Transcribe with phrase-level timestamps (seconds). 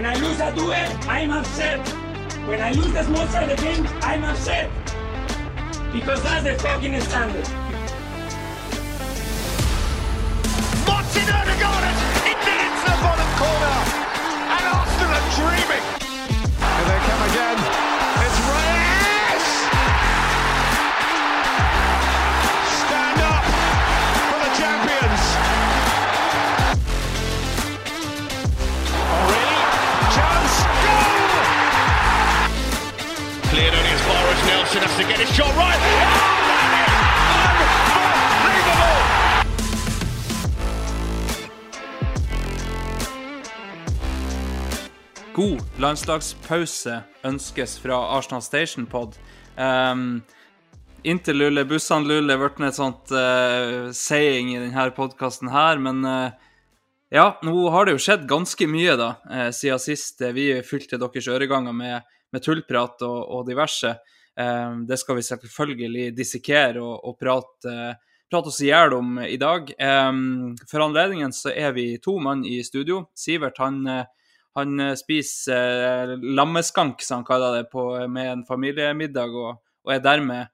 [0.00, 0.72] When I lose a duel,
[1.10, 1.86] I'm upset.
[2.48, 4.70] When I lose the small side game, I'm upset.
[5.92, 7.46] Because that's the fucking standard.
[10.86, 11.84] Martin Odegaard
[12.24, 13.76] it into the bottom corner.
[14.48, 15.99] And Arsenal are dreaming.
[34.70, 35.80] Nelson has to get his shot right.
[45.34, 49.16] God landslagspause ønskes fra Arsenal Station Pod.
[49.56, 50.22] Um,
[51.02, 56.30] Inntil Lulle, bussene Lulle, ble et sånt uh, saying i denne podkasten her, men uh,
[57.10, 61.26] ja, nå har det jo skjedd ganske mye da, uh, siden sist vi fylte deres
[61.26, 63.96] øreganger med, med tullprat og, og diverse.
[64.40, 67.74] Um, det skal vi selvfølgelig dissekere og, og prate,
[68.30, 69.72] prate oss i hjel om i dag.
[69.76, 73.04] Um, for anledningen så er vi to mann i studio.
[73.18, 73.82] Sivert han
[74.54, 80.02] han spiser eh, lammeskank, som han kaller det, på, med en familiemiddag, og, og er
[80.04, 80.48] dermed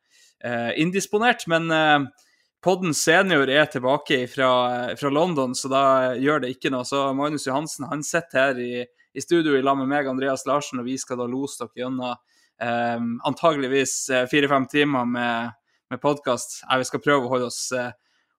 [0.44, 1.46] eh, indisponert.
[1.50, 2.26] Men eh,
[2.64, 4.50] podden senior er tilbake fra,
[4.98, 5.84] fra, London, så da
[6.20, 6.84] gjør det ikke noe.
[6.88, 10.82] Så Magnus Johansen han sitter her i, i studio i lag med meg, Andreas Larsen,
[10.82, 12.16] og vi skal da lose dere gjennom
[12.62, 13.94] eh, antageligvis
[14.30, 15.52] fire-fem timer med,
[15.90, 16.60] med podkast.
[16.66, 17.60] Vi skal prøve å holde oss,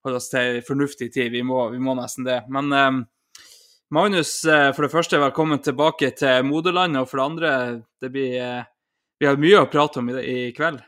[0.05, 2.41] holde oss til fornuftig tid, vi må, vi må nesten det.
[2.53, 2.99] Men um,
[3.93, 7.05] Magnus, uh, for det første, velkommen tilbake til moderlandet.
[7.05, 7.51] Og for det andre,
[8.03, 8.67] det blir, uh,
[9.19, 10.81] vi har mye å prate om i, i kveld.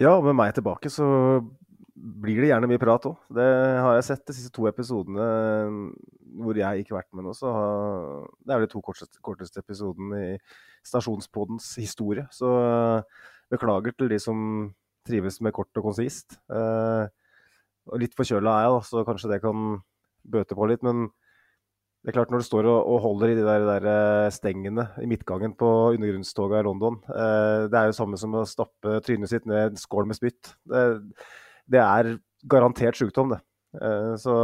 [0.00, 1.06] Ja, med meg tilbake så
[1.94, 3.18] blir det gjerne mye prat òg.
[3.36, 3.46] Det
[3.84, 5.26] har jeg sett de siste to episodene
[6.42, 7.34] hvor jeg ikke har vært med nå.
[7.36, 10.36] Så har, det er de to korteste, korteste episodene i
[10.86, 12.26] Stasjonspoddens historie.
[12.34, 12.50] Så
[13.52, 14.38] beklager til de som
[15.08, 16.38] trives med kort og konsist.
[16.52, 17.04] Eh,
[17.90, 19.80] og litt forkjøla er jeg, da, så kanskje det kan
[20.32, 20.84] bøte på litt.
[20.86, 21.08] Men
[22.02, 25.54] det er klart når du står og, holder i de der, der stengene i midtgangen
[25.58, 29.68] på undergrunnstoget i London eh, Det er jo samme som å stappe trynet sitt ned
[29.70, 30.54] en skål med spytt.
[30.66, 30.82] Det,
[31.70, 32.16] det er
[32.50, 33.42] garantert sykdom, det.
[33.78, 34.34] Eh, så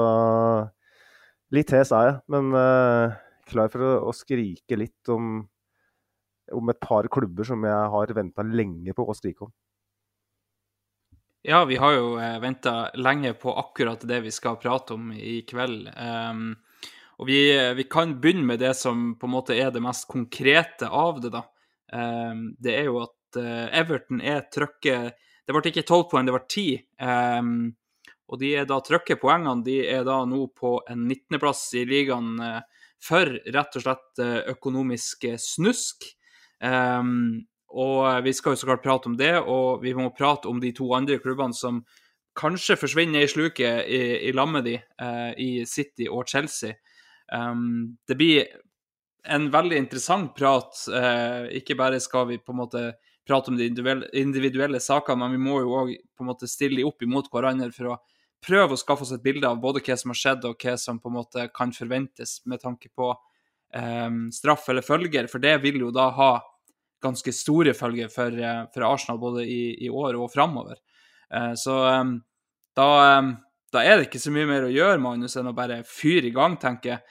[1.54, 3.18] litt hes er jeg, men eh,
[3.50, 5.40] klar for å, å, skrike litt om,
[6.52, 9.52] om et par klubber som jeg har venta lenge på å skrike om.
[11.42, 15.40] Ja, vi har jo eh, venta lenge på akkurat det vi skal prate om i
[15.46, 15.86] kveld.
[15.94, 16.56] Um,
[17.18, 17.38] og vi,
[17.78, 21.30] vi, kan begynne med det som på en måte er det mest konkrete av det,
[21.34, 21.44] da.
[21.94, 25.14] Um, det er jo at uh, Everton er trøkket
[25.48, 26.66] Det ble ikke tolv poeng, det ble ti.
[27.00, 27.70] Um,
[28.28, 29.64] og de er da trøkket poengene.
[29.64, 32.34] De er da nå på en 19.-plass i ligaen
[33.00, 34.20] for rett og slett
[34.52, 36.04] økonomisk snusk.
[36.64, 40.60] Um, og vi skal jo så klart prate om det, og vi må prate om
[40.60, 41.82] de to andre klubbene som
[42.38, 46.78] kanskje forsvinner i sluket i, i lammet de, uh, i City og Chelsea.
[47.32, 48.46] Um, det blir
[49.28, 50.72] en veldig interessant prat.
[50.88, 52.84] Uh, ikke bare skal vi på en måte
[53.28, 57.70] prate om de individuelle, individuelle sakene, men vi må jo òg stille opp imot hverandre
[57.74, 57.98] for å
[58.44, 61.00] prøve å skaffe oss et bilde av både hva som har skjedd, og hva som
[61.02, 63.12] på en måte kan forventes med tanke på
[63.76, 66.32] um, straff eller følger, for det vil jo da ha
[67.02, 70.80] ganske store følger for, eh, for Arsenal både i, i, år og framover.
[71.34, 72.16] Eh, så um,
[72.76, 73.36] da, um,
[73.72, 76.34] da, er det ikke så mye mer å gjøre, Magnus, enn å bare fyre i
[76.34, 77.02] gang, tenker jeg.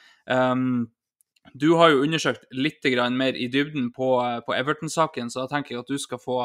[1.55, 2.83] Du har jo undersøkt litt
[3.15, 4.09] mer i dybden på,
[4.45, 6.41] på Everton-saken, så da tenker jeg at du skal få,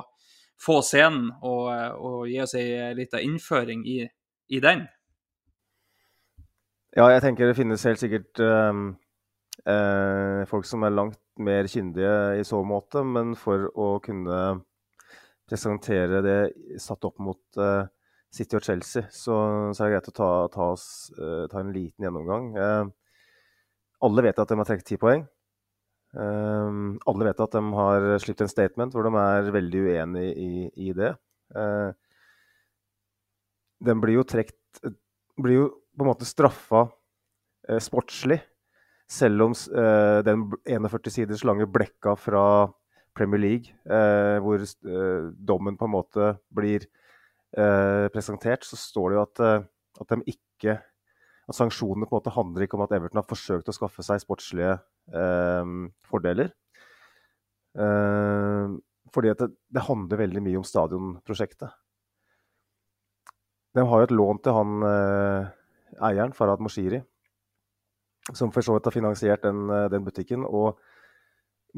[0.60, 1.66] få scenen og,
[1.98, 4.04] og, gi oss ei lita innføring i,
[4.48, 4.86] i, den.
[6.94, 9.01] Ja, jeg tenker det finnes helt sikkert um, uh,
[10.48, 14.38] folk som er langt mer kyndige i så måte, men for å kunne
[15.52, 16.38] presentere det
[16.80, 17.84] satt opp mot uh,
[18.32, 19.36] City og Chelsea, så,
[19.74, 20.86] så, er det greit å ta, ta, oss,
[21.18, 22.46] uh, ta en liten gjennomgang.
[22.56, 22.84] Eh,
[24.02, 25.28] alle vet at de har trukket ti poeng.
[26.12, 30.48] alle vet at de har sluppet en statement hvor de er veldig uenig i,
[30.84, 31.12] i det.
[33.80, 34.58] den blir jo trukket
[35.40, 36.82] Blir jo på en måte straffa
[37.80, 38.42] sportslig
[39.12, 42.44] selv om eh, den 41 siders lange blekka fra
[43.16, 46.86] Premier League, eh, hvor eh, dommen på en måte blir
[47.56, 49.68] eh, presentert, så står det jo at, eh,
[50.00, 50.78] at de ikke
[51.50, 54.22] at sanksjonene på en måte handler ikke om at Everton har forsøkt å skaffe seg
[54.22, 54.76] sportslige
[56.06, 56.52] fordeler.
[59.12, 61.74] Fordi det, det, handler veldig mye om stadionprosjektet.
[63.74, 65.50] De har jo et lån til han eh,
[66.08, 67.02] eieren, Farad Moshiri,
[68.30, 70.44] som for så vidt har finansiert den, eh, den, butikken.
[70.46, 70.78] Og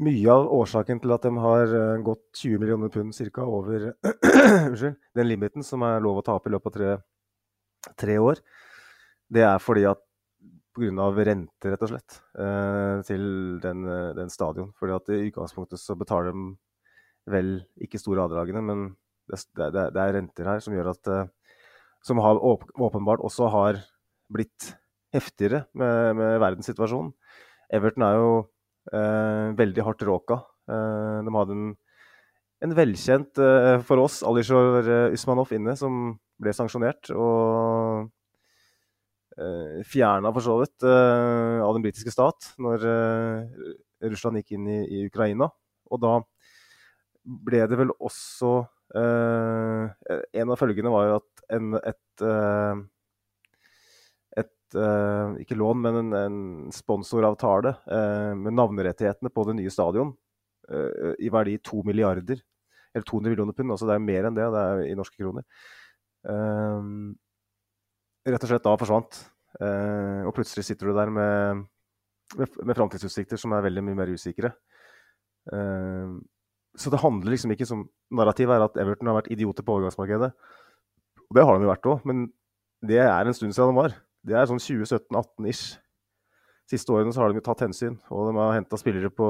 [0.05, 3.93] mye av årsaken til at de har eh, gått 20 millioner pund cirka over
[5.17, 6.91] den limiten som er lov å ta opp i løpet av tre,
[7.97, 8.43] tre år,
[9.31, 10.01] det er fordi at
[10.75, 11.07] pga.
[11.23, 13.25] rente, rett og slett, eh, til
[13.63, 13.87] den,
[14.17, 14.73] den, stadion.
[14.77, 16.47] Fordi at i utgangspunktet så betaler de
[17.31, 18.89] vel ikke store avdragene, men
[19.31, 21.31] det, det, det er renter her som gjør at
[22.05, 23.79] Som har åpenbart også har
[24.29, 24.75] blitt
[25.15, 27.13] heftigere med, med verdenssituasjonen.
[27.73, 28.29] Everton er jo
[28.93, 30.41] eh, veldig hardt råka.
[30.69, 31.71] Eh, de hadde en,
[32.67, 34.85] en velkjent eh, for oss, Alishor
[35.15, 37.11] Usmanov inne, som ble sanksjonert.
[37.15, 38.05] Og
[39.39, 43.67] eh, fjerna for så vidt eh, av den britiske stat når eh,
[44.05, 45.49] Russland gikk inn i, i, Ukraina.
[45.91, 46.17] Og da
[47.25, 48.51] ble det vel også
[48.97, 49.85] eh,
[50.37, 52.25] En av følgene var jo at en, et
[54.77, 56.39] uh, ikke lån, men en, en
[56.73, 60.11] sponsoravtale uh, med navnerettighetene på det nye stadion
[60.71, 62.41] uh, i verdi 2 milliarder.
[62.95, 63.73] Eller 200 millioner pund.
[63.73, 65.43] altså Det er mer enn det, det er i norske kroner.
[68.25, 69.17] rett og slett da forsvant.
[70.25, 71.65] og plutselig sitter du der med,
[72.39, 74.53] med, med framtidsutsikter som er veldig mye mer usikre.
[75.51, 80.31] så det handler liksom ikke som narrativ er at Everton har vært idioter på overgangsmarkedet.
[81.27, 82.31] Og det har de jo vært òg, men
[82.79, 83.99] det er en stund siden de var.
[84.25, 85.75] Det er sånn 2017-18-ish.
[86.65, 87.99] Siste årene så har de tatt hensyn.
[88.09, 89.27] Og de har henta spillere på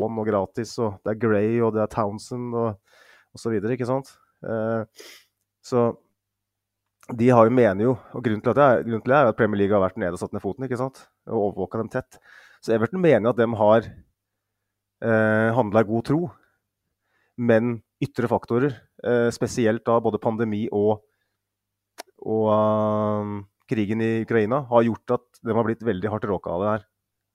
[0.00, 0.72] bånn og gratis.
[0.82, 2.80] Og det er Gray og det er Townsend og,
[3.38, 4.10] så videre, ikke sant.
[4.46, 5.06] Eh,
[5.64, 5.86] så
[7.14, 9.38] de har jo mener jo, og grunnen til, det er, grunnen til det er at
[9.38, 11.02] Premier League har vært nede og satt ned foten ikke sant?
[11.28, 12.18] og overvåka dem tett.
[12.64, 13.88] Så Everton mener at de har
[15.04, 16.20] eh, handla i god tro.
[17.36, 21.02] Men ytre faktorer, eh, spesielt da både pandemi og,
[22.22, 26.62] og um, krigen i Ukraina har gjort at de har blitt veldig hardt råka av
[26.62, 26.86] det her.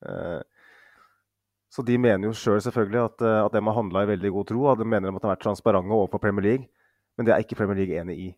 [0.10, 0.42] Eh,
[1.70, 4.32] så de mener jo sjøl selv selvfølgelig at, eh, at de har handla i veldig
[4.34, 4.66] god tro.
[4.66, 6.70] og De mener de har vært transparente overfor Premier League,
[7.18, 8.30] men det er ikke Premier League enig i.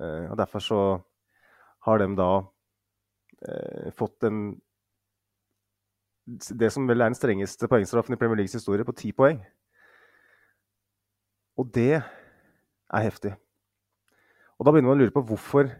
[0.00, 0.80] Eh, og Derfor så
[1.86, 2.32] har de da
[3.48, 4.60] eh, fått en
[6.28, 9.38] Det som vel er den strengeste poengstraffen i Premier Leagues historie, på ti poeng.
[11.56, 13.32] Og det er heftig.
[14.58, 15.70] Og da begynner man å lure på hvorfor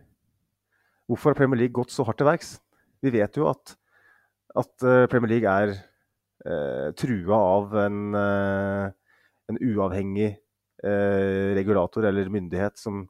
[1.09, 2.59] Hvorfor har Premier League gått så hardt til verks?
[3.01, 3.73] Vi vet jo at,
[4.61, 5.71] at eh, Premier League er
[6.45, 8.89] eh, trua av en, eh,
[9.49, 10.35] en uavhengig
[10.85, 13.07] eh, regulator eller myndighet som,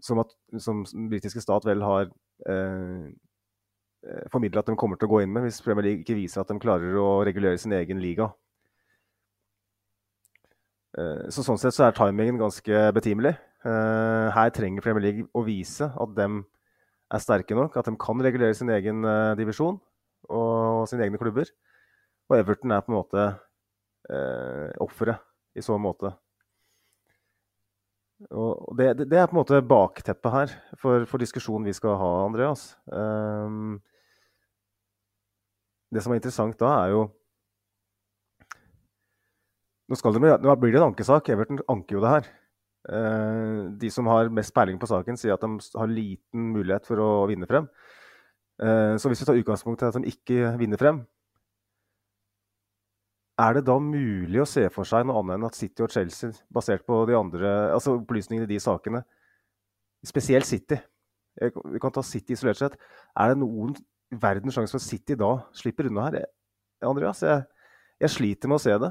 [0.00, 2.08] som, at, som den britiske stat vel har
[2.48, 3.10] eh,
[4.00, 6.40] eh formidla at de kommer til å gå inn med, hvis Premier League ikke viser
[6.40, 8.30] at de klarer å regulere sin egen liga.
[10.96, 13.36] Eh, så Sånn sett så er timingen ganske betimelig.
[13.60, 16.30] Her trenger Premier League å vise at de
[17.10, 19.78] er sterke nok, at de kan regulere sin egen uh, divisjon
[20.30, 21.50] og, sine egne klubber.
[22.30, 23.26] Og Everton er på en måte
[24.10, 25.22] uh, offeret
[25.58, 26.12] i så måte.
[28.30, 32.10] Og det, det, er på en måte bakteppet her for, for diskusjonen vi skal ha,
[32.26, 32.66] Andreas.
[32.92, 33.78] Um,
[35.90, 37.08] det som er interessant da, er jo
[39.90, 41.32] Nå, det, nå blir det en ankesak.
[41.34, 42.26] Everton anker jo det her.
[42.88, 47.02] Eh, de som har mest peiling på saken, sier at de har liten mulighet for
[47.02, 47.68] å vinne frem.
[48.60, 51.02] Eh, så hvis vi tar utgangspunkt i at de ikke vinner frem,
[53.40, 56.32] er det da mulig å se for seg noe annet enn at City og Chelsea,
[56.52, 59.00] basert på de andre, altså opplysningene i de sakene,
[60.04, 60.78] spesielt City
[61.40, 62.74] Vi kan ta City isolert sett.
[63.16, 63.70] Er det noen
[64.10, 66.24] verdens sjanse for at City da slipper unna her?
[66.84, 67.44] Andreas, jeg,
[68.02, 68.90] jeg sliter med å se det.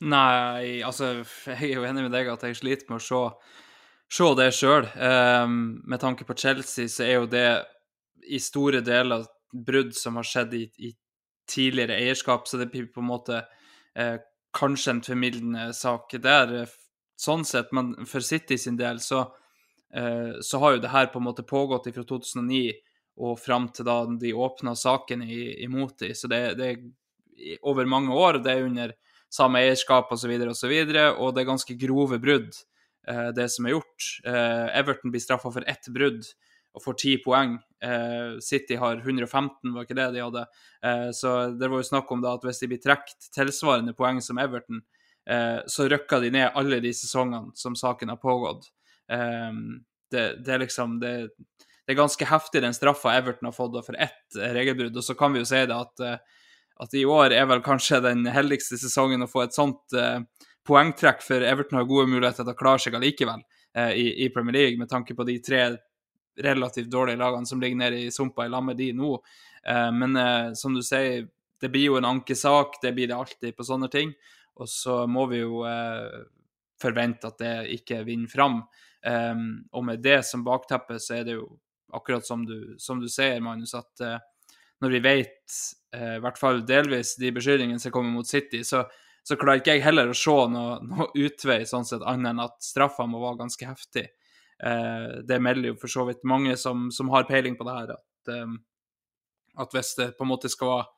[0.00, 3.22] Nei, altså Jeg er jo enig med deg at jeg sliter med å se,
[4.18, 4.86] se det sjøl.
[4.94, 5.58] Um, ehm,
[5.90, 7.48] med tanke på Chelsea, så er jo det
[8.28, 10.92] i store deler brudd som har skjedd i, i
[11.48, 13.38] tidligere eierskap, så det blir på en måte
[13.96, 14.18] eh,
[14.52, 16.74] kanskje en formildende sak der, eh,
[17.18, 17.72] sånn sett.
[17.72, 19.22] Men for City sin del så,
[19.94, 22.76] eh, så har jo det her på en måte pågått fra 2009
[23.18, 26.14] og fram til da de åpna saken imot dem.
[26.14, 28.42] Så det, det er over mange år.
[28.44, 28.92] Det er under
[29.32, 32.56] samme eierskap osv., og, så videre, og, og det er ganske grove brudd,
[33.08, 34.10] eh, det som er gjort.
[34.24, 36.24] Eh, Everton blir straffa for ett brudd,
[36.76, 37.58] og får ti poeng.
[37.82, 40.44] Eh, City har 115, var ikke det de hadde?
[40.84, 44.20] Eh, så det var jo snakk om da at hvis de blir trukket tilsvarende poeng
[44.24, 44.82] som Everton,
[45.28, 48.70] eh, så rykker de ned alle de sesongene som saken har pågått.
[49.10, 49.52] Eh,
[50.12, 53.98] det, det, er liksom det, det, er ganske heftig, den straffa Everton har fått for
[53.98, 54.96] ett regelbrudd.
[54.96, 56.06] Og så kan vi jo si det at,
[56.78, 60.20] at i år er vel kanskje den heldigste sesongen å få et sånt eh,
[60.68, 63.40] poengtrekk, for Everton har gode muligheter til å klare seg allikevel
[63.78, 65.62] i, i Premier League, med tanke på de tre
[66.38, 69.14] relativt dårlige lagene som ligger nede i sumpa i lag med de nå.
[69.66, 71.26] Eh, men eh, som du sier,
[71.60, 74.12] det blir jo en ankesak, det blir det alltid på sånne ting.
[74.58, 76.20] Og så må vi jo eh,
[76.82, 78.62] forvente at det ikke vinner fram.
[79.72, 81.44] og med det som bakteppe, så er det jo
[81.94, 84.02] akkurat som du, som du sier, Magnus, at
[84.82, 85.58] når vi vet,
[85.96, 88.82] i hvert fall delvis, de beskyldningene som kommer mot City, så,
[89.24, 92.58] så klarer ikke jeg heller å se noe, noe utvei sånn sett annet enn at
[92.64, 94.04] straffa må være ganske heftig.
[94.62, 97.92] Eh, det melder jo for så vidt mange som, som har peiling på det her,
[97.94, 98.54] at, eh,
[99.62, 100.88] at, hvis det på en måte skal være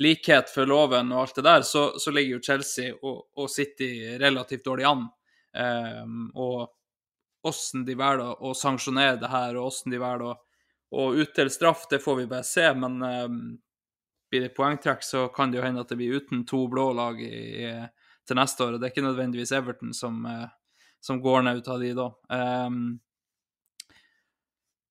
[0.00, 3.90] likhet for loven og alt det der, så, så ligger jo Chelsea og, og, City
[4.20, 5.08] relativt dårlig an.
[5.50, 6.70] Um, og
[7.44, 10.32] hvordan de velger å sanksjonere det her, og hvordan de velger å,
[10.96, 12.64] å utdele straff, det får vi bare se.
[12.80, 13.42] Men um,
[14.30, 17.20] blir det poengtrekk, så kan det jo hende at det blir uten to blå lag
[17.22, 17.70] i, i,
[18.26, 18.74] til neste år.
[18.74, 20.48] og Det er ikke nødvendigvis Everton som, uh,
[21.02, 22.10] som går ned ut av de da.
[22.30, 23.00] Um,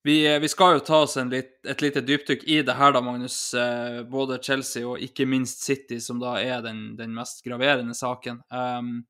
[0.03, 3.37] vi, vi, skal jo ta oss litt, et lite dypdykk i det her, da, Magnus.
[3.53, 8.39] Uh, både Chelsea og ikke minst City, som da er den, den mest graverende saken.
[8.51, 9.01] Um,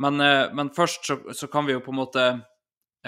[0.00, 2.26] men, uh, men, først så, så, kan vi jo på en måte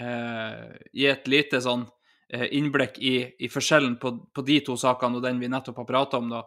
[0.00, 1.84] uh, gi et lite sånn
[2.26, 6.18] innblikk i, i forskjellen på, på, de to sakene og den vi nettopp har prata
[6.18, 6.32] om.
[6.32, 6.40] da.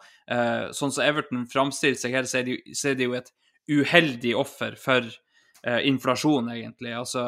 [0.76, 3.32] sånn som Everton framstiller seg her, så er, de, så er de jo et
[3.70, 5.06] uheldig offer for
[5.64, 6.92] eh, inflasjon, egentlig.
[6.98, 7.24] Altså,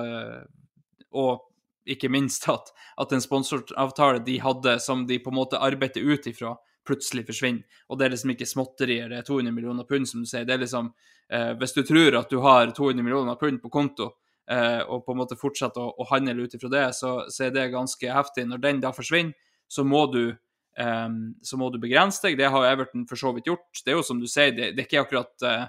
[1.11, 1.47] og
[1.85, 6.27] ikke minst at, at en sponsoravtale de hadde, som de på en måte arbeider ut
[6.29, 6.55] ifra,
[6.87, 7.81] plutselig forsvinner.
[7.89, 10.47] Og det er liksom ikke småtterier, det er 200 millioner pund, som du sier.
[10.47, 10.91] Det er liksom
[11.29, 15.13] eh, Hvis du tror at du har 200 millioner pund på konto, eh, og på
[15.13, 18.47] en måte fortsette å, å handle ut ifra det, så, så, er det ganske heftig.
[18.49, 19.35] Når den da forsvinner,
[19.71, 20.23] så må du
[20.71, 22.37] Um, så må du begrense deg.
[22.39, 23.81] Det har Everton for så vidt gjort.
[23.83, 25.65] Det er jo som du sier, det, det er ikke akkurat uh,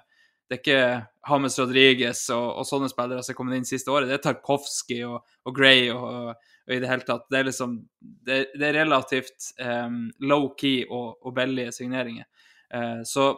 [0.53, 4.11] det er ikke Hames Rodriguez og, og, sånne spillere som er kommet inn siste året.
[4.11, 7.25] Det er Tarkovskij og, og, Gray og, og, i det hele tatt.
[7.33, 12.29] Det er liksom Det, det er relativt um, low-key og billige signeringer.
[12.69, 13.33] Uh, så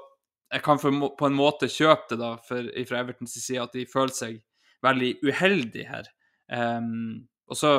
[0.51, 3.87] jeg kan for, på en måte kjøpe det da for, fra Evertons side, at de
[3.91, 4.43] føler seg
[4.85, 6.09] veldig uheldig her.
[6.53, 7.73] Um, og så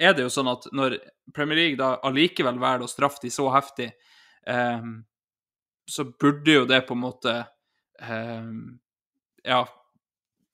[0.00, 0.96] er det jo sånn at når
[1.36, 3.90] Premier League da allikevel velger å straffe de så heftig,
[4.48, 5.00] um,
[5.90, 7.34] så burde jo det på en måte
[8.06, 8.78] um,
[9.44, 9.64] ja,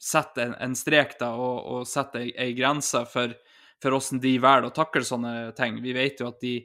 [0.00, 3.34] sette en, en, strek da, og, og sette ei, ei grense for,
[3.82, 5.80] for hvordan de velger å takle sånne ting.
[5.84, 6.58] Vi vet jo at de,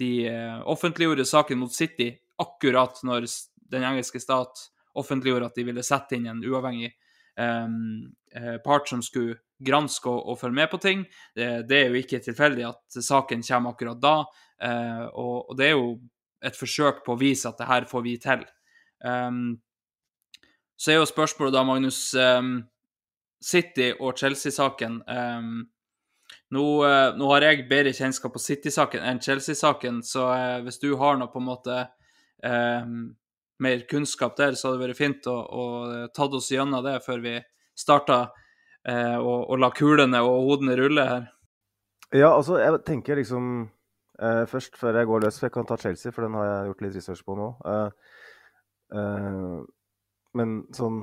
[0.00, 2.12] de uh, offentliggjorde saken mot City
[2.42, 3.28] akkurat når
[3.72, 6.92] den engelske stat offentliggjorde at de ville sette inn en uavhengig
[8.64, 11.04] part som skulle granske og, og, følge med på ting.
[11.36, 14.16] Det, det, er jo ikke tilfeldig at saken kommer akkurat da,
[14.62, 15.96] Eh, og, og, det er jo
[16.42, 18.42] et forsøk på å vise at det her får vi til.
[19.02, 19.58] Um,
[20.78, 22.56] så er jo spørsmålet da, Magnus um,
[23.42, 25.00] City og Chelsea-saken.
[25.06, 25.64] Um,
[26.54, 30.92] nå, uh, nå, har jeg bedre kjennskap på City-saken enn Chelsea-saken, så uh, hvis du
[31.00, 31.78] har noe på en måte
[32.42, 33.12] um,
[33.62, 35.64] mer kunnskap der, så hadde det vært fint å, å
[36.14, 37.36] tatt oss gjennom det før vi
[37.78, 38.18] starta
[38.88, 41.30] eh, og, og la kulene og hodene rulle her.
[42.12, 43.70] Ja, altså, jeg tenker liksom
[44.22, 46.82] Først, før jeg går løs, for jeg kan ta Chelsea, for den har jeg gjort
[46.84, 47.46] litt research på nå.
[48.92, 49.62] Eh,
[50.36, 51.02] men sånn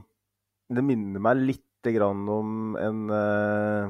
[0.70, 3.90] Det minner meg lite grann om en, uh,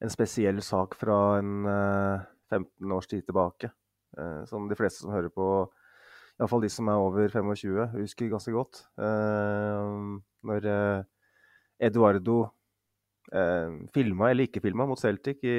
[0.00, 3.72] en spesiell sak fra en uh, eh, 15 års tid tilbake.
[4.48, 5.44] Som de fleste som hører på,
[6.38, 8.84] iallfall de som er over 25, husker ganske godt.
[8.98, 10.68] når
[11.78, 12.38] Eduardo
[13.32, 15.56] eh, filma, eller ikke filma, mot Celtic i,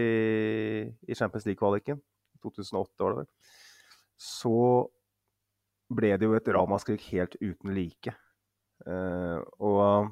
[1.07, 1.99] i Champions League-kvaliken.
[2.43, 3.29] 2008 var det vel.
[4.19, 4.55] Så
[5.89, 8.13] ble det jo et ramaskrik helt uten like.
[8.87, 10.11] Eh, og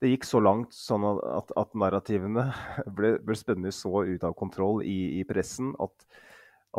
[0.00, 2.48] det gikk så langt sånn at, at narrativene
[2.96, 6.06] ble, ble spennende så ut av kontroll i, i pressen at,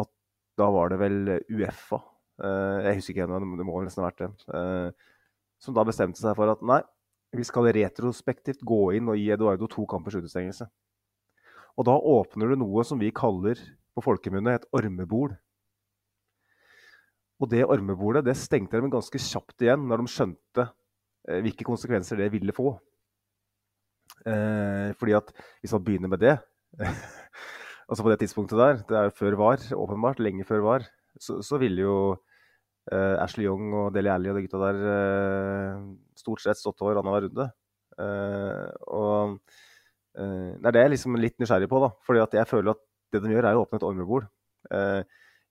[0.01, 0.09] at,
[0.59, 1.19] da var det vel
[1.53, 2.01] Uefa,
[2.41, 5.11] jeg husker ikke ennå, det må nesten ha vært det, uh,
[5.61, 6.79] som da bestemte seg for at nei,
[7.31, 10.67] vi skal retrospektivt gå inn og gi Eduardo to kampers utestengelse.
[11.79, 13.59] Og da åpner du noe som vi kaller
[13.95, 15.33] på folkemunne et ormebol.
[17.41, 22.19] Og det ormebolet det stengte de ganske kjapt igjen når de skjønte eh, hvilke konsekvenser
[22.19, 22.75] det ville få.
[24.27, 25.31] Eh, fordi at
[25.63, 26.35] hvis man begynner med det
[27.91, 30.85] Altså på det tidspunktet der, det er jo før VAR, åpenbart, lenge før VAR,
[31.19, 32.30] så, så ville jo eh,
[32.91, 35.83] Ashley Young og Deli Alli og de gutta der eh,
[36.19, 37.47] stort sett stått over annenhver runde.
[38.01, 39.37] Eh, og
[40.17, 41.91] eh, det er det jeg er liksom litt nysgjerrig på, da.
[42.07, 44.27] fordi at jeg føler at det de gjør, er å åpne et ormebol.
[44.71, 45.01] Eh,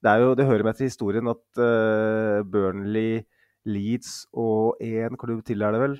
[0.00, 3.24] det, jo, det hører med til historien at eh, Burnley,
[3.68, 5.98] Leeds og én klubb til er det vel,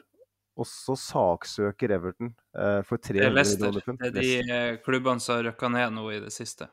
[0.60, 2.32] også saksøker Everton
[2.84, 3.76] for for Det er 300 Leicester.
[4.00, 6.68] Det er de eh, klubbene som har røkka ned nå i det siste.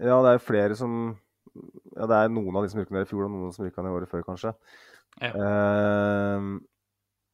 [0.00, 1.14] Ja, det er flere som
[1.94, 3.84] Ja, det er noen av de som rykka ned i fjor, og noen som rykka
[3.84, 4.54] ned året før, kanskje.
[5.22, 5.30] Ja.
[5.38, 6.56] Uh,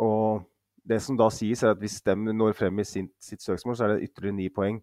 [0.01, 0.45] og
[0.91, 3.87] det som da sies, er at hvis de når frem i sin, sitt søksmål, så
[3.87, 4.81] er det ytterligere ni poeng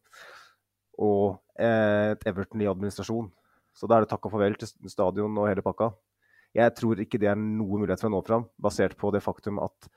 [0.98, 3.30] og eh, et Everton i administrasjon.
[3.78, 5.92] Så da er det takk og farvel til stadion og hele pakka.
[6.58, 9.60] Jeg tror ikke det er noe mulighet for å nå fram, basert på det faktum
[9.62, 9.90] at,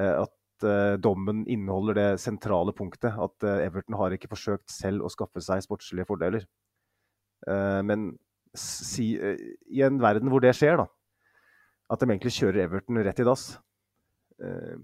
[0.00, 3.16] eh, at eh, dommen inneholder det sentrale punktet.
[3.16, 6.48] At Everton har ikke forsøkt selv å skaffe seg sportslige fordeler.
[7.44, 8.14] Men
[8.54, 9.38] si, eh,
[9.70, 10.88] i en verden hvor det skjer, da,
[11.92, 13.46] at de egentlig kjører Everton rett i dass.
[14.42, 14.76] Eh,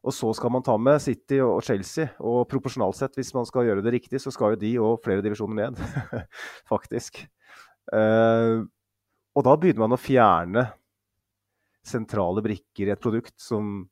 [0.00, 2.08] og så skal man ta med City og Chelsea.
[2.24, 5.24] Og proporsjonalt sett, hvis man skal gjøre det riktig, så skal jo de og flere
[5.24, 5.82] divisjoner ned.
[6.72, 7.20] Faktisk.
[7.92, 8.56] Eh,
[9.36, 10.64] og da begynner man å fjerne
[11.86, 13.84] sentrale brikker i et produkt som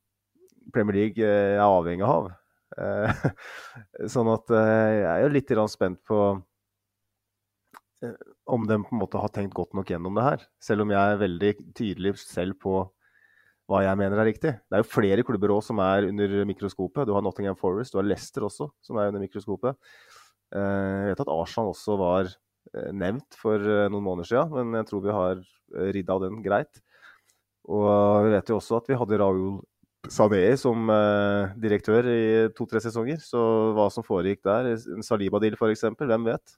[0.73, 2.31] Premier League er avhengig av.
[4.13, 6.19] Sånn at jeg er jo litt spent på
[8.49, 10.45] om de på en måte har tenkt godt nok gjennom det her.
[10.63, 12.81] Selv om jeg er veldig tydelig selv på
[13.69, 14.55] hva jeg mener er riktig.
[14.65, 17.05] Det er jo flere klubber òg som er under mikroskopet.
[17.05, 19.77] Du har Nottingham Forest, du har Leicester også, som er under mikroskopet.
[20.49, 24.81] Eh, Jeg vet at Arsenal også var eh, nevnt for eh, noen måneder siden, men
[24.81, 25.43] jeg tror vi har
[25.93, 26.81] ridd av den greit.
[27.69, 29.59] Og vi vet jo også at vi hadde Raoul
[30.09, 30.87] Sané som
[31.61, 32.21] direktør i
[32.57, 33.19] to-tre sesonger.
[33.21, 33.37] Så
[33.77, 36.55] hva som foregikk der, en Saliba-deal f.eks., hvem vet?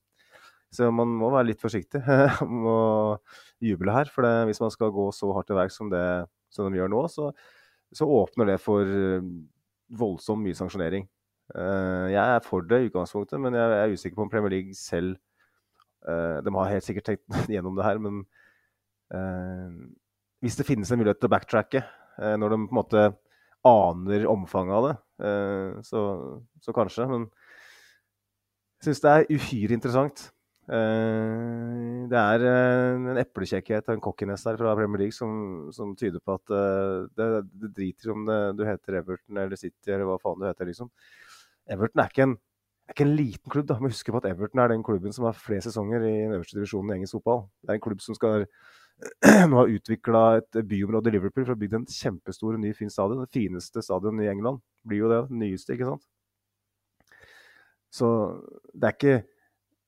[0.72, 3.18] Så man må være litt forsiktig med å
[3.64, 4.12] juble her.
[4.12, 6.92] For det, hvis man skal gå så hardt til verks som, det- som de gjør
[6.92, 7.30] nå, så,
[7.96, 9.26] så åpner det for eh,
[10.00, 11.06] voldsomt mye sanksjonering.
[11.56, 14.76] Eh, jeg er for det i utgangspunktet, men jeg er usikker på om Premier League
[14.80, 15.18] selv
[16.08, 18.24] eh, De har helt sikkert tenkt gjennom det her, men
[20.40, 21.82] hvis det finnes en mulighet til å backtracke
[22.40, 23.02] når de på en måte
[23.68, 24.94] aner omfanget av det,
[25.84, 26.04] så,
[26.64, 27.10] så kanskje.
[27.12, 27.26] Men
[28.80, 30.24] jeg syns det er uhyre interessant.
[30.72, 35.34] Eh, det er eh, en eplekjekkhet og en cockiness her fra Premier League som,
[35.76, 37.28] som tyder på at eh, det,
[37.60, 40.88] det driter om det, du heter Everton eller City eller hva faen du heter, liksom.
[41.72, 42.38] Everton er ikke en,
[42.88, 43.68] er ikke en liten klubb.
[43.68, 43.80] da.
[43.84, 46.56] Må huske på at Everton er den klubben som har flere sesonger i den øverste
[46.60, 47.44] divisjonen i engelsk fotball.
[47.60, 48.48] Det er en klubb som skal
[49.52, 53.26] nå har utvikla et byområde i Liverpool for å bygge en kjempestor, ny, fin stadion.
[53.26, 55.12] Det fineste stadion i England blir jo.
[55.12, 56.08] Det nyeste, ikke sant.
[57.92, 58.08] Så
[58.72, 59.16] det er ikke,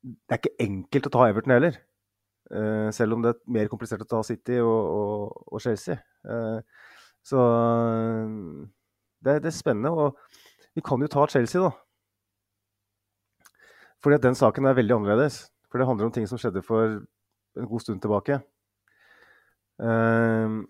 [0.04, 1.80] det er ikke enkelt å ta Everton heller.
[2.54, 4.68] Uh, selv om det er mer komplisert å ta City og,
[5.00, 5.96] og, og Chelsea.
[6.28, 6.60] Uh,
[7.24, 7.40] så
[9.24, 9.94] det, det er spennende.
[9.96, 11.72] Og vi kan jo ta Chelsea, da.
[14.04, 15.46] Fordi at den saken er veldig annerledes.
[15.72, 17.00] For det handler om ting som skjedde for
[17.58, 18.42] en god stund tilbake.
[19.80, 20.62] Uh,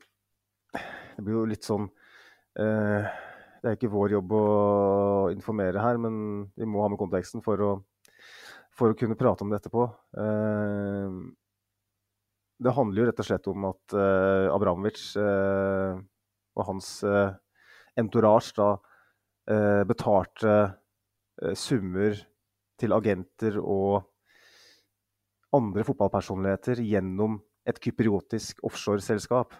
[1.17, 1.85] det blir jo litt sånn
[2.57, 3.09] eh,
[3.61, 4.45] Det er ikke vår jobb å
[5.33, 6.15] informere her, men
[6.57, 7.71] vi må ha med konteksten for å,
[8.77, 9.85] for å kunne prate om det etterpå.
[10.23, 11.17] Eh,
[12.63, 15.99] det handler jo rett og slett om at eh, Abramovic eh,
[16.53, 16.89] og hans
[17.97, 18.75] entourage da
[19.89, 20.51] betalte
[21.59, 22.13] summer
[22.79, 24.05] til agenter og
[25.53, 27.37] andre fotballpersonligheter gjennom
[27.69, 29.53] et kypriotisk offshoreselskap.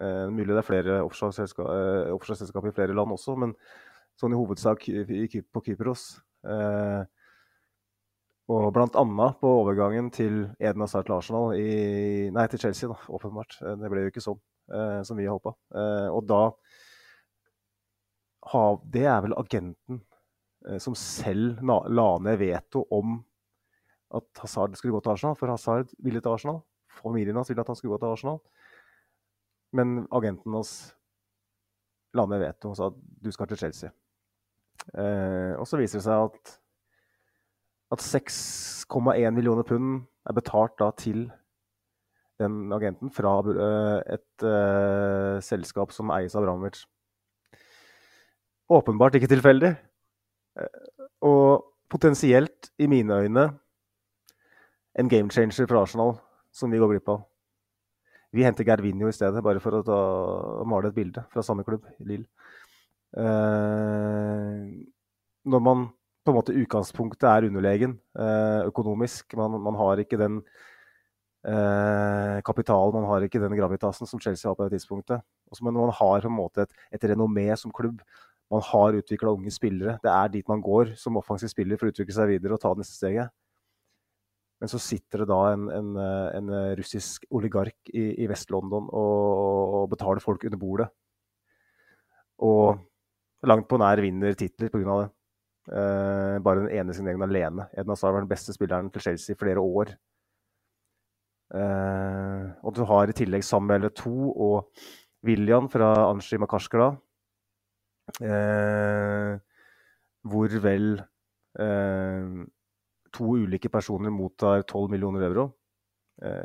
[0.00, 3.52] Eh, mulig det er flere offshoreselskap eh, offshoreselskap i flere land også, men
[4.18, 4.86] sånn i hovedsak
[5.54, 6.06] på Kypros.
[6.46, 7.02] Eh,
[8.52, 12.98] og blant annet på overgangen til Eden Hazard til Arsenal i, Nei, til Chelsea, da,
[13.08, 13.56] åpenbart.
[13.62, 15.54] Eh, Det ble jo ikke sånn eh, som vi håpa.
[15.74, 16.42] Eh, og da
[18.52, 20.02] ha, Det er vel agenten
[20.68, 23.16] eh, som selv na, la ned veto om
[24.14, 26.60] at Hazard skulle gå til Arsenal, for Hazard ville til Arsenal.
[27.00, 28.42] Familien hans ville at han skulle gå til Arsenal.
[29.74, 30.74] Men agenten hans
[32.14, 33.90] la ned veto og sa at du skal til Chelsea.
[34.92, 36.52] Eh, og så viser det seg at,
[37.94, 41.26] at 6,1 millioner pund er betalt da til
[42.42, 46.82] den agenten fra eh, et uh, selskap som eies av Abramovic.
[48.74, 49.74] Åpenbart ikke tilfeldig.
[50.58, 50.80] Eh,
[51.24, 53.46] og potensielt, i mine øyne,
[54.98, 56.16] en game changer for Arsenal
[56.54, 57.22] som vi går glipp av.
[58.34, 59.98] Vi henter Gervinho i stedet, bare for å ta,
[60.66, 62.24] male et bilde fra samme klubb, Lill.
[63.14, 64.74] Uh,
[65.46, 65.84] når man
[66.24, 69.36] på en måte utgangspunktet er underlegen eh, økonomisk.
[69.36, 70.40] Man, man, har ikke den
[71.44, 75.24] eh, kapitalen, man har ikke den gravitasen som Chelsea har på det tidspunktet.
[75.52, 78.00] Også, men man har på en måte et, et renommé som klubb.
[78.52, 79.98] Man har utvikla unge spillere.
[80.04, 82.72] Det er dit man går som offensiv spiller for å utvikle seg videre og ta
[82.72, 83.34] det neste steget.
[84.62, 85.88] Men så sitter det da en, en,
[86.38, 89.24] en russisk oligark i, i Vest-London og,
[89.80, 90.88] og, betaler folk under bordet.
[92.44, 92.78] Og
[93.44, 95.02] langt på nær vinner titler pga.
[95.02, 95.10] det.
[95.64, 97.68] Uh, bare den ene signeringen alene.
[97.72, 99.94] Eden Hazard var den beste spilleren til Chelsea i flere år.
[101.54, 104.84] Uh, og du har i tillegg Samuel To og
[105.24, 106.92] William fra Anshi Makashkala.
[108.20, 109.40] Uh,
[110.24, 110.96] hvor vel
[113.14, 115.52] to ulike personer mottar 12 millioner euro.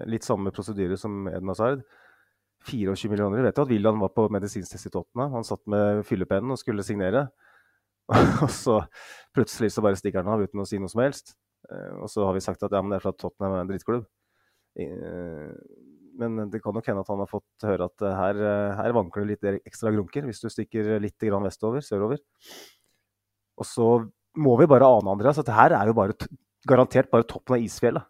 [0.06, 1.82] litt samme prosedyre som Eden Hazard.
[2.68, 3.40] 24 millioner.
[3.40, 5.34] Jeg vet jo at William var på medisinstest i Tottenham.
[5.34, 7.30] Han satt med fyllepennen og skulle signere.
[8.44, 8.80] og så
[9.36, 11.36] plutselig så bare stikker han av uten å si noe som helst.
[11.70, 13.72] Eh, og så har vi sagt at ja, men det er fordi Tottenham er en
[13.72, 14.08] drittklubb.
[14.80, 15.54] Eh,
[16.20, 18.42] men det kan nok hende at han har fått høre at eh, her,
[18.80, 22.22] her vanker det litt ekstra grunker hvis du stikker litt vestover, sørover.
[23.60, 23.90] Og så
[24.40, 26.16] må vi bare ane, Andreas, at det her er jo bare,
[26.68, 28.08] garantert bare toppen av isfjellet.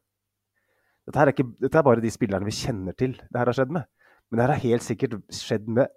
[1.10, 3.72] Dette, er ikke, dette er bare de spillerne vi kjenner til det her har skjedd
[3.74, 3.88] med.
[4.30, 5.90] Men det her har helt sikkert skjedd med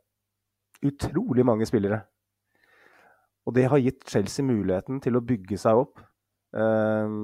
[0.88, 2.00] utrolig mange spillere.
[3.46, 6.02] Og det har gitt Chelsea muligheten til å bygge seg opp.
[6.55, 7.14] Eh,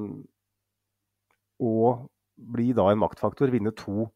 [1.59, 2.07] og
[2.39, 3.51] bli da en maktfaktor.
[3.55, 4.09] Vinne to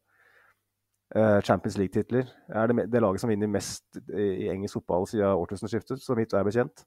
[1.15, 2.27] eh, Champions League-titler.
[2.49, 6.43] Er det, det, laget som vinner mest i engelsk fotball siden årtusenskiftet, så vidt jeg
[6.43, 6.85] er bekjent.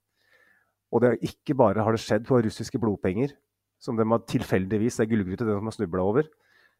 [0.92, 3.34] Og det er ikke bare har det skjedd på russiske blodpenger,
[3.82, 6.28] som de har tilfeldigvis det er gullgryte de har snubla over.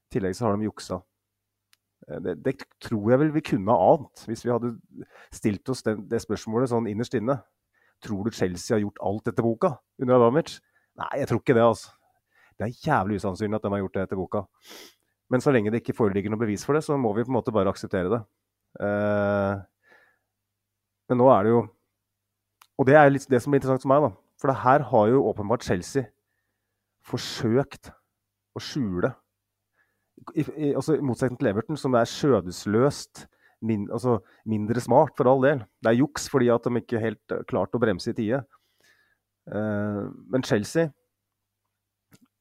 [0.06, 1.00] I tillegg så har de juksa.
[2.08, 4.76] Eh, det, det, tror jeg vel vi kunne ha ant, hvis vi hadde
[5.34, 7.40] stilt oss det, det spørsmålet sånn innerst inne.
[8.04, 10.58] Tror du Chelsea har gjort alt etter boka under Adamic?
[11.00, 11.64] Nei, jeg tror ikke det.
[11.64, 11.92] altså.
[12.56, 14.44] Det er jævlig usannsynlig at de har gjort det etter boka.
[15.32, 17.38] Men så lenge det ikke foreligger noe bevis for det, så må vi på en
[17.38, 18.20] måte bare akseptere det.
[18.80, 19.64] Eh,
[21.10, 21.60] men nå er det jo
[22.76, 24.10] Og det er litt det som blir interessant for meg, da.
[24.36, 26.10] For det her har jo åpenbart Chelsea
[27.08, 27.88] forsøkt
[28.52, 29.14] å skjule.
[30.34, 33.24] I, i, altså, I motsetning til Everton, som er skjødesløst
[33.64, 35.64] min, altså, mindre smart, for all del.
[35.80, 38.42] Det er juks fordi at de ikke helt uh, klarte å bremse i tide.
[39.46, 40.90] Uh, men Chelsea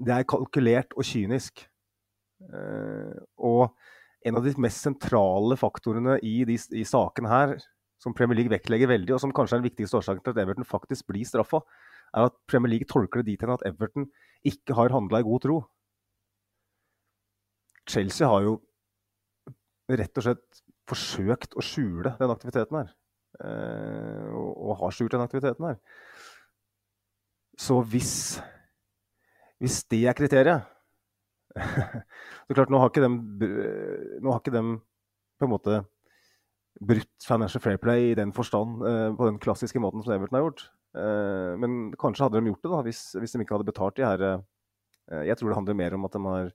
[0.01, 1.63] det er kalkulert og kynisk.
[2.51, 3.71] Uh, og
[4.25, 7.55] en av de mest sentrale faktorene i de i saken her,
[8.01, 10.67] som Premier League vektlegger veldig, og som kanskje er den viktigste årsaken til at Everton
[10.67, 11.61] faktisk blir straffa,
[12.15, 14.09] er at Premier League tolker det dit hen at Everton
[14.45, 15.57] ikke har handla i god tro.
[17.89, 18.55] Chelsea har jo
[19.93, 22.93] rett og slett forsøkt å skjule den aktiviteten her.
[23.43, 25.79] Eh, og, og, har skjult den aktiviteten her.
[27.59, 28.13] Så hvis,
[29.63, 30.71] hvis det er kriteriet
[32.45, 33.13] Så klart, nå har ikke dem,
[34.27, 34.73] har ikke dem
[35.39, 35.77] på en måte
[36.83, 40.43] brutt financial fair play i den forstand, eh, på den klassiske måten som Everton har
[40.43, 40.65] gjort.
[40.99, 44.05] Eh, men kanskje hadde de gjort det da, hvis, hvis de ikke hadde betalt de
[44.05, 44.27] her
[45.05, 46.47] Jeg tror det handler mer om at de har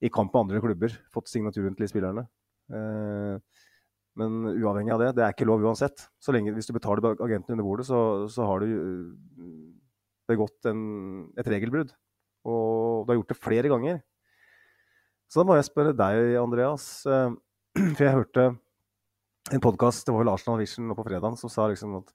[0.00, 2.22] i kamp med andre klubber fått signaturen til de spillerne.
[2.70, 3.66] Eh,
[4.20, 6.06] men uavhengig av det, det er ikke lov uansett.
[6.22, 9.50] Så lenge, Hvis du betaler agenten under bordet, så, så har du eh,
[10.30, 10.82] begått en,
[11.38, 11.92] et regelbrudd.
[12.48, 14.00] Og du har gjort det flere ganger.
[15.30, 17.06] Så da må jeg spørre deg, Andreas.
[17.06, 17.36] Eh,
[17.96, 18.48] for jeg hørte
[19.50, 22.10] en podkast, det var vel Arsenal Vision nå på fredag, som sa liksom at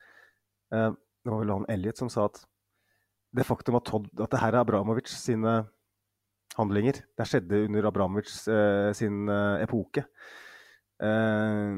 [0.70, 2.38] Det var vel han Elliot som sa at
[3.36, 5.54] det faktum at, Todd, at det her er Abramovic sine
[6.56, 8.32] handlinger, det skjedde under Abramovic
[8.98, 9.30] sin
[9.64, 10.06] epoke.
[11.04, 11.74] Eh,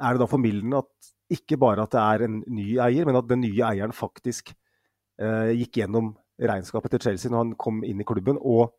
[0.00, 3.28] er det da formildende at ikke bare at det er en ny eier, men at
[3.28, 4.52] den nye eieren faktisk
[5.20, 8.74] eh, gikk gjennom regnskapet til Chelsea når han kom inn i klubben, og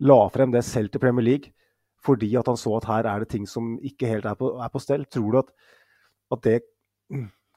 [0.00, 1.54] la frem det selv til Premier League
[2.00, 4.70] fordi at han så at her er det ting som ikke helt er på, er
[4.72, 5.04] på stell.
[5.04, 5.50] Tror du at,
[6.32, 6.54] at det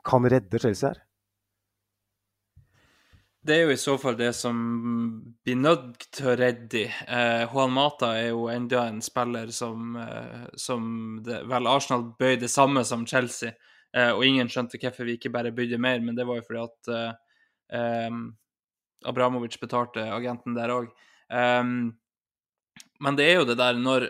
[0.03, 0.99] kan redde Chelsea her?
[3.43, 4.60] Det er jo i så fall det som
[5.43, 6.84] blir nødt til å redde de.
[6.88, 10.86] Eh, Juan Mata er jo enda en spiller som, eh, som
[11.25, 13.51] det, vel Arsenal bøy det samme som Chelsea.
[13.91, 16.63] Eh, og ingen skjønte hvorfor vi ikke bare bydde mer, men det var jo fordi
[16.63, 16.93] at
[17.75, 18.15] eh,
[19.12, 20.88] Abramovic betalte agenten der òg.
[23.03, 24.08] men det er jo det der når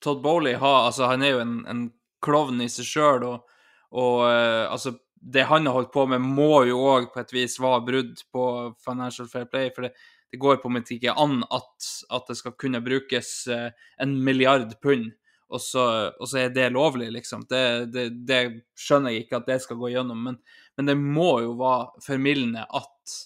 [0.00, 1.82] Todd Bowley har Altså, han er jo en, en
[2.24, 3.60] klovn i seg sjøl, og,
[3.92, 7.58] og eh, altså det han har holdt på med, må jo òg på et vis
[7.60, 8.44] være brudd på
[8.84, 9.70] Financial Fair Play.
[9.74, 9.92] For det,
[10.32, 14.14] det går på en måte ikke an at, at, det skal kunne brukes eh, en
[14.24, 15.10] milliard pund,
[15.50, 17.42] og så, og så er det lovlig, liksom.
[17.50, 18.40] Det, det, det,
[18.78, 20.20] skjønner jeg ikke at det skal gå gjennom.
[20.28, 20.38] Men,
[20.78, 23.16] men det må jo være formildende at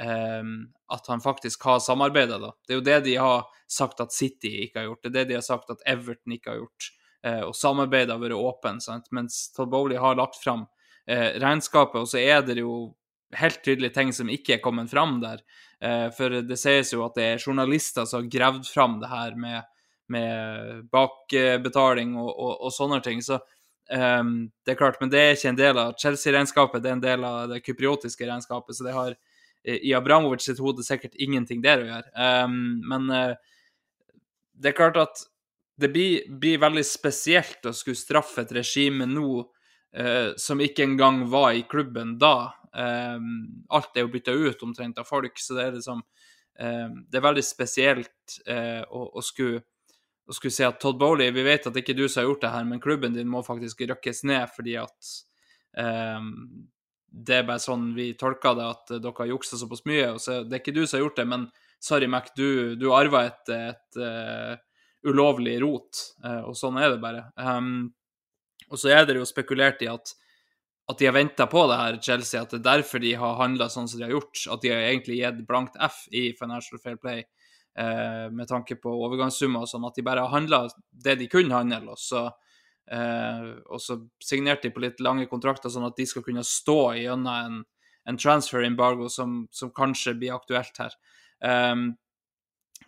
[0.00, 0.56] um,
[0.90, 2.50] at han faktisk har samarbeida, da.
[2.66, 5.02] Det er jo det de har sagt at City ikke har gjort.
[5.04, 6.90] Det er det de har sagt at Everton ikke har gjort.
[7.26, 9.06] Uh, og samarbeidet har vært åpen, sant?
[9.14, 10.66] mens Todd Bowley har lagt fram
[11.10, 12.92] eh, regnskapet, og så er det jo
[13.38, 15.42] helt tydelige ting som ikke er kommet fram der.
[15.82, 19.36] Eh, for det sies jo at det er journalister som har gravd fram det her
[19.38, 19.68] med,
[20.12, 23.22] med bakbetaling og, og, og, sånne ting.
[23.24, 23.38] Så
[23.90, 27.06] um, det er klart, men det er ikke en del av Chelsea-regnskapet, det er en
[27.06, 28.76] del av det kypriotiske regnskapet.
[28.76, 29.16] Så det har
[29.60, 32.12] i Abramovic sitt hode sikkert ingenting der å gjøre.
[32.16, 33.34] Um, men uh,
[34.60, 35.24] det er klart at
[35.80, 39.44] det blir, blir, veldig spesielt å skulle straffe et regime nå
[39.98, 42.52] uh, som ikke engang var i klubben da.
[42.70, 43.18] Eh,
[43.74, 47.24] alt er jo bytta ut omtrent av folk, så det er liksom um, Det er
[47.24, 49.64] veldig spesielt uh, å, å, skulle,
[50.30, 52.28] å, skulle si at Todd Bowley Vi vet at det ikke er du som har
[52.28, 55.10] gjort det her, men klubben din må faktisk røkkes ned fordi at
[55.74, 56.30] um,
[57.10, 60.12] det er bare sånn vi tolker det, at dere har juksa såpass mye.
[60.14, 61.50] og så Det er ikke du som har gjort det, men
[61.82, 64.54] sorry, Mac, du, du arva et, et uh,
[65.10, 67.24] ulovlig rot, uh, og sånn er det bare.
[67.34, 67.88] Um,
[68.70, 70.14] og så er det jo spekulert i at,
[70.90, 73.68] at de har venta på det her, Chelsea, at det er derfor de har handla
[73.70, 74.44] sånn som de har gjort.
[74.54, 78.94] At de har egentlig gitt blankt F i Financial Fair Play eh, med tanke på
[79.06, 81.96] overgangssummer og sånn, at de bare har handla det de kunne handle.
[81.96, 82.28] og så
[82.90, 86.78] Eh, og så signerte de på litt lange kontrakter, sånn at de skal kunne stå
[86.98, 87.60] gjennom en,
[88.10, 90.96] en transfer embargo som, som, kanskje blir aktuelt her.
[91.40, 91.92] Um,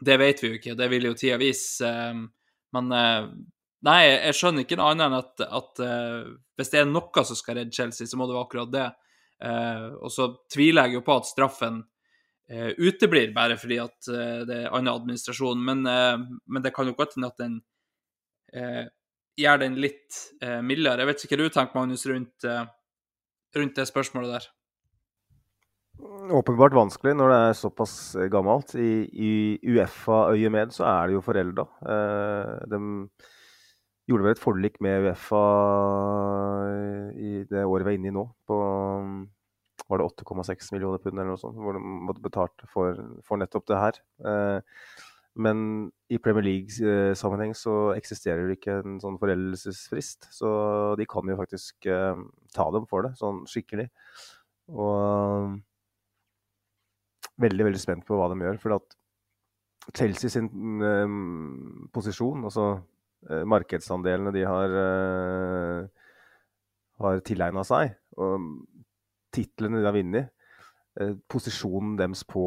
[0.02, 1.86] det vet vi jo ikke, det vil jo tida vise.
[1.86, 2.26] Um,
[2.74, 3.28] men uh,
[3.86, 7.38] nei, jeg skjønner ikke noe annet enn at, at uh, hvis det er noe som
[7.38, 8.88] skal redde Chelsea, så må det være akkurat det.
[9.42, 11.82] Uh, og så tviler jeg jo på at straffen
[12.52, 14.08] uteblir bare fordi at
[14.44, 17.54] det er annen administrasjon, men, men det kan jo godt hende at den
[19.40, 20.18] gjør den litt
[20.66, 21.00] mildere.
[21.00, 22.48] Jeg vet ikke hva du tenker, Magnus, rundt,
[23.56, 24.50] rundt det spørsmålet der?
[26.32, 27.94] Åpenbart vanskelig når det er såpass
[28.32, 28.74] gammelt.
[28.74, 29.32] I, i
[29.72, 31.66] Uefa-øyemed så er det jo forelda.
[31.94, 32.52] Eh,
[34.10, 35.44] gjorde vel et forlik med Uefa
[36.66, 38.58] eh, i det året vi er inne i nå, på
[39.90, 43.66] var det 8,6 millioner pund eller noe sånt, hvor de måtte betalt for, for nettopp
[43.68, 43.98] det her.
[44.28, 44.76] Eh,
[45.42, 50.28] men i Premier League-sammenheng så eksisterer det ikke en sånn foreldelsesfrist.
[50.34, 50.48] Så
[51.00, 52.20] de kan jo faktisk uh,
[52.52, 53.88] ta dem for det, sånn skikkelig.
[54.76, 55.54] Og
[57.40, 58.60] veldig, veldig spent på hva de gjør.
[58.60, 58.98] For at
[59.96, 60.52] Chelsea sin
[61.96, 62.66] posisjon, altså
[63.28, 64.72] markedsandelene de har,
[67.04, 68.48] har tilegna seg, og
[69.32, 70.32] titlene de har vunnet,
[71.30, 72.44] posisjonen deres på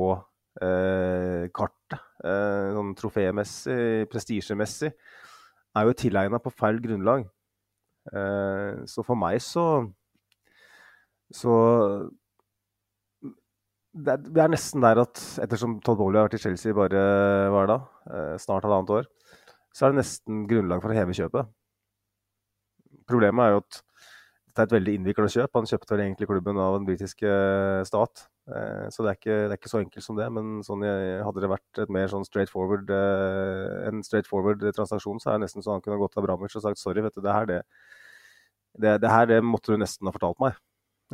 [0.62, 4.92] eh, kartet, eh, sånn trofémessig, prestisjemessig,
[5.76, 7.26] er jo tilegna på feil grunnlag.
[8.14, 9.90] Eh, så for meg så
[11.34, 11.50] Så
[13.96, 17.02] det er, det er, nesten der at ettersom Todd Bowley har vært i Chelsea bare
[17.50, 17.78] hva da,
[18.12, 19.08] eh, snart halvannet år,
[19.76, 21.50] så er det nesten grunnlag for å heve kjøpet.
[23.10, 23.82] Problemet er jo at
[24.56, 25.52] dette er et veldig innvikla kjøp.
[25.58, 27.32] Han kjøpte vel egentlig klubben av den britiske
[27.90, 28.24] stat.
[28.48, 30.30] Eh, så det er, ikke, det er, ikke, så enkelt som det.
[30.32, 30.86] Men sånn,
[31.28, 35.38] hadde det vært et mer sånn straight forward, eh, en straight forward transaksjon, så er
[35.38, 37.52] det nesten så han kunne gått til Abramovic og sagt sorry, vet du, det her,
[37.52, 37.60] det,
[38.80, 40.56] det, det her det måtte du nesten ha fortalt meg.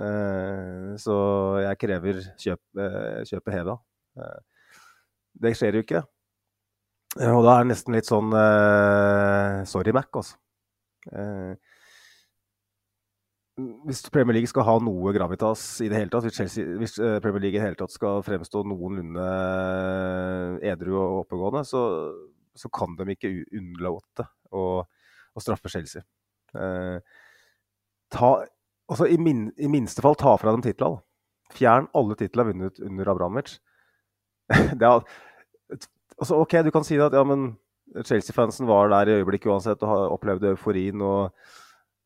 [0.06, 1.18] Eh, så
[1.66, 2.64] jeg krever kjøp,
[3.26, 3.80] kjøpet heva.
[5.42, 6.06] Det skjer jo ikke.
[7.20, 8.32] Og da er det nesten litt sånn
[9.68, 10.38] sorry, Mac, altså
[13.86, 17.18] hvis Premier League skal ha noe gravitas i det hele tatt, hvis, Chelsea, hvis eh,
[17.24, 21.82] Premier League i det hele tatt skal fremstå noenlunde eh, edru og oppegående, så,
[22.58, 24.86] så kan de ikke unnlate å
[25.42, 26.04] straffe Chelsea.
[26.56, 27.00] Eh,
[28.12, 28.32] ta,
[28.92, 31.04] altså i, min, i, minste fall ta fra dem titlene.
[31.52, 33.58] Fjern alle titlene vunnet under Abramovic.
[34.80, 35.04] det er,
[36.22, 37.52] altså, OK, du kan si at ja, men
[38.08, 41.02] Chelsea-fansen var der i øyeblikket uansett og opplevde euforien.
[41.02, 41.36] og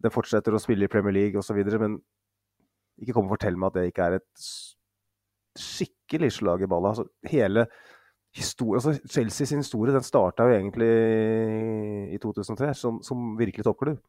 [0.04, 1.58] den fortsetter å spille i Premier League osv.
[1.82, 2.00] Men
[3.02, 4.48] ikke kom og fortell meg at det ikke er et
[5.60, 6.94] skikkelig slag i balla.
[6.94, 7.68] Altså, hele
[8.36, 10.90] historie, altså Chelsea sin historie den starta jo egentlig
[12.16, 14.02] i 2003 som, som virkelig toppklubb.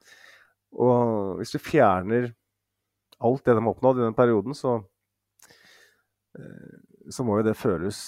[0.83, 2.33] Og hvis du fjerner
[3.23, 4.81] alt det de har oppnådd i den perioden, så,
[6.37, 6.75] eh,
[7.09, 8.01] så må jo det føles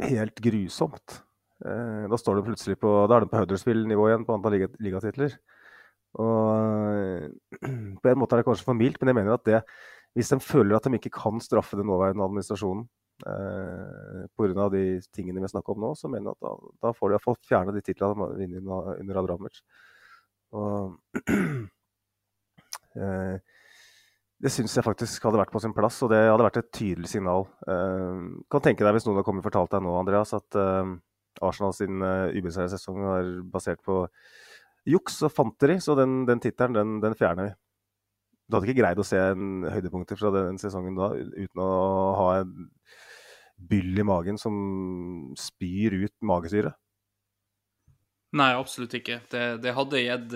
[0.00, 1.22] helt grusomt.
[1.64, 5.36] Eh, da står de plutselig på, da er de på Huddersfield-nivå igjen på antall ligatitler.
[6.22, 7.28] Og
[8.02, 9.62] på en måte er det kanskje for mildt, men jeg mener at det,
[10.16, 12.84] hvis de føler at de ikke kan straffe den nåværende administrasjonen
[13.26, 14.68] eh, pga.
[14.74, 17.40] de tingene vi snakker om nå, så mener jeg at da, da får de iallfall
[17.48, 19.62] fjerne de titlene de har vunnet under Abramovic.
[20.52, 20.98] Og
[23.00, 23.36] eh,
[24.42, 27.12] Det syns jeg faktisk hadde vært på sin plass, og det hadde vært et tydelig
[27.12, 27.44] signal.
[27.62, 30.96] Uh, kan tenke deg hvis noen har kommet og fortalt deg nå, Andreas, at uh,
[31.46, 34.00] Arsenal sin uh, ubeseirede sesong var basert på
[34.90, 37.54] juks og fanteri, så den, den tittelen, den, den, fjerner vi.
[38.50, 41.72] Du hadde ikke greid å se en høydepunkter fra den sesongen da uten å
[42.18, 42.56] ha en
[43.70, 44.56] byll i magen som
[45.38, 46.74] spyr ut magesyre.
[48.34, 49.20] Nei, absolutt ikke.
[49.30, 50.34] Det, det hadde gitt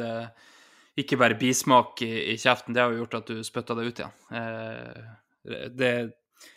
[0.97, 4.01] ikke bare bismak i, i, kjeften, det har jo gjort at du spytta det ut
[4.01, 4.15] igjen.
[4.33, 5.93] Eh, det,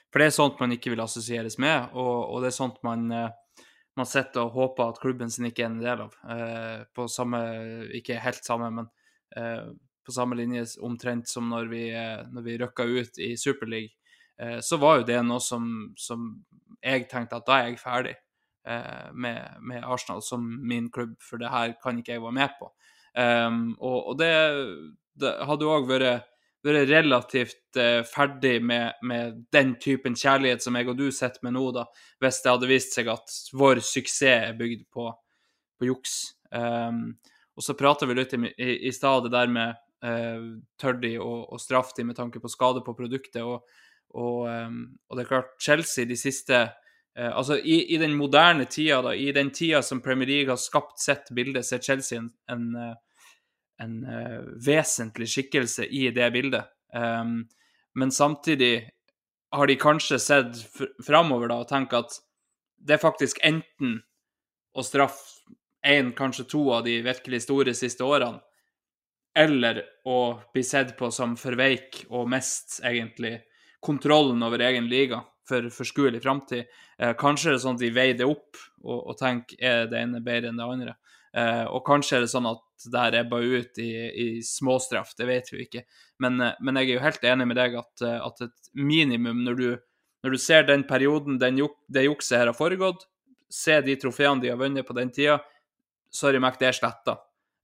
[0.10, 3.06] for det er sånt man ikke vil assosieres med, og, og det er sånt man,
[3.14, 3.66] eh,
[4.00, 6.16] man sitter og håper at klubben sin ikke er en del av.
[6.36, 7.42] Eh, på samme,
[8.00, 8.90] ikke helt samme, men
[9.36, 9.68] eh,
[10.06, 13.92] på samme linje omtrent som når vi, eh, når vi røkka ut i Superliga,
[14.40, 15.68] eh, så var jo det noe som,
[16.00, 16.32] som,
[16.80, 18.16] jeg tenkte at da er jeg ferdig
[19.20, 22.70] med, med Arsenal som min klubb, for det her kan ikke jeg være med på.
[23.18, 24.30] Um, og, og, det,
[25.20, 26.28] det hadde òg vært,
[26.66, 31.58] vært, relativt uh, ferdig med, med, den typen kjærlighet som jeg og du sitter med
[31.58, 31.88] nå, da,
[32.22, 35.10] hvis det hadde vist seg at vår suksess er bygd på,
[35.80, 36.20] på juks.
[36.54, 37.18] Um,
[37.60, 41.60] og så prata vi litt i, i, i stad der med uh, tør de å
[41.62, 43.42] straffe de med tanke på skade på produktet.
[43.44, 43.66] Og,
[44.16, 46.68] og, um, og, det er klart, Chelsea de siste
[47.18, 51.02] Altså, i, i, den moderne tida, da, i den tida som Premier League har skapt
[51.02, 52.68] sitt bilde, så er Chelsea en, en,
[53.84, 56.70] en uh, vesentlig skikkelse i det bildet.
[56.96, 57.42] Um,
[58.00, 58.90] men samtidig
[59.52, 60.62] har de kanskje sett
[61.06, 62.20] framover og tenkt at
[62.80, 63.98] det er faktisk enten
[64.78, 65.40] å straffe
[65.86, 68.42] én, kanskje to av de virkelig store siste årene,
[69.38, 73.38] eller å bli sett på som for veik og mest egentlig
[73.80, 76.70] kontrollen over egen liga for forskuelig framtid.
[77.00, 80.00] Eh, kanskje er det sånn at de veier det opp og, og tenker er det
[80.00, 80.96] ene bedre enn det andre.
[81.38, 85.28] Eh, og kanskje er det sånn at det her ebba ut i, i småstraff, det
[85.30, 85.84] vet vi ikke.
[86.24, 89.44] Men, eh, men, jeg er jo helt enig med deg at, eh, at et minimum,
[89.46, 89.70] når du,
[90.26, 93.06] når du, ser den perioden den, det jukset her har foregått,
[93.50, 95.40] se de trofeene de har vunnet på den tida,
[96.14, 97.18] sorry, Mac, det er sletta.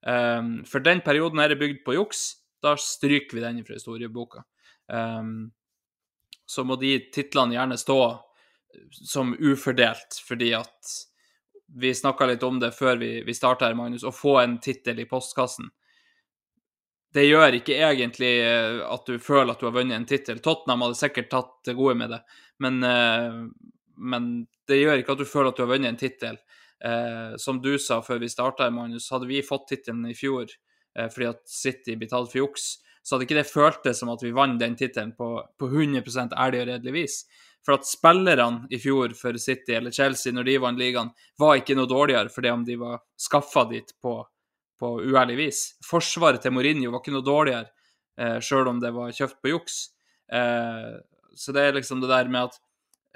[0.06, 2.26] Um, for den perioden her er bygd på juks,
[2.62, 4.44] da stryker vi den fra historieboka.
[4.90, 5.52] Um,
[6.46, 8.00] så må de titlene gjerne stå
[8.92, 10.96] som ufordelt, fordi at
[11.80, 15.00] vi snakka litt om det før vi, vi starta her, Magnus, å få en tittel
[15.02, 15.72] i postkassen.
[17.16, 20.42] Det gjør ikke egentlig eh, at du føler at du har vunnet en tittel.
[20.44, 22.22] Tottenham hadde sikkert tatt det gode med det,
[22.64, 23.38] men, eh,
[23.96, 24.30] men,
[24.68, 26.40] det gjør ikke at du føler at du har vunnet en tittel.
[26.86, 30.52] Eh, som du sa før vi starta, Magnus, hadde vi fått tittelen i fjor
[30.96, 34.58] fordi at City blir for juks, så hadde ikke det føltes som at vi vant
[34.58, 35.28] den tittelen på,
[35.60, 37.18] på 100 ærlig og redelig vis.
[37.66, 41.78] For at spillerne i fjor for City eller Chelsea, når de vant ligaen, var ikke
[41.78, 44.16] noe dårligere for det om de var skaffa dit på,
[44.82, 45.62] på uærlig vis.
[45.86, 47.70] Forsvaret til Mourinho var ikke noe dårligere,
[48.18, 49.80] eh, sjøl om det var kjøpt på juks.
[50.34, 50.92] Eh,
[51.38, 52.62] så det er liksom det der med at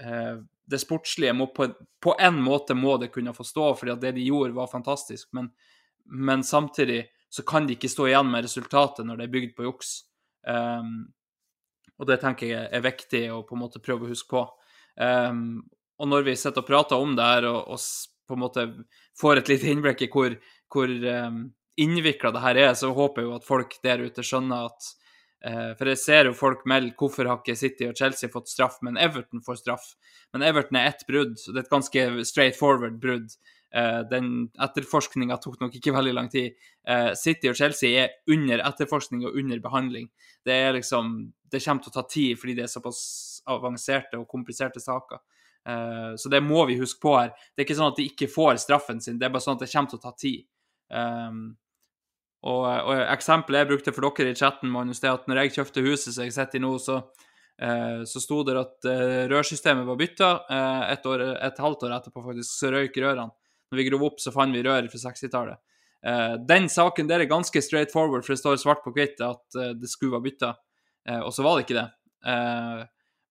[0.05, 1.71] eh, det sportslige må på,
[2.01, 5.31] på, en måte må det kunne få stå, fordi at det de gjorde, var fantastisk.
[5.33, 5.49] Men,
[6.05, 9.67] men samtidig så kan de ikke stå igjen med resultatet når det er bygd på
[9.67, 9.91] juks.
[10.47, 11.09] Um,
[11.99, 14.45] og det tenker jeg er viktig å på en måte prøve å huske på.
[14.99, 15.61] Um,
[15.99, 17.83] og når vi sitter og prater om det her og, og,
[18.29, 18.63] på en måte
[19.19, 20.35] får et lite innblikk i hvor,
[20.71, 21.43] hvor um,
[21.81, 24.89] innvikla det her er, så håper jeg jo at folk der ute skjønner at
[25.47, 28.79] uh, For jeg ser jo folk melde hvorfor har ikke City og Chelsea fått straff,
[28.85, 29.87] men Everton får straff.
[30.33, 33.33] Men Everton er ett brudd, og det er et ganske straight forward brudd.
[33.75, 36.55] Uh, den etterforskninga tok nok ikke veldig lang tid.
[36.89, 40.07] Uh, City og Chelsea er under etterforskning og under behandling.
[40.45, 44.27] Det er liksom Det kommer til å ta tid fordi det er såpass avanserte og
[44.29, 45.21] kompliserte saker.
[45.65, 47.31] Uh, så det må vi huske på her.
[47.53, 49.65] Det er ikke sånn at de ikke får straffen sin, det er bare sånn at
[49.65, 50.45] det kommer til å ta tid.
[52.39, 55.55] Og, og eksempelet jeg brukte for dere i chatten, Magnus, det er at når jeg
[55.57, 57.01] kjøpte huset som jeg sitter i nå, så,
[58.09, 58.87] så sto det at
[59.29, 60.29] rørsystemet var bytta.
[60.93, 61.05] et,
[61.49, 63.29] et halvt år etterpå faktisk, så røyk rørene.
[63.69, 65.61] Når vi grov opp, så fant vi rør fra 60-tallet.
[65.99, 69.57] Uh, den saken der er ganske straight forward, for det står svart på hvitt at
[69.59, 70.53] uh, det skulle være bytta,
[71.11, 71.87] uh, og så var det ikke det.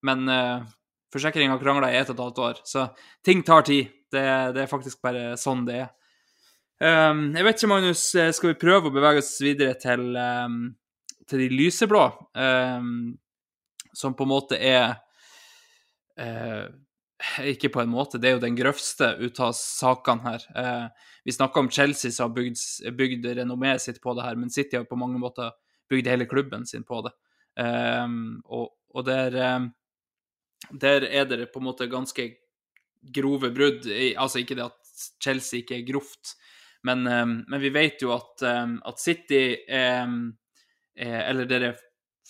[0.03, 0.67] men uh,
[1.13, 2.87] forsikringa krangla i ett og et halvt år, så
[3.25, 3.89] ting tar tid.
[4.13, 4.25] Det,
[4.57, 5.89] det er faktisk bare sånn det er.
[6.81, 10.61] Um, jeg vet ikke, Magnus, skal vi prøve å bevege oss videre til, um,
[11.29, 12.05] til de lyseblå,
[12.39, 13.11] um,
[13.93, 14.95] som på en måte er
[17.43, 20.45] ikke på en måte, det er jo den grøvste ut av sakene her.
[20.55, 22.61] Eh, vi snakker om Chelsea som har bygd,
[22.99, 25.51] bygd renommeet sitt på det her, men City har på mange måter
[25.91, 27.15] bygd hele klubben sin på det.
[27.59, 28.07] Eh,
[28.47, 29.67] og, og der, eh,
[30.71, 32.31] der, er det på en måte ganske
[33.15, 33.91] grove brudd.
[34.15, 36.37] Altså ikke det at Chelsea ikke er grovt,
[36.87, 40.07] men, eh, men vi vet jo at, eh, at City er,
[40.99, 41.77] Eller dere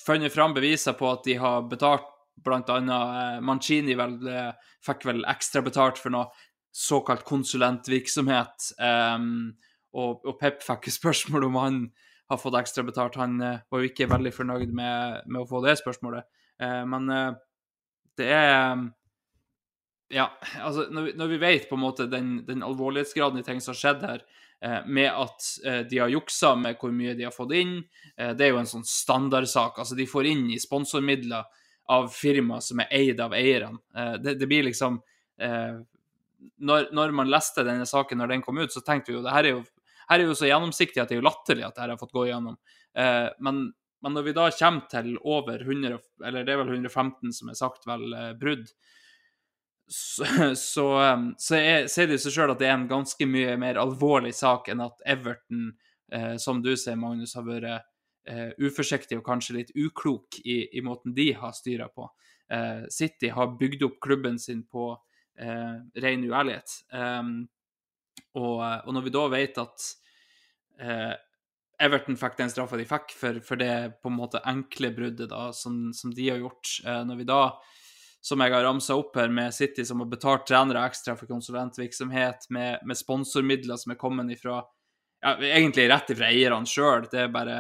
[0.06, 2.14] funnet fram beviser på at de har betalt
[2.46, 4.52] eh, Mancini vel, eh,
[4.84, 6.28] fikk vel ekstra betalt for noe
[6.74, 8.72] såkalt konsulentvirksomhet.
[8.78, 9.56] Um,
[9.96, 11.80] og, og Pep fikk spørsmål om han
[12.28, 13.18] har fått ekstra betalt.
[13.20, 16.28] Han uh, var jo ikke veldig fornøyd med, med å få det spørsmålet.
[16.60, 17.34] Uh, men uh,
[18.18, 18.88] det er
[20.08, 20.30] Ja,
[20.64, 23.74] altså, når vi, når vi, vet på en måte den, den alvorlighetsgraden i ting som
[23.74, 24.22] har skjedd her,
[24.88, 25.44] med at
[25.86, 27.76] de har juksa med hvor mye de har fått inn,
[28.16, 29.76] det er jo en sånn standardsak.
[29.78, 31.44] Altså, de får inn i sponsormidler
[31.88, 33.80] av firmaer som er eid av eierne.
[34.20, 34.98] Det, det, blir liksom
[36.58, 39.34] når, når, man leste denne saken når den kom ut, så tenkte vi jo det
[39.34, 39.62] her er jo,
[40.08, 42.26] her er jo så gjennomsiktig at det er jo latterlig at dette har fått gå
[42.28, 42.56] igjennom.
[42.96, 43.64] Eh, men,
[44.02, 47.58] men, når vi da kommer til over 100, eller det er vel 115 som er
[47.58, 48.70] sagt vel eh, brudd,
[49.88, 50.24] så,
[50.56, 50.86] så,
[51.40, 54.34] så, er, så er det seg sjøl at det er en ganske mye mer alvorlig
[54.36, 55.70] sak enn at Everton,
[56.12, 57.86] eh, som du sier, Magnus, har vært
[58.28, 62.08] eh, uforsiktig og kanskje litt uklok i, i måten de har styra på.
[62.52, 64.90] Eh, City har bygd opp klubben sin på
[65.38, 66.82] eh, ren uærlighet.
[66.92, 67.48] Um,
[68.34, 69.88] og, og, når vi da vet at
[70.82, 71.16] eh,
[71.78, 75.48] Everton fikk den straffa de fikk for, for, det på en måte enkle bruddet da,
[75.54, 77.42] som, som de har gjort eh, Når vi da,
[78.24, 82.48] som jeg har ramsa opp her, med City som har betalt trenere ekstra for konsulentvirksomhet,
[82.54, 84.62] med, med sponsormidler som er kommet ifra
[85.22, 87.58] ja, egentlig rett ifra eierne sjøl, det bare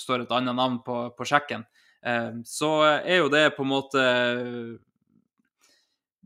[0.00, 1.64] står et annet navn på, på sjekken,
[2.04, 4.06] eh, så er jo det på en måte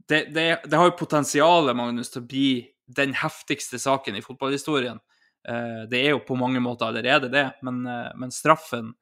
[0.09, 2.49] det, det, det, har jo potensial Magnus, til å bli
[2.93, 5.01] den heftigste saken i fotballhistorien.
[5.49, 8.95] Eh, det er jo på mange måter allerede det, men, eh, men straffen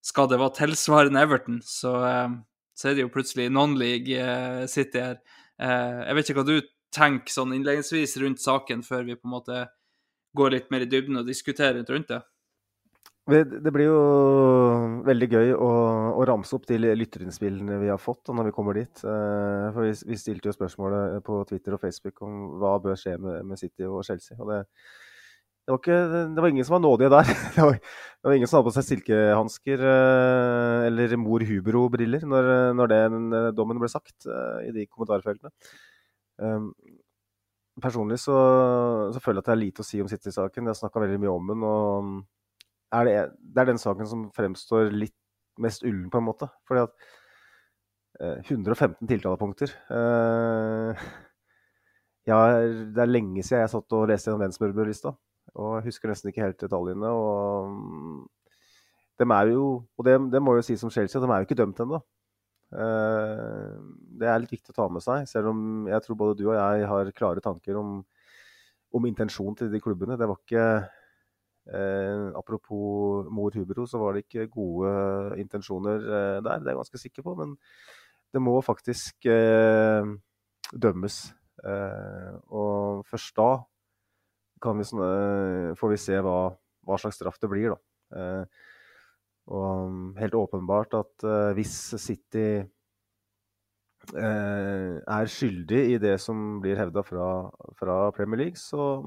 [0.00, 2.28] Skal det være tilsvarende Everton, så, eh,
[2.78, 5.18] så er det jo plutselig non-league City her.
[5.58, 6.60] Jeg vet ikke hva du
[6.94, 9.66] tenker sånn innledningsvis rundt saken, før vi på en måte
[10.38, 12.22] går litt mer i dybden og diskutere rundt det.
[13.28, 13.96] Det blir jo
[15.04, 15.72] veldig gøy å,
[16.16, 19.02] å ramse opp de lytterinnspillene vi har fått når vi kommer dit.
[19.04, 23.18] Eh, for vi, vi, stilte jo spørsmålet på Twitter og Facebook om hva bør skje
[23.20, 24.38] med, med City og Chelsea.
[24.40, 27.34] Og det, det, var ikke, det, var ingen som var nådige der.
[27.58, 32.48] Det var, det var ingen som hadde på seg silkehansker eh, eller mor Hubro-briller når,
[32.80, 34.24] når, den eh, dommen ble sagt
[34.64, 35.52] i de kommentarfeltene.
[37.82, 38.34] Personlig så,
[39.14, 40.66] så, føler jeg at det er lite å si om City-saken.
[40.66, 41.64] Jeg har snakka veldig mye om den.
[41.68, 42.10] og
[42.92, 45.16] er det, det, er den saken som fremstår litt
[45.60, 46.48] mest ullen, på en måte.
[46.68, 47.08] Fordi at
[48.20, 51.06] eh, 115 tiltalepunkter eh,
[52.30, 52.38] ja,
[52.94, 55.14] Det er lenge siden jeg satt og leste gjennom den smørbrødlista.
[55.58, 57.12] Og jeg husker nesten ikke helt detaljene.
[57.12, 58.20] Og mm,
[59.18, 59.66] de er jo,
[59.98, 62.00] og det, det må jo si som Chelsea, de er jo ikke dømt ennå.
[62.68, 63.72] Eh,
[64.20, 66.56] det er litt viktig å ta med seg, selv om jeg tror både du og
[66.58, 67.98] jeg har klare tanker om,
[68.94, 70.18] om intensjonen til de klubbene.
[70.20, 70.68] Det var ikke
[71.68, 74.88] Eh, apropos mor Hubro, så var det ikke gode
[75.36, 77.34] intensjoner eh, der, det er jeg ganske sikker på.
[77.36, 77.56] Men
[78.32, 80.08] det må faktisk eh,
[80.72, 81.18] dømmes.
[81.64, 83.50] Eh, og først da
[84.64, 86.38] vi, eh, får vi se hva,
[86.88, 87.78] hva, slags straff det blir, da.
[89.48, 92.64] Eh, og helt åpenbart at hvis City
[94.08, 99.02] er skyldig i det som blir hevda fra, fra Premier League, så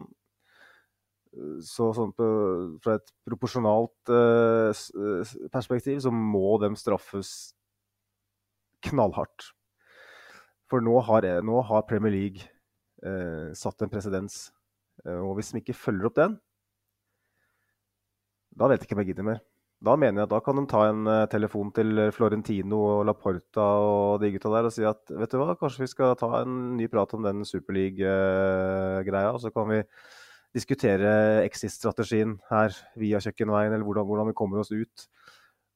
[1.64, 2.28] så sånn på,
[2.84, 4.72] fra et proporsjonalt uh,
[5.54, 7.54] perspektiv så må de straffes
[8.90, 9.52] knallhardt.
[10.72, 12.50] For nå har, nå har Premier League
[13.06, 14.50] uh, satt en presedens.
[15.02, 16.36] Og hvis de ikke følger opp den,
[18.54, 19.40] da vet jeg ikke om jeg gidder mer.
[19.82, 24.22] Da mener jeg at da kan de ta en telefon til Florentino og Laporta og
[24.22, 26.86] de gutta der og si at vet du hva, kanskje vi skal ta en ny
[26.92, 29.80] prat om den Superleague-greia, og så kan vi
[30.54, 35.08] diskutere exit-strategien her via kjøkkenveien, eller hvordan, hvordan, vi kommer oss ut.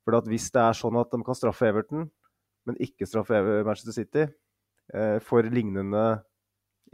[0.05, 2.09] For Hvis det er sånn at de kan straffe Everton,
[2.65, 4.25] men ikke straffe Manchester City
[4.93, 6.05] eh, for lignende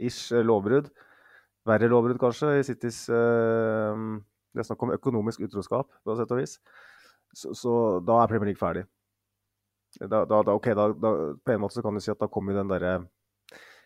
[0.00, 0.88] ish eh, lovbrudd,
[1.68, 4.06] verre lovbrudd kanskje, i Citys eh,
[4.52, 6.58] Det er snakk om økonomisk utroskap, på sett og vis.
[7.32, 7.74] Så, så,
[8.04, 8.84] da er Premier League ferdig.
[10.00, 12.70] Da, da, da, okay, på en måte så kan du si at da kommer den
[12.70, 12.94] derre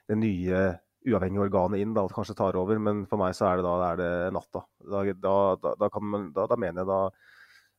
[0.07, 0.61] det nye
[1.07, 2.79] uavhengige organet inn da, og kanskje tar over.
[2.83, 4.63] Men for meg så er det da er det natta.
[4.83, 7.01] Da, da, da, man, da, mener jeg da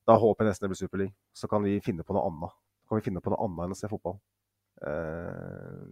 [0.07, 1.15] Da håper jeg nesten det blir Superleague.
[1.35, 2.55] Så kan vi finne på noe annet.
[2.87, 4.19] Kan vi finne på noe annet enn å se fotball.
[4.87, 5.83] Eh,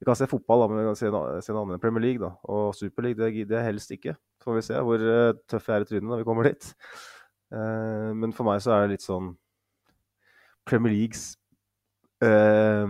[0.00, 1.08] vi kan se fotball, da, men vi kan se,
[1.46, 2.20] se noe annet enn Premier League.
[2.20, 4.16] da, Og Superleague det gidder jeg helst ikke.
[4.40, 6.68] Så får vi se hvor uh, tøff jeg er i trynet når vi kommer dit.
[7.54, 9.32] Eh, men for meg så er det litt sånn
[10.64, 11.34] Premier Leagues
[12.24, 12.88] uh,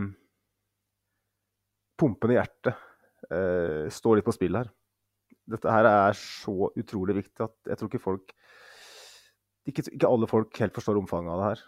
[1.99, 4.69] pumpende hjerte uh, står litt på spill her.
[5.51, 8.35] Dette her er så utrolig viktig at jeg tror ikke folk
[9.67, 11.65] ikke, ikke alle folk helt forstår omfanget av det her.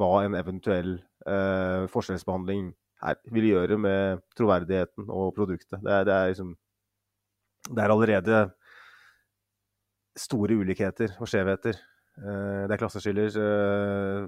[0.00, 0.96] hva en eventuell
[1.26, 2.70] uh, forskjellsbehandling
[3.04, 5.80] her vil gjøre med troverdigheten og produktet.
[5.82, 6.54] Det det er, liksom,
[7.68, 8.42] det er allerede
[10.16, 11.76] store ulikheter og skjevheter.
[12.20, 14.26] Eh, det er klasseskiller eh,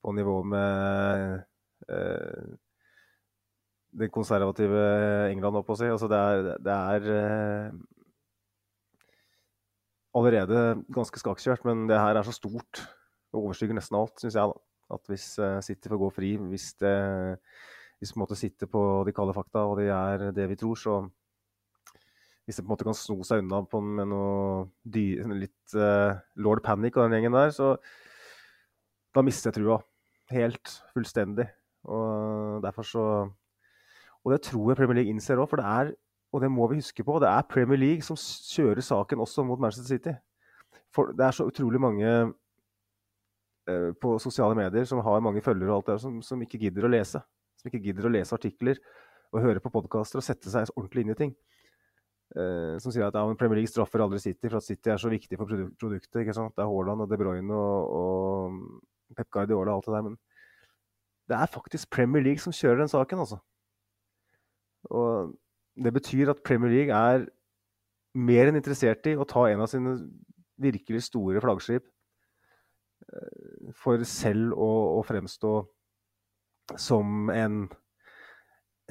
[0.00, 1.42] på nivå med
[1.92, 2.46] eh,
[3.96, 4.80] det konservative
[5.32, 5.88] England, opp å si.
[5.90, 7.72] Altså det er, det er
[10.16, 12.82] allerede ganske skakkjørt, men det her er så stort
[13.34, 14.52] og overskygger nesten alt, syns jeg.
[14.52, 14.62] da.
[14.96, 15.32] At hvis
[15.66, 16.92] City får gå fri, hvis det
[17.98, 20.76] hvis på en måte sitter på de kalde fakta, og det er det vi tror,
[20.76, 20.98] så
[22.46, 26.14] Hvis det på en måte kan sno seg unna på, med noe dy, litt uh,
[26.38, 27.72] lord panic og den gjengen der, så
[29.16, 29.80] da mister jeg trua.
[30.30, 31.48] Helt fullstendig.
[31.86, 33.04] Og derfor så
[34.26, 35.92] Og det tror jeg Premier League innser òg, for det er
[36.34, 39.60] og det må vi huske på, det er Premier League som kjører saken også mot
[39.62, 40.12] Manchester City.
[40.92, 42.10] For det er så utrolig mange
[43.70, 46.88] eh, på sosiale medier som har mange følgere og alt det som, som ikke gidder
[46.88, 47.22] å lese.
[47.56, 48.80] Som ikke gidder å lese artikler
[49.32, 51.32] og høre på podkaster og sette seg ordentlig inn i ting.
[52.34, 55.10] Eh, som sier at ja, Premier League straffer aldri City, for at City er så
[55.12, 56.20] viktig for produk produktet.
[56.20, 56.56] ikke sant?
[56.56, 60.06] Det er Haaland og De Bruyne og, og Pep Guardiola og alt det der.
[60.08, 60.16] Men
[61.30, 63.38] det er faktisk Premier League som kjører den saken, altså.
[64.90, 65.34] Og
[65.76, 67.26] det betyr at Premier League er
[68.16, 69.96] mer enn interessert i å ta en av sine
[70.62, 71.84] virkelig store flaggskip
[73.12, 75.56] eh, for selv å, å fremstå
[76.80, 77.66] som en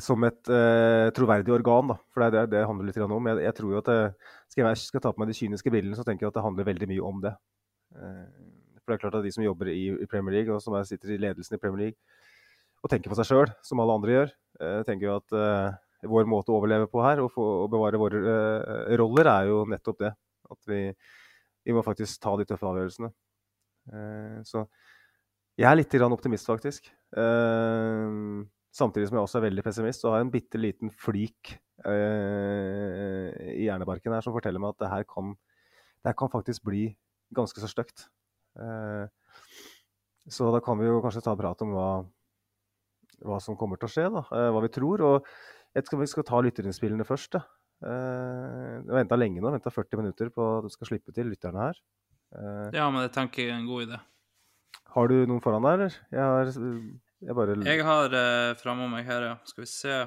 [0.02, 1.96] som et uh, troverdig organ, da.
[2.12, 3.30] For det er det det handler litt om.
[3.32, 4.00] Jeg, jeg tror jo at det,
[4.52, 6.68] skal jeg skal ta på meg de kyniske brillene, så tenker jeg at det handler
[6.68, 7.34] veldig mye om det.
[7.96, 8.28] Uh,
[8.82, 10.88] for det er klart at de som jobber i, i Premier League, og som er,
[10.88, 12.22] sitter i ledelsen i Premier League,
[12.84, 15.38] og tenker på seg sjøl, som alle andre gjør, uh, tenker jo at
[16.06, 19.64] vår måte å overleve på her og, få, og bevare våre uh, roller, er jo
[19.72, 20.12] nettopp det.
[20.52, 20.82] At vi,
[21.66, 23.08] vi må faktisk ta de tøffe avgjørelsene.
[24.46, 24.64] Så
[25.56, 26.90] jeg er litt optimist, faktisk.
[27.16, 28.44] Uh,
[28.76, 31.56] samtidig som jeg også er veldig pessimist og har en bitte liten flik
[31.86, 35.34] i hjernebarken her som forteller meg at det her kan,
[36.02, 36.86] det her kan faktisk bli
[37.36, 38.08] ganske så stygt.
[40.38, 41.90] så da kan vi jo kanskje ta en prat om hva,
[43.28, 44.24] hva som kommer til å skje, da,
[44.56, 45.04] hva vi tror.
[45.04, 45.30] Og
[45.76, 47.36] jeg vet vi skal ta lytterinnspillene først.
[47.36, 47.44] Da.
[47.84, 51.68] Uh, jeg venta lenge nå, venta 40 minutter på at du skal slippe til lytterne
[51.68, 51.82] her.
[52.32, 54.00] Uh, ja, men det tenker jeg er en god idé.
[54.96, 55.98] Har du noen foran deg, eller?
[56.16, 56.54] Jeg har,
[57.24, 57.56] jeg bare...
[57.64, 59.36] Jeg har uh, framme meg her, ja.
[59.48, 60.00] Skal vi se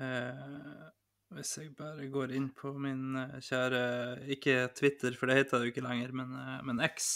[0.00, 0.84] uh,
[1.36, 3.82] Hvis jeg bare går inn på min kjære
[4.36, 7.12] Ikke Twitter, for det heter det jo ikke lenger, men, men X.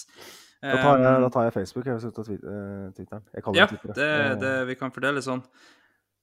[0.64, 1.86] Da tar, jeg, da tar jeg Facebook.
[1.86, 3.24] Jeg har Twitteren.
[3.34, 5.42] Jeg ja, det, det, det, vi kan fordele sånn.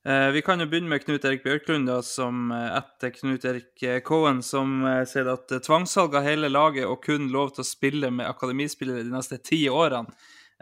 [0.05, 3.83] Eh, vi kan jo begynne med Knut Erik Bjørklund, da, som eh, etter Knut Erik
[3.85, 8.09] eh, Cohen, som sier at tvangssalg av hele laget og kun lov til å spille
[8.09, 10.09] med akademispillere de neste ti årene,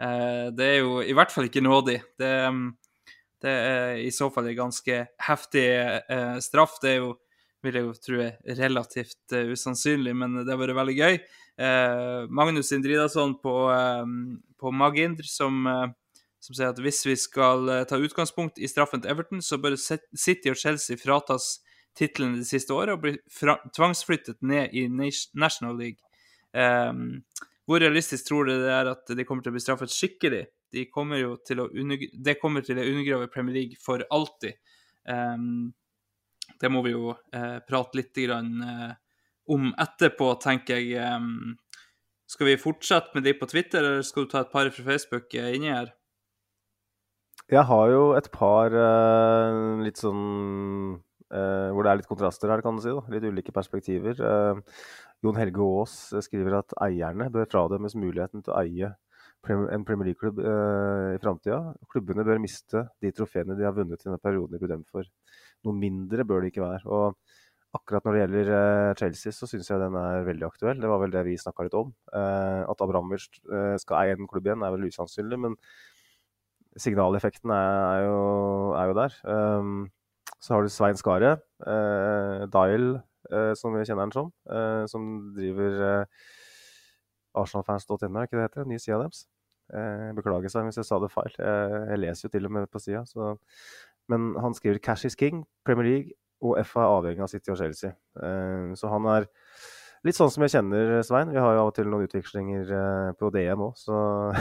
[0.00, 1.98] det er jo i hvert fall ikke nådig.
[2.16, 2.30] Det,
[3.44, 5.64] det er i så fall en ganske heftig
[6.40, 6.78] straff.
[6.80, 7.10] Det er jo,
[7.60, 11.20] vil jeg jo tro, er relativt usannsynlig, men det har vært veldig gøy.
[12.32, 13.54] Magnus Indridason på,
[14.56, 15.68] på Magindr, som
[16.40, 19.76] som sier at hvis vi skal eh, ta utgangspunkt i straffen til Everton, så bør
[19.76, 21.58] City og Chelsea fratas
[21.98, 23.16] titlene de siste året og bli
[23.76, 26.00] tvangsflyttet ned i National League.
[26.54, 27.22] Um,
[27.70, 30.42] hvor realistisk tror du det er at de kommer til å bli straffet skikkelig?
[30.74, 34.58] De kommer jo til å det kommer til å undergrave Premier League for alltid.
[35.06, 35.70] Um,
[36.58, 38.90] det må vi jo uh, prate litt grann, uh,
[39.54, 40.98] om etterpå, tenker jeg.
[40.98, 41.54] Um,
[42.30, 45.30] skal vi fortsette med de på Twitter, eller skal du ta et par fra Facebook
[45.38, 45.94] uh, inni her?
[47.50, 50.20] Jeg har jo et par uh, litt sånn
[51.34, 52.92] uh, Hvor det er litt kontraster her, kan du si.
[52.94, 54.18] da, Litt ulike perspektiver.
[54.22, 54.60] Uh,
[55.24, 55.94] Jon Helge Aas
[56.24, 58.92] skriver at eierne bør fradømmes muligheten til å eie
[59.48, 61.60] en Premier League-klubb i framtida.
[61.92, 65.06] Klubbene bør miste de trofeene de har vunnet i denne perioden de ble dømt for.
[65.64, 66.84] Noe mindre bør det ikke være.
[66.88, 70.80] Og akkurat når det gjelder Chelsea, så syns jeg den er veldig aktuell.
[70.80, 71.94] Det var vel det vi snakka litt om.
[72.12, 73.40] at Abramovic
[73.80, 75.40] skal eie en klubb igjen, er vel usannsynlig.
[75.40, 75.56] men
[76.78, 78.18] signaleffekten er, jo,
[78.78, 79.16] er jo, der.
[79.26, 79.90] Um,
[80.40, 81.42] så har du Svein Skaret,
[82.54, 83.00] Dial,
[83.58, 86.30] som vi kjenner den som, uh, som driver uh,
[87.40, 88.68] arsenalfans.no, er ikke det heter?
[88.68, 89.26] Ny side deres.
[89.70, 91.36] Uh, beklager seg hvis jeg sa det feil.
[91.38, 93.04] jeg leser jo til og med på sida.
[94.10, 96.10] Men han skriver 'Cash is king', Premier League
[96.42, 97.92] og FA er avhengig av City og Chelsea.
[98.74, 99.26] så han er
[100.04, 101.30] litt sånn som jeg kjenner Svein.
[101.30, 104.32] Vi har jo av og til noen utvekslinger på DM òg, så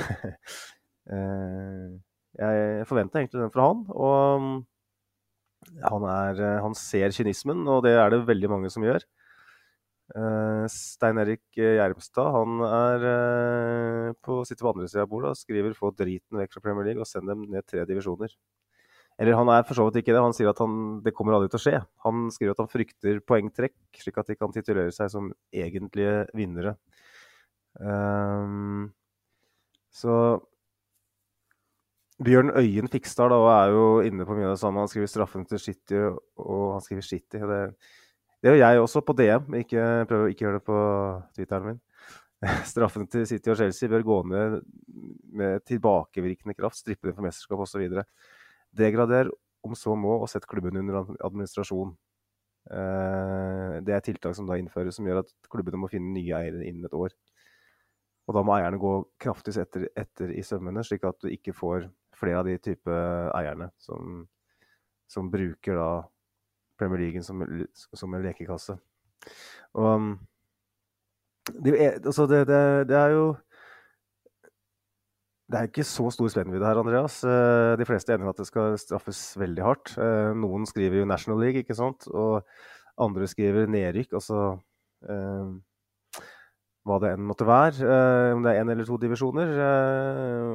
[2.39, 3.83] jeg forventer egentlig den fra han.
[3.91, 4.63] Og
[5.83, 9.03] han, er, han ser kynismen, og det er det veldig mange som gjør.
[10.17, 15.37] Eh, Stein Erik Gjermstad han er eh, på, sitter på andre sida av bordet og
[15.37, 18.33] skriver 'få driten vekk fra Premier League og send dem ned tre divisjoner'.
[19.19, 20.23] Eller han er for så vidt ikke det.
[20.23, 21.79] Han sier at han, det kommer aldri til å skje.
[22.05, 26.77] Han skriver at han frykter poengtrekk, slik at de kan titulere seg som egentlige vinnere.
[27.75, 28.93] Um,
[29.91, 30.39] så
[32.19, 34.81] Bjørn Øyen Fikstad da, er jo inne på mye av det samme.
[34.83, 35.99] Han skriver straffen til City,
[36.43, 37.39] og han skriver City.
[37.39, 37.59] Det,
[38.43, 39.55] det gjør jeg også på DM.
[39.61, 40.79] Ikke, prøver å ikke gjøre det på
[41.37, 41.79] Twitteren min.
[42.71, 44.59] Straffen til City og Chelsea bør gå ned
[45.39, 47.87] med tilbakevirkende kraft, strippe dem for mesterskap osv.
[48.75, 49.31] Degrader
[49.63, 51.95] om så må, og sett klubben under administrasjon.
[52.69, 56.67] Eh, det er tiltak som da innføres, som gjør at klubbene må finne nye eiere
[56.67, 57.15] innen et år.
[58.29, 61.87] Og da må eierne gå kraftig etter, etter i sømmene, slik at du ikke får
[62.19, 62.95] flere av de type
[63.35, 64.23] eierne som,
[65.09, 65.91] som bruker da
[66.79, 67.43] Premier League som,
[67.73, 68.77] som en lekekasse.
[69.79, 70.15] Og
[71.65, 73.29] det, altså det, det, det er jo
[75.49, 77.23] det er ikke så stor spennvidde her, Andreas.
[77.25, 79.95] Eh, de fleste er enige om at det skal straffes veldig hardt.
[79.97, 82.05] Eh, noen skriver jo National League, ikke sant?
[82.13, 82.45] og
[83.01, 84.13] andre skriver nedrykk.
[84.19, 84.59] Altså
[85.09, 85.49] eh,
[86.87, 87.83] hva det enn måtte være.
[88.35, 89.51] Om det er én eller to divisjoner.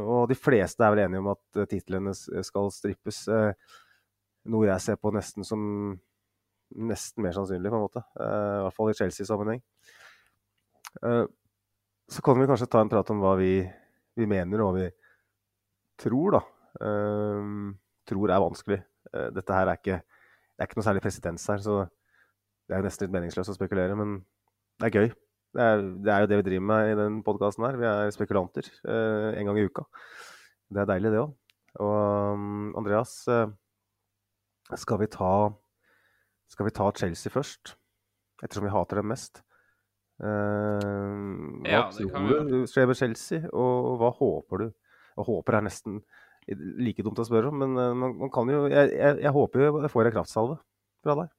[0.09, 3.25] Og de fleste er vel enige om at titlene skal strippes.
[4.45, 5.61] Noe jeg ser på nesten som
[6.75, 8.03] nesten mer sannsynlig, på en måte.
[8.19, 9.61] I hvert fall i Chelsea-sammenheng.
[12.11, 13.53] Så kan vi kanskje ta en prat om hva vi
[14.15, 14.89] vi mener og hva vi
[15.99, 16.43] tror, da.
[18.09, 18.81] Tror er vanskelig.
[19.35, 20.01] Dette her er ikke
[20.55, 21.73] Det er ikke noe særlig presedens her, så
[22.71, 24.21] det er nesten litt meningsløst å spekulere, men
[24.79, 25.09] det er gøy.
[25.55, 27.77] Det er, det er jo det vi driver med i den podkasten her.
[27.79, 29.85] Vi er spekulanter eh, en gang i uka.
[30.75, 31.35] Det er deilig, det òg.
[31.85, 33.47] Og um, Andreas, eh,
[34.79, 35.31] skal vi ta
[36.51, 37.75] skal vi ta Chelsea først?
[38.43, 39.41] Ettersom vi hater dem mest.
[40.23, 40.27] Eh,
[41.65, 44.69] hva ja, tror du skjer med Chelsea, og hva håper du?
[45.19, 46.03] Og håper er nesten
[46.83, 49.63] like dumt å spørre om, men uh, man, man, kan jo Jeg, jeg, jeg håper
[49.63, 50.57] jo jeg får en kraftsalve
[51.07, 51.31] fra deg.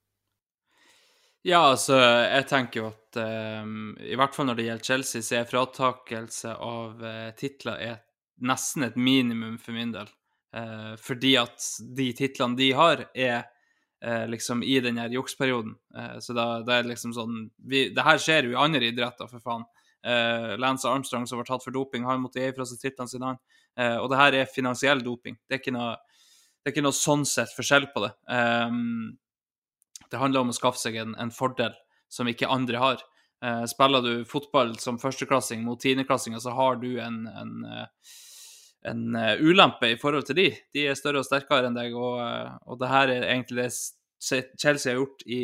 [1.45, 5.39] Ja, altså, jeg tenker jo at um, i hvert fall når det gjelder Chelsea, så
[5.39, 7.97] er fratakelse av uh, titler er
[8.45, 10.11] nesten et minimum for min del.
[10.55, 11.65] Uh, fordi at
[11.97, 13.43] de titlene de har, er
[14.05, 15.75] eh, liksom i den her juksperioden.
[15.97, 18.91] Eh, så da, da, er det liksom sånn vi, Det her skjer jo i andre
[18.91, 19.65] idretter, for faen.
[20.05, 23.33] Eh, Lance Armstrong som var tatt for doping, han måtte gi fra seg titlene sine,
[23.33, 23.41] han.
[23.75, 25.39] Eh, og det her er finansiell doping.
[25.47, 25.95] Det er ikke noe,
[26.61, 28.13] det er ikke noe sånn sett forskjell på det.
[30.05, 31.73] Det handler om å skaffe seg en, en fordel
[32.11, 33.03] som ikke andre har.
[33.43, 37.67] Uh, spiller du fotball som førsteklassing mot tiendeklassinger, så har du en, en,
[38.87, 40.47] en uh, ulempe i forhold til de.
[40.73, 42.21] De er større og sterkere enn deg, og,
[42.65, 43.75] og det her er egentlig det
[44.57, 45.43] Chelsea har gjort i,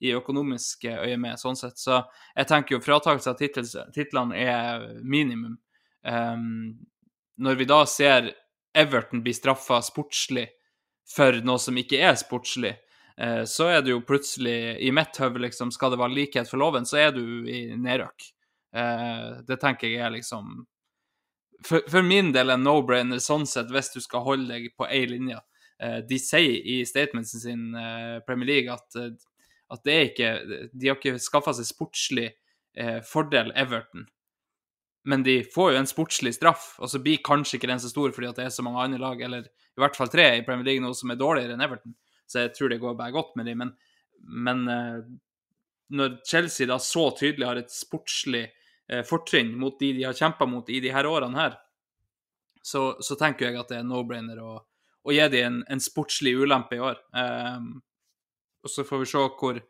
[0.00, 1.80] i økonomisk øyemed, sånn sett.
[1.80, 2.02] Så
[2.36, 3.40] jeg tenker jo fratakelse av
[3.96, 5.58] titlene er minimum.
[6.06, 6.78] Um,
[7.40, 8.30] når vi da ser
[8.76, 10.46] Everton bli straffa sportslig
[11.10, 12.76] for noe som ikke er sportslig,
[13.44, 16.86] så er det jo plutselig i mitt hode, liksom, skal det være likhet for loven,
[16.88, 18.28] så er du i nedrøk.
[18.72, 20.62] Uh, det tenker jeg er liksom
[21.66, 25.10] for, for min del en no-brainer sånn sett, hvis du skal holde deg på én
[25.12, 25.40] linje.
[25.82, 29.12] Eh, de sier i statementsen sin, eh, Premier League, at, eh,
[29.70, 30.30] at det er ikke
[30.74, 32.30] De har ikke skaffa seg sportslig
[33.04, 34.04] fordel, Everton.
[35.04, 38.12] Men de får jo en sportslig straff, og så blir kanskje ikke den så stor
[38.14, 40.64] fordi at det er så mange andre lag, eller i hvert fall tre i Premier
[40.64, 41.96] League nå, som er dårligere enn Everton.
[42.30, 43.64] Så jeg tror det går bare godt med dem.
[43.64, 43.72] Men,
[44.22, 44.60] men
[45.90, 48.44] når Chelsea da så tydelig har et sportslig
[49.06, 51.56] fortrinn mot de de har kjempa mot i de her årene her,
[52.62, 54.54] så, så tenker jeg at det er no-brainer å
[55.02, 56.98] å, gi dem en, en, sportslig ulempe i år.
[57.16, 57.78] Um,
[58.64, 59.60] og så får vi se hvor,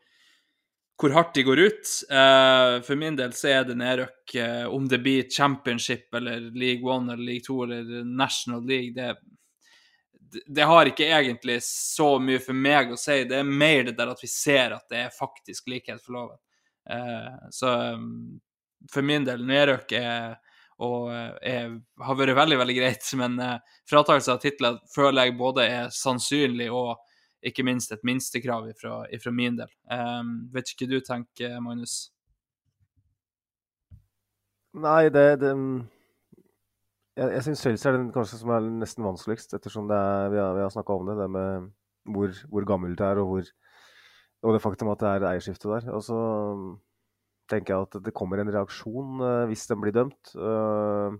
[0.99, 1.91] hvor hardt de går ut.
[2.11, 4.35] Uh, for min del så er det nedrykk.
[4.71, 9.15] Om det blir championship eller League One eller League Two eller National League, det,
[10.45, 13.23] det, har ikke egentlig så mye for meg å si.
[13.27, 16.39] Det er mer det der at vi ser at det er faktisk likhet for loven.
[16.89, 18.39] Eh, så um,
[18.91, 20.39] for min del, nedrøk er
[20.81, 23.05] og er, eh, har vært veldig, veldig greit.
[23.21, 23.57] Men eh,
[23.89, 26.95] fratakelse av titler føler jeg både er sannsynlig og
[27.45, 29.69] ikke minst et minstekrav ifra min del.
[29.91, 30.23] Eh,
[30.53, 32.09] vet ikke du tenker, Magnus?
[34.71, 35.53] Nei, det, det
[37.19, 40.53] Jeg, jeg syns Chelsea er den kanskje som er nesten vanskeligst, ettersom er, vi har,
[40.55, 41.17] vi har snakka om det.
[41.19, 41.71] Det med
[42.15, 43.49] hvor, hvor gammelt det er, og, hvor,
[44.41, 45.89] og det faktum at det er eierskifte der.
[45.95, 46.19] Og så
[47.51, 50.31] tenker jeg at det kommer en reaksjon uh, hvis den blir dømt.
[50.35, 51.19] Uh,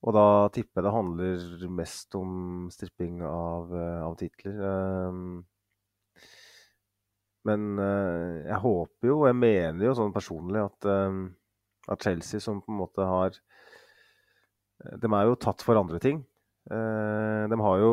[0.00, 4.60] og da tipper jeg det handler mest om stripping av, uh, av titler.
[7.48, 11.20] Men eh, jeg håper jo, og jeg mener jo sånn personlig, at, eh,
[11.94, 13.38] at Chelsea som på en måte har
[14.80, 16.22] De er jo tatt for andre ting.
[16.70, 17.92] Eh, de har jo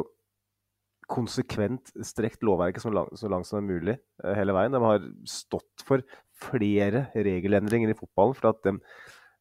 [1.08, 4.76] konsekvent strekt lovverket så, langt, så langt som er mulig eh, hele veien.
[4.76, 6.04] De har stått for
[6.38, 8.76] flere regelendringer i fotballen for at de,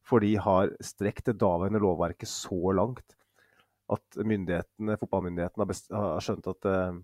[0.07, 3.17] for de har strekt det daværende lovverket så langt
[3.93, 6.97] at myndighetene, fotballmyndighetene har, best, har skjønt at, eh,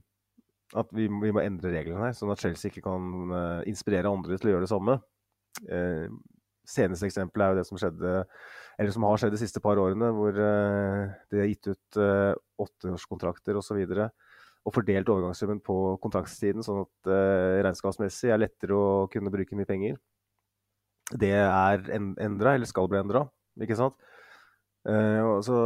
[0.79, 3.35] at vi, vi, må endre reglene her, sånn at Chelsea ikke kan
[3.69, 4.95] inspirere andre til å gjøre det samme.
[5.69, 6.09] Uh,
[6.65, 8.23] seneste eksempel er jo det som skjedde,
[8.79, 12.33] eller som har skjedd de siste par årene, hvor uh, de har gitt ut uh,
[12.63, 13.77] åtteårskontrakter osv.
[13.83, 14.09] Og, så
[14.63, 19.69] og fordelt overgangssummen på kontraktstiden, sånn at uh, regnskapsmessig er lettere å kunne bruke mye
[19.69, 19.97] penger.
[21.11, 23.25] Det er en, endra, eller skal bli endra,
[23.61, 23.97] ikke sant.
[24.83, 25.57] Så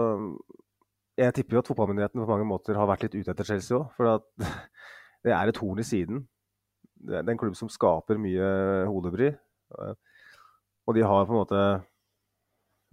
[1.18, 3.86] jeg tipper jo at fotballmyndighetene på mange måter har vært litt ute etter Chelsea òg.
[3.96, 4.10] For
[5.26, 6.26] det er et horn i siden.
[6.98, 8.50] Det er en klubb som skaper mye
[8.90, 9.32] hodebry.
[9.78, 11.62] Og de har på en måte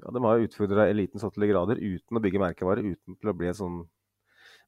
[0.02, 3.30] ja, De har utfordra eliten så til de grader uten å bygge merkevare, uten til
[3.30, 3.76] å bli en sånn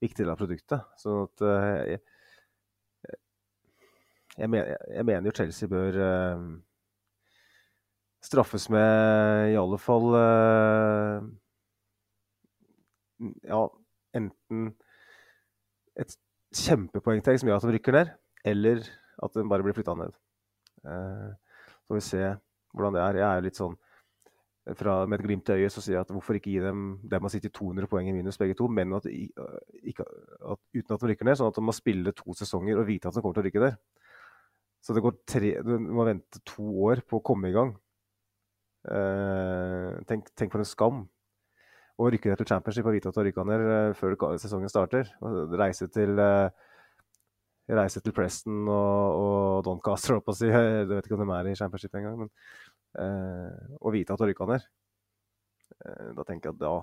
[0.02, 0.84] viktig del av produktet.
[1.00, 2.02] Sånn at uh, jeg,
[4.36, 6.44] jeg, mener, jeg, mener, jo Chelsea bør uh,
[8.24, 11.26] straffes med i alle fall uh,
[13.46, 13.62] Ja,
[14.16, 14.70] enten
[15.96, 16.12] et
[16.56, 18.10] kjempepoengtrekk som gjør at de rykker ned,
[18.44, 18.82] eller
[19.24, 20.12] at de bare blir flytta ned.
[20.84, 22.20] så får vi se
[22.76, 23.18] hvordan det er.
[23.22, 23.78] Jeg er litt sånn
[24.74, 27.22] fra, med et glimt i øyet så sier jeg at hvorfor ikke gi dem der
[27.22, 31.10] man sitter 200 poeng i minus begge to, men at, ikke, at, uten at de
[31.12, 33.44] rykker ned, sånn at de må spille to sesonger og vite at de kommer til
[33.44, 33.76] å rykke der.
[34.82, 37.72] Så det går tre, du må vente to år på å komme i gang.
[38.86, 41.00] Eh, tenk, tenk, for en skam
[41.96, 44.70] å rykke ned til championship og vite at du har rykka ned eh, før sesongen
[44.70, 45.10] starter.
[45.58, 46.50] Reise til, eh,
[47.70, 50.50] reise til Preston og, og Doncaster, holdt på å si.
[50.54, 52.26] Jeg vet ikke om de er i championship engang.
[52.26, 52.34] men
[52.96, 54.66] og vite at du rykka ned,
[55.84, 56.74] eh, da tenker jeg at da,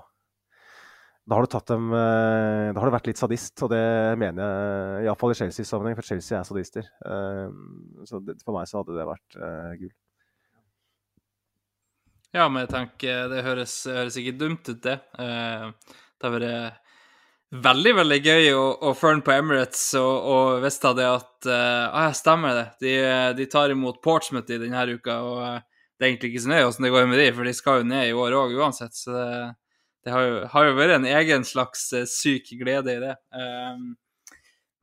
[1.24, 3.84] da har dem eh, Da har du vært litt sadist, og det
[4.20, 6.90] mener jeg iallfall i Chelsea-sammenheng, for Chelsea er sadister.
[7.08, 7.50] Eh,
[8.10, 9.94] så for meg så hadde det vært eh, gull.
[12.34, 14.98] Ja, men jeg tenker det høres, høres ikke dumt ut, det.
[15.22, 15.68] Eh,
[16.18, 16.80] det har vært
[17.64, 22.16] veldig, veldig gøy å, å følge på Emirates og, og visste det at Ja, ah,
[22.18, 22.66] stemmer det.
[22.82, 22.94] De,
[23.38, 25.20] de, tar imot Portsmouth i denne uka.
[25.22, 25.73] og
[26.04, 27.84] det er egentlig ikke så nøye åssen det går med de, for de skal jo
[27.88, 28.98] ned i år òg uansett.
[28.98, 29.28] Så det,
[30.04, 33.14] det har, jo, har, jo, vært en egen slags uh, syk glede i det.
[33.32, 33.94] Um,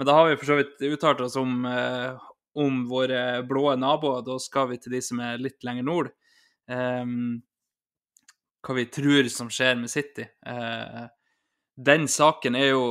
[0.01, 2.17] men da har vi for så vidt uttalt oss om, uh,
[2.57, 4.25] om våre blå naboer.
[4.25, 6.09] Da skal vi til de som er litt lenger nord.
[6.73, 7.43] Um,
[8.65, 10.25] hva vi tror som skjer med City.
[10.49, 11.05] Uh,
[11.77, 12.85] den saken er jo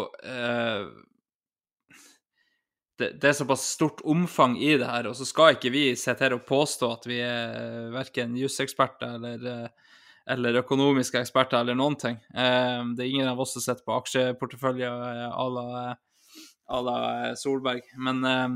[3.00, 6.26] det, det, er såpass stort omfang i det her, og så skal ikke vi sitte
[6.26, 9.96] her og påstå at vi er verken juseksperter eller, eh,
[10.36, 12.20] eller økonomiske eksperter eller noen ting.
[12.36, 16.98] Eh, det er ingen av oss som sitter på aksjeporteføljer à la,
[17.40, 17.88] Solberg.
[17.98, 18.48] Men eh,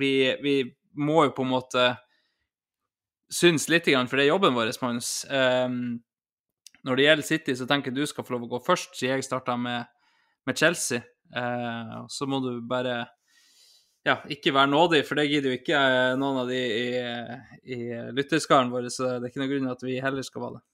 [0.00, 0.56] vi, vi,
[1.00, 1.82] må jo på en måte
[3.30, 5.12] synes litt, for det er jobben vår, Magnus.
[5.30, 9.20] Når det gjelder City, så tenker jeg du skal få lov å gå først, siden
[9.20, 9.86] jeg starta med,
[10.50, 11.04] med, Chelsea.
[12.10, 13.04] Så må du bare
[14.06, 16.84] ja, ikke være nådig, for det gidder jo ikke eh, noen av de i,
[17.76, 17.78] i
[18.16, 20.64] lytterskaren vår, så det er ikke noen grunn til at vi heller skal være det.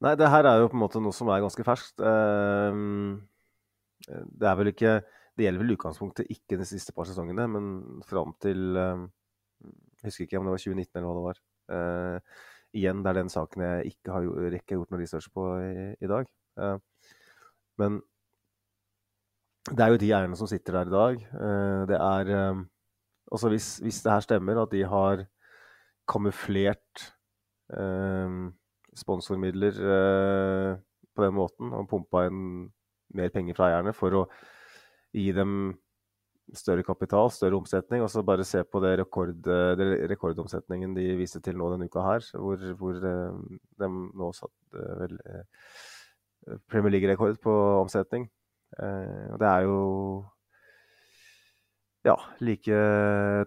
[0.00, 2.00] Nei, det her er jo på en måte noe som er ganske ferskt.
[2.00, 3.18] Ehm,
[4.08, 5.00] det er vel ikke
[5.36, 7.66] Det gjelder vel utgangspunktet ikke de siste par sesongene, men
[8.04, 12.24] fram til Jeg husker ikke om det var 2019 eller hva det var.
[12.76, 16.10] Igjen, det er den saken jeg ikke har rekke gjort noe research på i, i
[16.10, 16.28] dag.
[17.80, 18.00] Men
[19.70, 21.24] det er jo de eierne som sitter der i dag.
[21.46, 22.62] Eh, det er eh,
[23.30, 25.20] Altså hvis, hvis det her stemmer, at de har
[26.10, 27.02] kamuflert
[27.70, 28.32] eh,
[28.98, 29.76] sponsormidler
[31.14, 32.40] på den måten og pumpa inn
[33.14, 34.24] mer penger fra eierne for å
[35.14, 35.76] gi dem
[36.58, 38.02] større kapital, større omsetning.
[38.02, 42.02] Og så bare se på det, rekord, det rekordomsetningen de viste til nå denne uka
[42.08, 45.14] her, hvor, hvor de nå satt vel
[46.66, 48.26] Premier League-rekord på omsetning.
[48.78, 49.78] Eh, og det er jo
[52.06, 52.76] ja, like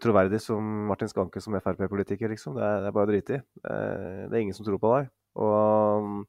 [0.03, 2.57] troverdig som Martin Skanke som Frp-politiker, liksom.
[2.59, 3.45] Det er, det er bare å drite i.
[3.63, 5.07] Det er ingen som tror på deg.
[5.41, 6.27] Og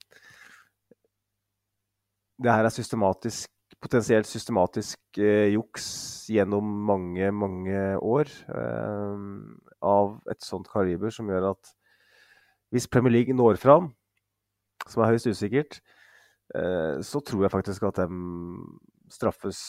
[2.41, 3.51] det her er systematisk,
[3.85, 5.87] potensielt systematisk eh, juks
[6.33, 9.27] gjennom mange, mange år eh,
[9.85, 11.75] av et sånt kaliber som gjør at
[12.73, 13.93] hvis Premier League når fram,
[14.89, 15.94] som er høyst usikkert, Eh,
[16.55, 18.07] så tror jeg faktisk at de
[19.11, 19.61] straffes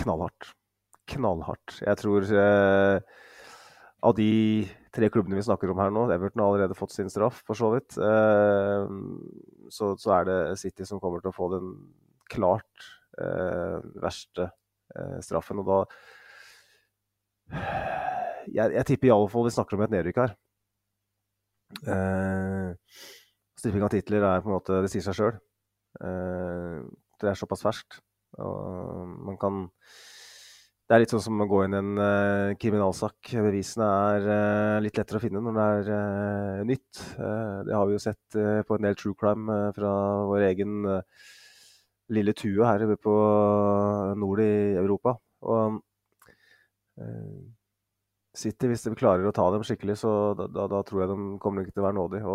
[0.00, 0.52] knallhardt.
[1.10, 1.80] knallhardt.
[1.82, 3.00] Jeg tror eh,
[4.06, 4.30] av de
[4.94, 7.72] tre klubbene vi snakker om her nå, Everton har allerede fått sin straff, for så
[7.74, 8.94] vidt, eh,
[9.72, 11.74] så, så, er det City som kommer til å få den
[12.30, 12.86] klart
[13.18, 14.50] eh, verste
[14.96, 15.62] eh, straffen.
[15.62, 15.82] Og da
[18.50, 20.36] Jeg, jeg tipper i alle fall vi snakker om et nedrykk her.
[21.90, 22.70] Eh,
[23.60, 25.34] Stripping av titler er på en måte Det sier seg sjøl.
[26.00, 26.78] Eh,
[27.20, 28.00] det er såpass ferskt.
[28.40, 29.66] Og man kan
[30.88, 33.28] Det er litt sånn som å gå inn i en uh, kriminalsak.
[33.44, 37.02] Bevisene er uh, litt lettere å finne når det er nytt.
[37.14, 39.92] det har vi jo sett på en del true crime fra
[40.26, 40.88] vår egen
[42.10, 43.14] lille tue her på
[44.18, 44.50] nord i
[44.82, 45.14] Europa.
[45.46, 45.78] Og
[48.34, 51.38] City, hvis de klarer å ta dem skikkelig, så da, da, da tror jeg de
[51.38, 52.34] kommer ikke til å være nådige.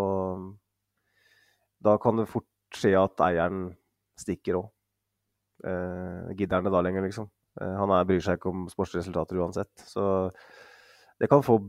[1.84, 3.70] Da kan det fort skje at eieren
[4.20, 4.70] stikker òg.
[5.66, 7.28] Eh, gidder han det da lenger, liksom?
[7.62, 9.72] Eh, han er, bryr seg ikke om sportsresultater uansett.
[9.88, 10.04] Så
[11.20, 11.60] det kan få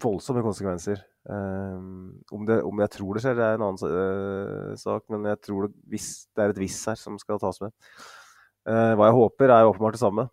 [0.00, 1.02] voldsomme konsekvenser.
[1.24, 5.24] Uh, om, det, om, jeg tror det skjer, det er en annen uh, sak, men
[5.30, 7.72] jeg tror det, hvis, det er et hvis her som skal tas med.
[8.68, 10.26] hva jeg håper, er åpenbart det samme.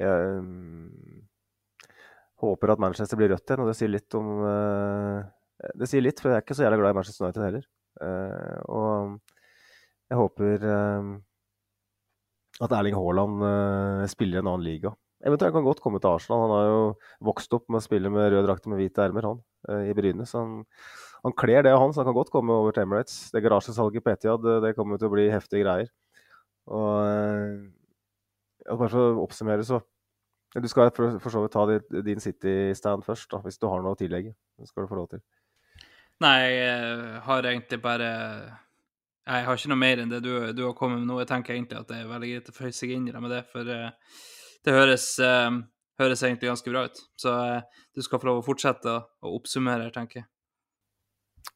[0.00, 0.40] Jeg
[2.40, 4.32] håper at Manchester blir rødt igjen, og det sier litt om
[5.80, 7.68] Det sier litt, for jeg er ikke så jævla glad i Manchester United heller.
[8.00, 9.20] Og
[10.10, 10.66] jeg håper
[12.62, 14.92] at Erling Haaland uh, spiller i en annen liga.
[15.24, 16.44] Eventuelt kan godt komme til Arsenal.
[16.44, 16.82] Han har jo
[17.30, 19.40] vokst opp med å spille med rød drakt med hvite ermer, han,
[19.88, 20.26] i Bryne.
[20.28, 20.58] Så han,
[21.24, 23.30] han kler det av han, så han kan godt komme over til Emirates.
[23.32, 25.88] Det garasjesalget på Etiad, det, kommer til å bli heftige greier.
[26.68, 26.92] Og
[28.68, 29.80] bare for å oppsummere, så
[30.54, 31.64] Du skal for, for så vidt ta
[32.06, 34.36] din City-stand først, da, hvis du har noe å tillegge.
[34.60, 35.24] Det skal du få lov til.
[36.22, 38.10] Nei, jeg har egentlig bare
[39.24, 41.16] jeg har ikke noe mer enn det du, du, har kommet med nå.
[41.22, 43.32] Jeg tenker egentlig at det er veldig greit å føye seg inn i det med
[43.32, 44.18] det, for uh,
[44.66, 45.48] det høres, uh,
[46.00, 47.00] høres, egentlig ganske bra ut.
[47.20, 50.28] Så uh, du skal få lov å fortsette å, oppsummere, tenker jeg.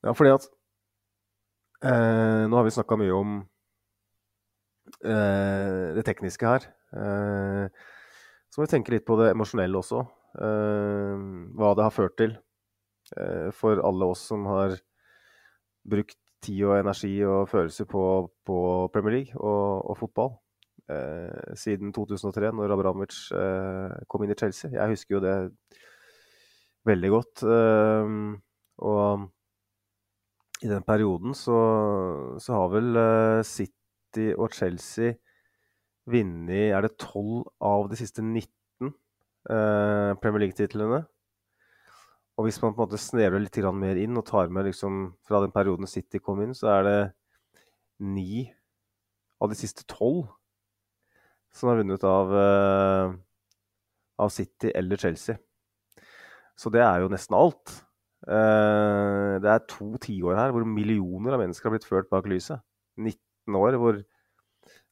[0.00, 0.54] Ja, fordi at
[1.78, 3.34] Nå har vi snakka mye om
[4.98, 6.64] det tekniske her.
[6.90, 10.00] så må vi tenke litt på det emosjonelle også.
[10.34, 12.34] hva det har ført til
[13.56, 14.76] for alle oss som har
[15.88, 18.02] brukt tid og energi og følelser på,
[18.46, 18.58] på
[18.94, 20.36] Premier League og, og fotball.
[20.88, 24.70] Eh, siden 2003, når Abramovic eh, kom inn i Chelsea.
[24.72, 25.34] Jeg husker jo det
[26.88, 27.42] veldig godt.
[27.44, 28.14] Eh,
[28.88, 29.26] og
[30.62, 31.58] i den perioden så,
[32.42, 35.18] så har vel eh, City og Chelsea
[36.08, 38.48] vunnet Er det 12 av de siste 19
[38.88, 41.02] eh, Premier League-titlene?
[42.38, 45.40] Og hvis man på en måte snevrer litt mer inn og tar med liksom fra
[45.42, 46.98] den perioden City kom inn, så er det
[47.98, 48.46] ni
[49.42, 50.28] av de siste tolv
[51.50, 53.16] som har vunnet av, uh,
[54.22, 55.34] av City eller Chelsea.
[56.58, 57.74] Så det er jo nesten alt.
[58.22, 62.62] Uh, det er to tiår her hvor millioner av mennesker har blitt ført bak lyset.
[62.98, 63.98] 19 år hvor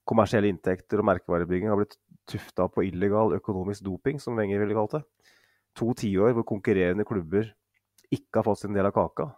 [0.07, 1.95] kommersielle inntekter og merkevarebygging har blitt
[2.27, 5.05] tufta på illegal økonomisk doping, som Wenger ville kalt det
[5.77, 7.51] to tiår hvor konkurrerende klubber
[8.13, 9.31] ikke har fått sin del av kaka.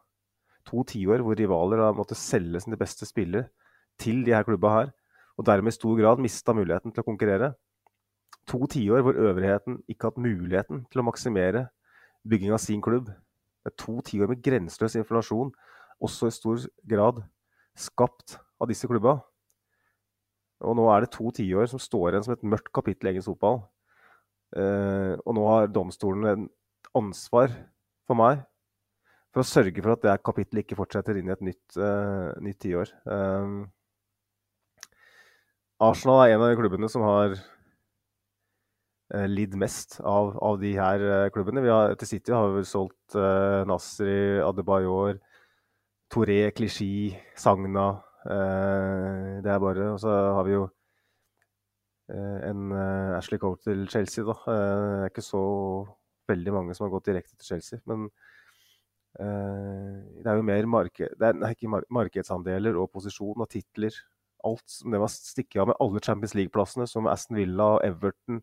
[0.69, 3.49] To tiår hvor rivaler har måttet selge sine beste spillere
[3.99, 4.93] til de her klubba her,
[5.39, 7.53] og dermed i stor grad mista muligheten til å konkurrere.
[8.49, 11.67] To tiår hvor øvrigheten ikke har hatt muligheten til å maksimere
[12.29, 13.09] bygging av sin klubb.
[13.65, 15.51] Det er to tiår med grenseløs inflasjon,
[16.01, 17.23] også i stor grad
[17.79, 19.19] skapt av disse klubba.
[20.65, 23.31] Og nå er det to tiår som står igjen som et mørkt kapittel i engelsk
[23.33, 23.63] fotball.
[24.57, 26.47] Uh, og nå har domstolen en
[26.97, 27.53] ansvar
[28.09, 28.41] for meg
[29.29, 32.61] for å sørge for at det kapittelet ikke fortsetter inn i et nytt, uh, nytt
[32.65, 32.93] tiår.
[33.05, 33.67] Um,
[35.85, 41.29] Arsenal er en av de klubbene som har uh, lidd mest av, av, de her
[41.35, 41.63] klubbene.
[41.67, 43.19] Vi har, til City har vi solgt
[43.69, 45.21] Nasri, Adebayor,
[46.09, 47.91] Toré, Klisjé, Sagna.
[48.25, 50.78] det er bare Og så har vi jo Eh,
[52.11, 54.25] enn eh, Ashley Cole til Chelsea.
[54.27, 54.37] Da.
[54.49, 55.43] Eh, det er ikke så
[56.29, 57.83] veldig mange som har gått direkte til Chelsea.
[57.89, 58.11] Men
[59.19, 61.49] det er jo mer marked, er, nei,
[61.91, 63.97] markedsandeler og posisjon og titler.
[64.47, 68.39] Alt som det var stikket av med alle Champions League-plassene, som Aston Villa, Everton,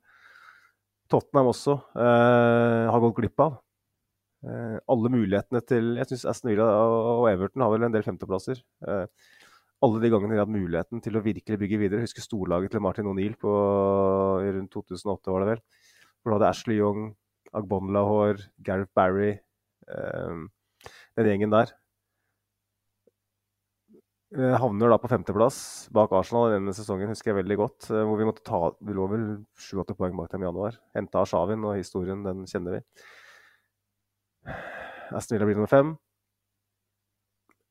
[1.07, 3.59] Tottenham også, eh, har gått glipp av.
[4.45, 8.61] Eh, alle mulighetene til Jeg syns Aston Villa og Everton har vel en del femteplasser.
[8.88, 9.05] Eh,
[9.84, 12.01] alle de gangene de hadde muligheten til å virkelig bygge videre.
[12.01, 15.63] Jeg husker storlaget til Martin O'Neill på rundt 2008, var det vel.
[16.21, 17.09] Hvor du hadde Ashley Young,
[17.55, 19.36] Agbon Lahore, Gareth Barry
[19.88, 20.47] um,
[21.15, 21.73] Den gjengen der.
[24.36, 25.57] Jeg havner da på femteplass
[25.95, 27.86] bak Arsenal denne sesongen, husker jeg veldig godt.
[27.91, 30.76] eh, Hvor vi måtte ta Vi lå vel sju-åtte poeng bak dem i januar.
[30.97, 32.82] Henta Arshavin, og historien den kjenner vi.
[35.15, 35.93] Aston Villa blir nummer fem.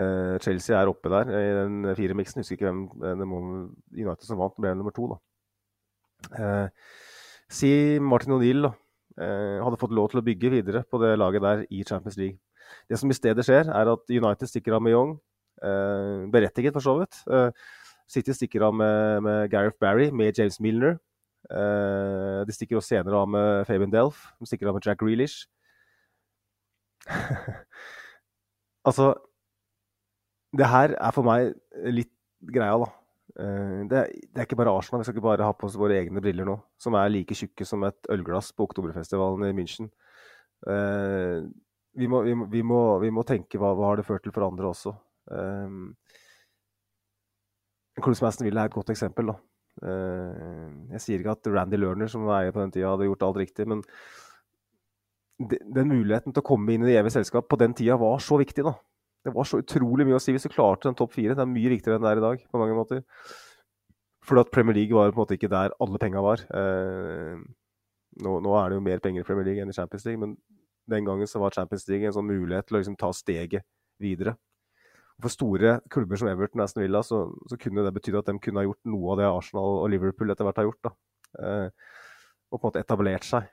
[0.03, 2.43] Eh, Chelsea er oppe der i den firemiksen.
[2.43, 3.43] Husker ikke hvem eh, det må,
[3.95, 5.21] United som vant, ble nummer to, da.
[6.41, 6.89] Eh,
[7.53, 7.71] si
[8.03, 8.73] Martin O'Neill
[9.15, 12.41] hadde fått lov til å bygge videre på det laget der i Champions League.
[12.91, 15.13] Det som i stedet skjer, er at United stikker av med Young.
[15.63, 17.21] Eh, berettiget, for så vidt.
[17.31, 17.51] Eh,
[18.11, 20.99] City stikker av med, med Gareth Barry, med James Milner.
[21.51, 24.19] Eh, de stikker også senere av med Fabian Delph.
[24.41, 25.47] De stikker av med Jack Grealish.
[28.89, 29.15] altså
[30.55, 31.55] Det her er for meg
[31.91, 32.13] litt
[32.55, 32.91] greia, da.
[33.35, 35.03] Eh, det, er, det er ikke bare Arsenal.
[35.03, 37.67] Vi skal ikke bare ha på oss våre egne briller nå, som er like tjukke
[37.67, 39.91] som et ølglass på Oktoberfestivalen i München.
[40.71, 41.41] Eh,
[41.99, 44.35] vi, må, vi, må, vi, må, vi må tenke hva, hva har det ført til
[44.35, 44.95] for andre også.
[48.03, 49.31] Klubb som Aston Villa er et godt eksempel.
[49.31, 49.37] da.
[50.95, 53.39] Jeg sier ikke at Randy Lerner, som var eier på den tida, hadde gjort alt
[53.43, 53.83] riktig, men
[55.39, 58.39] den muligheten til å komme inn i det evige selskap på den tida var så
[58.43, 58.67] viktig.
[58.67, 58.75] da.
[59.25, 61.37] Det var så utrolig mye å si hvis du klarte den topp fire.
[61.37, 63.05] Det er mye viktigere enn det er i dag, på mange måter.
[64.25, 66.45] Fordi at Premier League var på en måte ikke der alle penga var.
[66.49, 67.41] Eh,
[68.25, 70.37] nå, nå, er det jo mer penger i Premier League enn i Champions League, men
[70.91, 73.65] den gangen så var Champions League en sånn mulighet til å liksom ta steget
[74.03, 74.37] videre.
[75.23, 78.39] For store klubber som Everton og Aston Villa så, så, kunne det betydd at de
[78.43, 80.91] kunne ha gjort noe av det Arsenal og Liverpool etter hvert har gjort.
[81.39, 81.69] Eh,
[82.51, 83.47] og på en måte etablert seg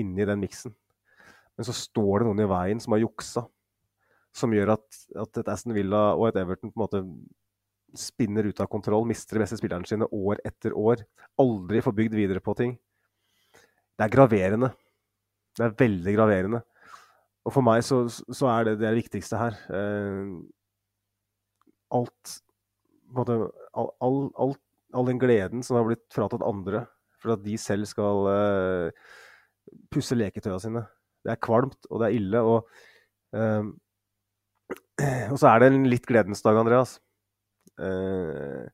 [0.00, 0.74] inni den miksen.
[1.54, 3.44] Men så står det noen i veien som har juksa,
[4.34, 4.86] som gjør at,
[5.22, 7.02] at et Aston Villa og et Everton på en måte
[7.98, 11.04] spinner ut av kontroll, mister de beste spillerne sine år etter år.
[11.40, 12.74] Aldri får bygd videre på ting.
[13.94, 14.72] Det er graverende.
[15.54, 16.60] Det er veldig graverende.
[17.44, 19.58] Og for meg så, så er det det viktigste her.
[19.70, 20.32] Eh,
[21.94, 22.38] alt
[23.14, 23.36] måte,
[23.76, 26.84] all, all, all, den gleden som har blitt fratatt andre
[27.22, 29.12] for at de selv skal uh,
[29.92, 30.82] pusse leketøya sine.
[31.24, 32.42] Det er kvalmt, og det er ille.
[32.44, 32.82] Og,
[33.36, 33.70] uh,
[35.32, 36.98] og så er det en litt gledens dag, Andreas.
[37.80, 38.64] Eh,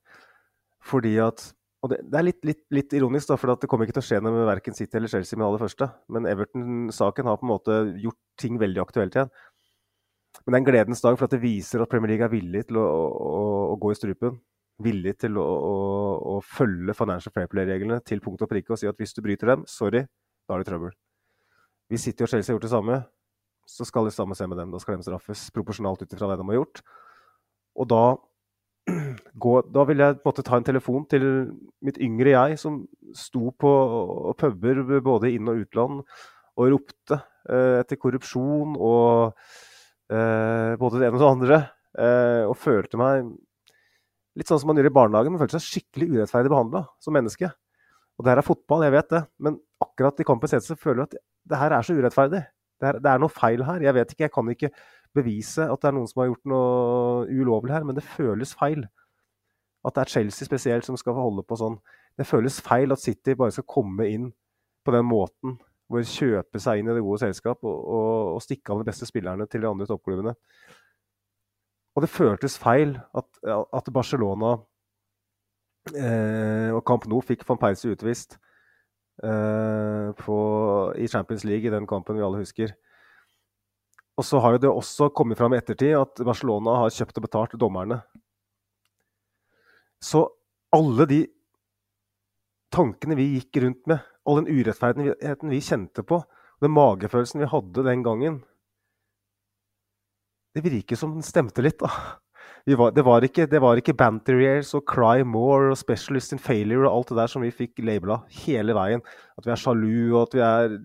[0.85, 1.51] fordi at
[1.81, 4.05] Og det, det er litt, litt, litt, ironisk, da, for det kommer ikke til å
[4.05, 5.87] skje noe med verken City eller Chelsea med aller første.
[6.13, 9.31] Men Everton-saken har på en måte gjort ting veldig aktuelt igjen.
[10.45, 12.67] Men det er en gledens dag, for at det viser at Premier League er villig
[12.69, 13.41] til å, å,
[13.73, 14.37] å gå i strupen.
[14.85, 15.47] Villig til å,
[16.33, 19.55] å følge Financial Fair Play-reglene til punkt og prikke og si at hvis du bryter
[19.55, 20.05] dem, sorry,
[20.45, 20.93] da er det trøbbel.
[21.89, 23.01] Hvis City og Chelsea har gjort det samme,
[23.71, 24.73] så skal de sammen se med dem.
[24.73, 26.83] Da skal de straffes proporsjonalt ut ifra det de har gjort.
[27.79, 28.03] Og da,
[29.45, 31.27] gå, da vil jeg på en måte ta en telefon til
[31.85, 32.83] mitt yngre jeg, som
[33.17, 33.73] sto på
[34.39, 36.01] puber både inn- og utland
[36.59, 37.15] og ropte
[37.49, 39.37] eh, etter korrupsjon og
[40.11, 41.57] Eh, både det ene og det andre.
[42.01, 43.31] Eh, og følte meg
[44.39, 47.51] litt sånn som man gjør i barnehagen, men følte seg skikkelig urettferdig behandla som menneske.
[48.19, 51.09] Og det her er fotball, jeg vet det, men akkurat i kampens hete føler jeg
[51.09, 52.41] at det her er så urettferdig.
[52.81, 53.83] Det er, det er, noe feil her.
[53.85, 54.71] Jeg vet ikke, jeg kan ikke
[55.15, 58.85] bevise at det er noen som har gjort noe ulovlig her, men det føles feil.
[59.85, 61.77] At det er Chelsea spesielt som skal holde på sånn.
[62.17, 64.31] Det føles feil at City bare skal komme inn
[64.85, 65.59] på den måten
[65.91, 69.07] hvor kjøpe seg inn i det gode selskap og, og, og stikke av de beste
[69.09, 70.33] spillerne til de andre toppklubbene.
[71.91, 74.53] Og det føltes feil at, at Barcelona
[75.91, 78.37] eh, og Camp Nou fikk van Persie utvist
[79.21, 80.37] på,
[80.97, 82.73] i Champions League, i den kampen vi alle husker.
[84.17, 87.25] Og så har jo det også kommet fram i ettertid at Barcelona har kjøpt og
[87.25, 88.01] betalt dommerne.
[90.01, 90.25] Så
[90.73, 91.21] alle de
[92.73, 96.21] tankene vi gikk rundt med, all den urettferdigheten vi kjente på,
[96.61, 98.41] den magefølelsen vi hadde den gangen
[100.51, 101.87] Det virker som den stemte litt, da.
[102.67, 106.41] Var, det, var ikke, det var ikke banter years og cry more og specialist in
[106.41, 109.01] failure og alt det der som vi fikk labela hele veien.
[109.37, 110.75] At vi er sjalu og at vi er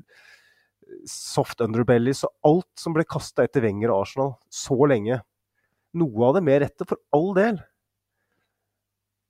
[1.10, 5.20] soft underbellies og alt som ble kasta etter Wenger og Arsenal så lenge.
[5.96, 7.60] Noe av det med rette, for all del.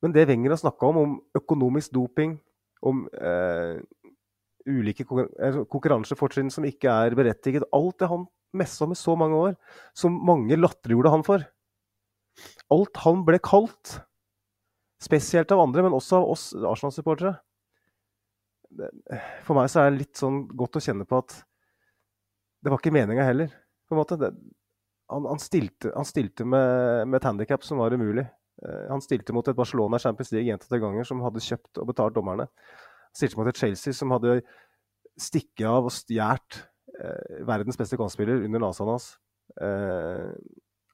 [0.03, 2.36] Men det Wenger har snakka om, om økonomisk doping,
[2.86, 3.78] om eh,
[4.66, 7.66] ulike konkurransefortrinn som ikke er berettiget.
[7.74, 8.26] Alt det han
[8.57, 9.55] messa med så mange år,
[9.97, 11.47] som mange latterliggjorde han for.
[12.74, 13.99] Alt han ble kalt,
[15.03, 17.37] spesielt av andre, men også av oss Arsenal-supportere.
[19.47, 21.37] For meg så er det litt sånn godt å kjenne på at
[22.64, 23.53] det var ikke meninga heller.
[23.87, 24.18] på en måte.
[24.18, 24.32] Det,
[25.12, 28.24] han, han, stilte, han, stilte, med, med et handikap som var umulig.
[28.66, 32.16] Eh, han stilte mot et Barcelona Champions League gjentatte ganger som hadde kjøpt og betalt
[32.16, 32.49] dommerne
[33.16, 34.41] stilte mot et Chelsea som hadde
[35.20, 36.61] stikket av og stjålet
[37.01, 39.11] eh, verdens beste kantspiller under nesa hans.
[39.62, 40.32] Eh,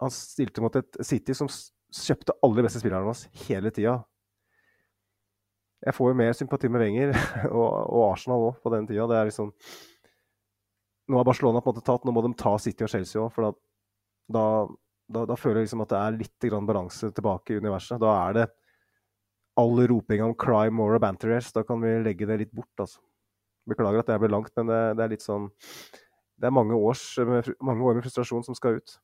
[0.02, 1.50] han stilte mot et City som
[1.92, 4.00] kjøpte alle de beste spillerne hans hele tida.
[5.82, 7.12] Jeg får jo mer sympati med Wenger
[7.58, 9.08] og, og Arsenal òg på den tida.
[9.10, 9.52] Det er liksom
[11.10, 13.32] Nå har Barcelona på en måte tatt, nå må de ta City og Chelsea òg.
[13.34, 13.50] For da,
[14.32, 14.44] da,
[15.12, 18.00] da, da, føler jeg liksom at det er litt balanse tilbake i universet.
[18.00, 18.46] Da er det
[19.58, 23.02] all ropinga om crime og banter Da kan vi legge det litt bort, altså.
[23.68, 25.50] Beklager at det ble langt, men det, det er litt sånn
[26.38, 28.96] Det er mange, års, mange år med frustrasjon som skal ut.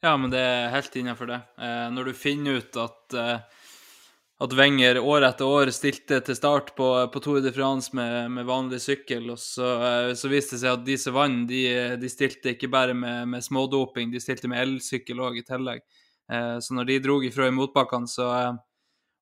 [0.00, 1.40] Ja, men det er helt innafor det.
[1.58, 3.40] Eh, når du finner ut at, eh,
[4.38, 8.46] at Wenger år etter år stilte til start på, på Tour de France med, med
[8.46, 11.64] vanlig sykkel, og så, eh, så, viste det seg at de som vant, de,
[11.98, 15.82] de, stilte ikke bare med, med smådoping, de stilte med elsykkel òg i tillegg.
[16.30, 18.56] Eh, så når de dro ifra i motbakkene, så eh,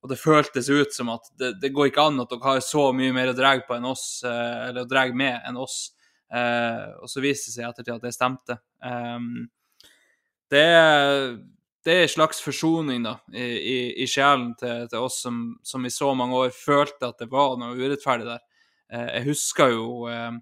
[0.05, 2.91] Og det føltes ut som at det, det, går ikke an at dere har så
[2.95, 5.93] mye mer å dra på enn oss, eh, eller å dra med enn oss.
[6.31, 8.57] og så viste det seg i ettertid at det stemte.
[8.83, 9.47] Um,
[10.53, 11.37] det er,
[11.87, 15.87] det er en slags forsoning da, i, i, i sjelen til, til, oss som, som,
[15.87, 18.43] i så mange år følte at det var noe urettferdig der.
[18.93, 20.33] Eh, jeg husker jo eh,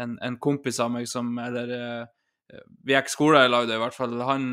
[0.00, 3.96] en, en, kompis av meg som Eller eh, vi gikk skole i lag, i hvert
[3.96, 4.18] fall.
[4.28, 4.50] Han,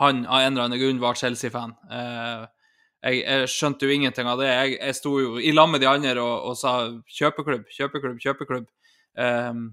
[0.00, 1.72] han av en eller annen grunn var Chelsea-fan.
[1.88, 4.50] Jeg, jeg, skjønte jo ingenting av det.
[4.50, 6.74] Jeg, jeg sto jo i lag med de andre og, og, sa
[7.16, 8.68] kjøpeklubb, kjøpeklubb, kjøpeklubb.
[9.16, 9.64] Um,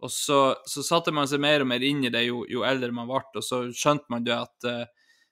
[0.00, 2.92] og så, så, satte man seg mer og mer inn i det jo, jo eldre
[2.94, 4.84] man ble, og så skjønte man det at uh,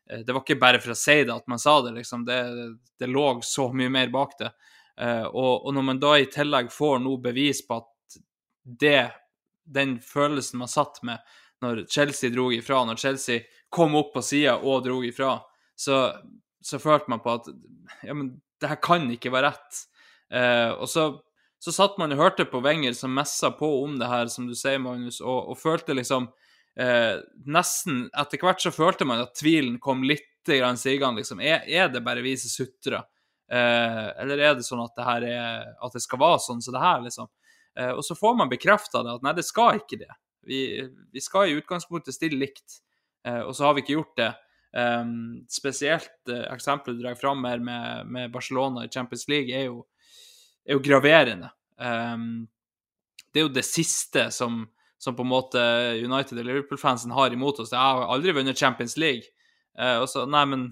[0.08, 2.24] det var ikke bare for å si det at man sa det, liksom.
[2.24, 2.38] Det,
[3.00, 4.50] det lå så mye mer bak det.
[4.98, 8.18] Uh, og, og, når man da i tillegg får noe bevis på at
[8.64, 9.10] det,
[9.68, 11.20] den følelsen man satt med
[11.62, 13.44] når Chelsea dro ifra, når Chelsea
[13.74, 15.36] kom opp på sida og dro ifra,
[15.78, 16.08] så,
[16.64, 17.48] så, følte man på at
[18.06, 19.82] ja, men det her kan ikke være rett.
[20.32, 21.08] Uh, og så
[21.58, 24.54] så satt man og hørte på Wenger som messa på om det her, som du
[24.58, 26.28] sier, Magnus, og, og følte liksom
[26.78, 27.18] eh,
[27.50, 31.42] Nesten Etter hvert så følte man at tvilen kom litt grann sigende, liksom.
[31.44, 33.02] Er, er, det bare vi som sutrer?
[33.50, 36.70] Eh, eller er det sånn at det her er At det skal være sånn som
[36.70, 37.28] så det her, liksom?
[37.78, 40.10] Eh, og så får man bekrefta det, at nei, det skal ikke det.
[40.48, 40.60] Vi,
[41.12, 42.80] vi skal i utgangspunktet stille likt,
[43.26, 44.32] eh, og så har vi ikke gjort det.
[44.68, 49.70] Um, spesielt eh, eksempelet du drar fram her med, med Barcelona i Champions League, er
[49.70, 49.86] jo
[50.68, 51.50] er jo graverende.
[51.80, 52.46] Um,
[53.32, 54.62] det er jo det siste som,
[55.00, 55.62] som på en måte
[56.02, 57.72] United- og Liverpool-fansen har imot oss.
[57.72, 59.30] Jeg har aldri vunnet Champions League.
[59.78, 60.68] Uh, og så, nei, men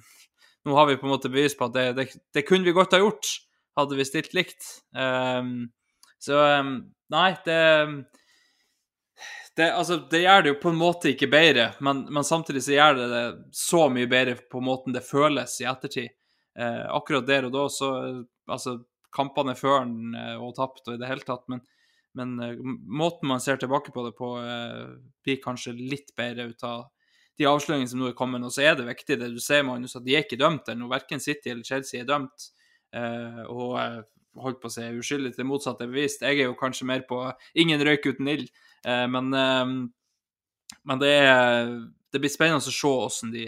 [0.66, 2.96] nå har vi på en måte bevis på at det, det, det kunne vi godt
[2.96, 3.30] ha gjort,
[3.78, 4.68] hadde vi stilt likt.
[4.96, 5.70] Um,
[6.22, 6.76] så um,
[7.12, 7.60] nei, det,
[9.56, 12.74] det, altså, det gjør det jo på en måte ikke bedre, men, men, samtidig så
[12.74, 13.24] gjør det det
[13.56, 16.12] så mye bedre på måten det føles i ettertid.
[16.56, 17.90] Eh, akkurat der og da så
[18.48, 18.78] altså,
[19.16, 21.46] kampene før den var og tapt og i det hele tatt.
[21.52, 21.64] Men,
[22.16, 22.56] men eh,
[22.86, 26.86] måten man ser tilbake på det på, eh, blir kanskje litt bedre ut av
[27.36, 28.44] de avsløringene som nå er kommet.
[28.46, 30.88] Og så er det viktig det du ser, Magnus, at de er ikke dømt ennå.
[30.88, 32.52] Verken City eller Chelsea er dømt.
[32.96, 33.74] og
[34.40, 36.22] holdt på å si uskyldig til det motsatte er bevist.
[36.22, 37.18] Jeg er jo kanskje mer på
[37.60, 38.48] ingen røyk uten ild.
[38.86, 41.68] men, men det, er,
[42.12, 43.44] det, blir spennende å se hvordan de,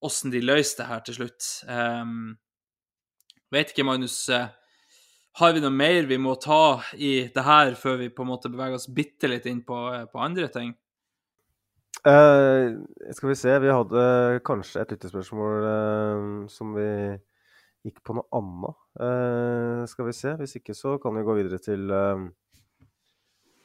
[0.00, 1.50] hvordan de løser det her til slutt.
[3.52, 4.22] Vet ikke, Magnus.
[5.36, 8.48] Har vi noe mer vi må ta i det her før vi på en måte
[8.48, 9.76] beveger oss bitte litt inn på,
[10.08, 10.70] på andre ting?
[12.06, 12.80] Uh,
[13.12, 14.04] skal vi se, vi hadde
[14.46, 16.86] kanskje et lyttespørsmål uh, som vi
[17.84, 18.80] gikk på noe annet.
[18.96, 21.84] Uh, skal vi se, hvis ikke så kan vi gå videre til,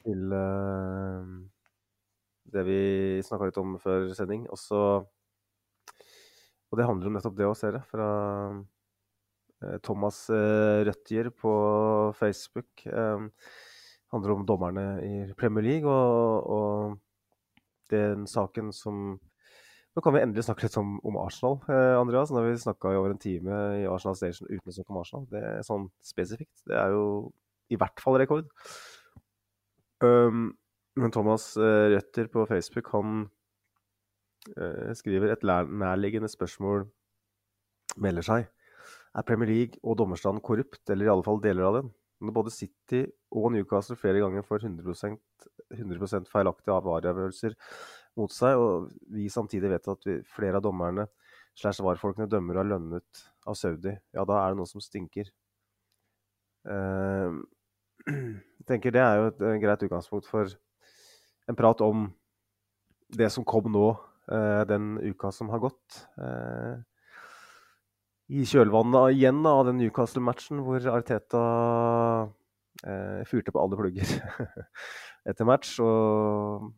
[0.03, 0.35] til
[2.51, 2.81] det vi
[3.23, 4.43] snakka litt om før sending.
[4.51, 4.83] Også,
[6.67, 8.11] og det handler om nettopp det å se det, fra
[8.59, 8.80] Eh,
[9.85, 11.53] Thomas Røttier på
[12.17, 12.83] Facebook.
[12.85, 19.19] Det handler om dommerne i Premier League og, og den saken som
[19.91, 21.57] Nå kan vi endelig snakke litt om, om Arsenal,
[21.99, 22.29] Andreas.
[22.31, 24.99] Nå har vi snakka i over en time i Arsenal Station uten å snakke om
[25.01, 25.25] Arsenal.
[25.27, 26.61] Det er sånn spesifikt.
[26.63, 27.01] Det er jo
[27.67, 28.47] i hvert fall rekord.
[29.99, 30.53] Um,
[30.95, 33.27] men Thomas Røtter på Facebook, han
[34.95, 36.87] skriver et nærliggende spørsmål
[38.01, 38.47] melder seg.
[39.11, 41.89] Er Premier League og dommerstanden korrupt, eller i alle fall deler av den?
[42.21, 43.01] Når både City
[43.33, 45.17] og Newcastle flere ganger får 100,
[45.75, 47.55] 100 feilaktige avgjørelser
[48.19, 51.07] mot seg, og vi samtidig vet at vi, flere av dommerne
[51.57, 55.31] slash VAR-folkene dømmer og er lønnet av Saudi, ja, da er det noe som stinker.
[56.67, 57.41] Uh,
[58.07, 60.53] jeg tenker Det er jo et, et greit utgangspunkt for
[61.49, 62.05] en prat om
[63.17, 66.03] det som kom nå uh, den uka som har gått.
[68.31, 71.41] I kjølvannet igjen av den Newcastle-matchen hvor Arteta
[72.87, 74.13] eh, fyrte på alle plugger
[75.29, 75.73] etter match.
[75.83, 76.69] Og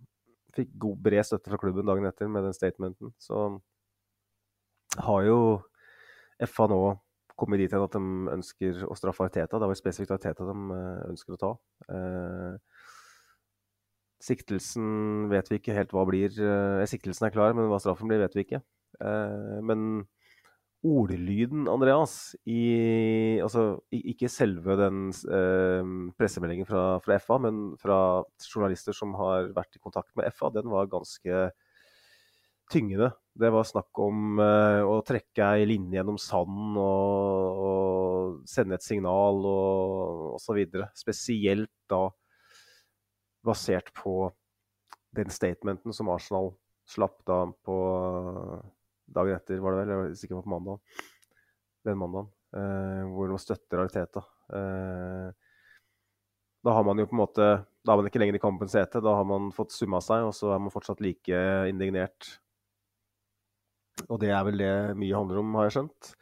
[0.57, 3.13] fikk god, bred støtte fra klubben dagen etter med den statementen.
[3.21, 3.45] Så
[5.05, 5.37] har jo
[6.49, 6.81] FA nå
[7.37, 9.59] kommet dit hen at de ønsker å straffe Arteta.
[9.59, 11.51] Det var jo spesifikt Arteta de eh, ønsker å ta.
[11.93, 12.81] Eh,
[14.25, 16.33] siktelsen vet vi ikke helt hva blir.
[16.33, 18.63] Eh, siktelsen er klar, men hva straffen blir, vet vi ikke.
[19.05, 20.05] Eh, men
[20.83, 27.99] ordlyden, Andreas, i Altså ikke selve den eh, pressemeldingen fra, fra, FA, men fra
[28.43, 31.47] journalister som har vært i kontakt med FA, den var ganske
[32.71, 33.11] tyngende.
[33.33, 38.85] Det var snakk om eh, å trekke ei linje gjennom sanden og, og, sende et
[38.85, 40.61] signal og osv.
[40.97, 42.05] Spesielt da
[43.43, 44.31] basert på
[45.13, 46.53] den statementen som Arsenal
[46.89, 47.77] slapp da på
[49.15, 49.93] dagen etter, var det vel?
[49.93, 51.01] Jeg er sikker på mandag.
[51.87, 52.31] Den mandagen.
[52.53, 54.23] eh, hvor man støtter Ariteta.
[54.53, 55.31] Eh,
[56.63, 57.45] da har man jo på en måte
[57.83, 59.01] Da er man ikke lenger i kampens hete.
[59.03, 62.37] Da har man fått summa seg, og så er man fortsatt like indignert
[64.09, 66.13] og det er vel det mye handler om, har jeg skjønt.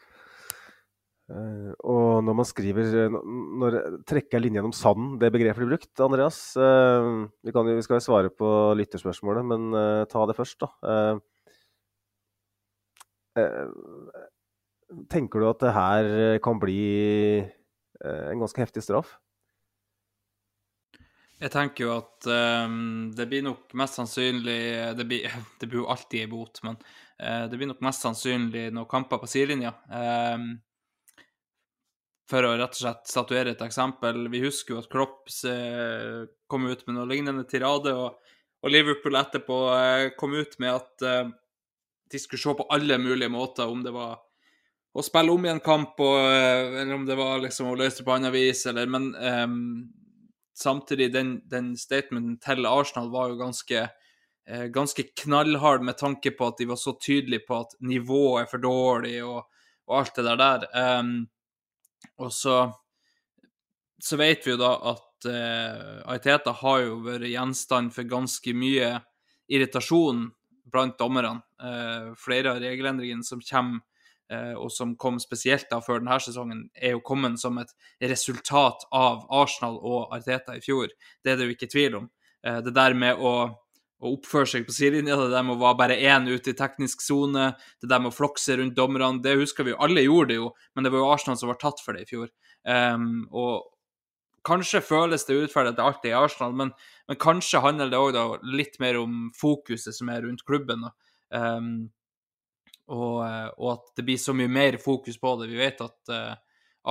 [1.32, 3.78] Uh, og når man skriver når
[4.10, 6.40] Trekker linjen gjennom sanden, det begrepet blir brukt, Andreas.
[6.60, 8.50] Uh, vi, kan, vi, skal jo svare på
[8.80, 10.72] lytterspørsmålet, men uh, ta det først, da.
[15.12, 16.08] Tenker du at det her
[16.44, 16.82] kan bli
[18.02, 19.14] en ganske heftig straff?
[21.42, 24.60] Jeg tenker jo at um, det blir nok mest sannsynlig
[24.98, 28.68] Det blir, det blir jo alltid ei bot, men uh, det blir nok mest sannsynlig
[28.76, 29.74] noen kamper på sidelinja.
[29.90, 30.54] Um,
[32.30, 34.28] for å rett og slett statuere et eksempel.
[34.32, 39.18] Vi husker jo at Klopp uh, kom ut med noe lignende tirade, og, og Liverpool
[39.20, 41.08] etterpå uh, kom ut med at
[42.12, 44.20] de skulle se på alle mulige måter, om det var
[44.92, 48.08] å spille om i en kamp, og, eller om det var liksom å løse det
[48.08, 49.62] på annet vis, eller Men um,
[50.58, 53.86] samtidig, den, den statementen til Arsenal var jo ganske,
[54.52, 58.52] uh, ganske knallhard med tanke på at de var så tydelige på at nivået er
[58.52, 59.48] for dårlig og,
[59.88, 60.68] og alt det der der.
[61.00, 61.16] Um,
[62.20, 62.58] og så,
[64.02, 68.98] så vet vi jo da at uh, Aiteta har jo vært gjenstand for ganske mye
[69.52, 70.28] irritasjon
[70.72, 71.40] blant dommerne.
[71.62, 73.84] Uh, flere av regelendringene som kommer
[74.32, 77.74] Eh, og som kom spesielt da før denne sesongen, er jo kommet som et
[78.08, 80.94] resultat av Arsenal og Arteta i fjor.
[81.20, 82.06] Det er det jo ikke tvil om.
[82.48, 85.80] Eh, det der med å, å oppføre seg på sidelinja, det der med å være
[85.82, 87.50] bare én ute i teknisk sone,
[87.84, 89.82] det der med å flokse rundt dommerne, det husker vi jo.
[89.84, 92.12] Alle gjorde det jo, men det var jo Arsenal som var tatt for det i
[92.14, 92.32] fjor.
[92.64, 93.68] Um, og
[94.48, 96.74] kanskje føles det urettferdig at det alltid er Arsenal, men,
[97.10, 100.88] men kanskje handler det òg litt mer om fokuset som er rundt klubben.
[101.30, 101.92] Um,
[102.92, 105.50] og, eh, og, at det blir så mye mer fokus på det.
[105.52, 106.34] Vi vet at uh,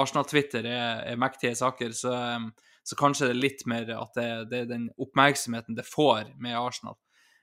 [0.01, 2.49] Arsenal-Twitter er, er, mektige saker, så, um,
[2.83, 6.57] så, kanskje det er litt mer at det, det, er den oppmerksomheten det får med
[6.57, 6.97] Arsenal.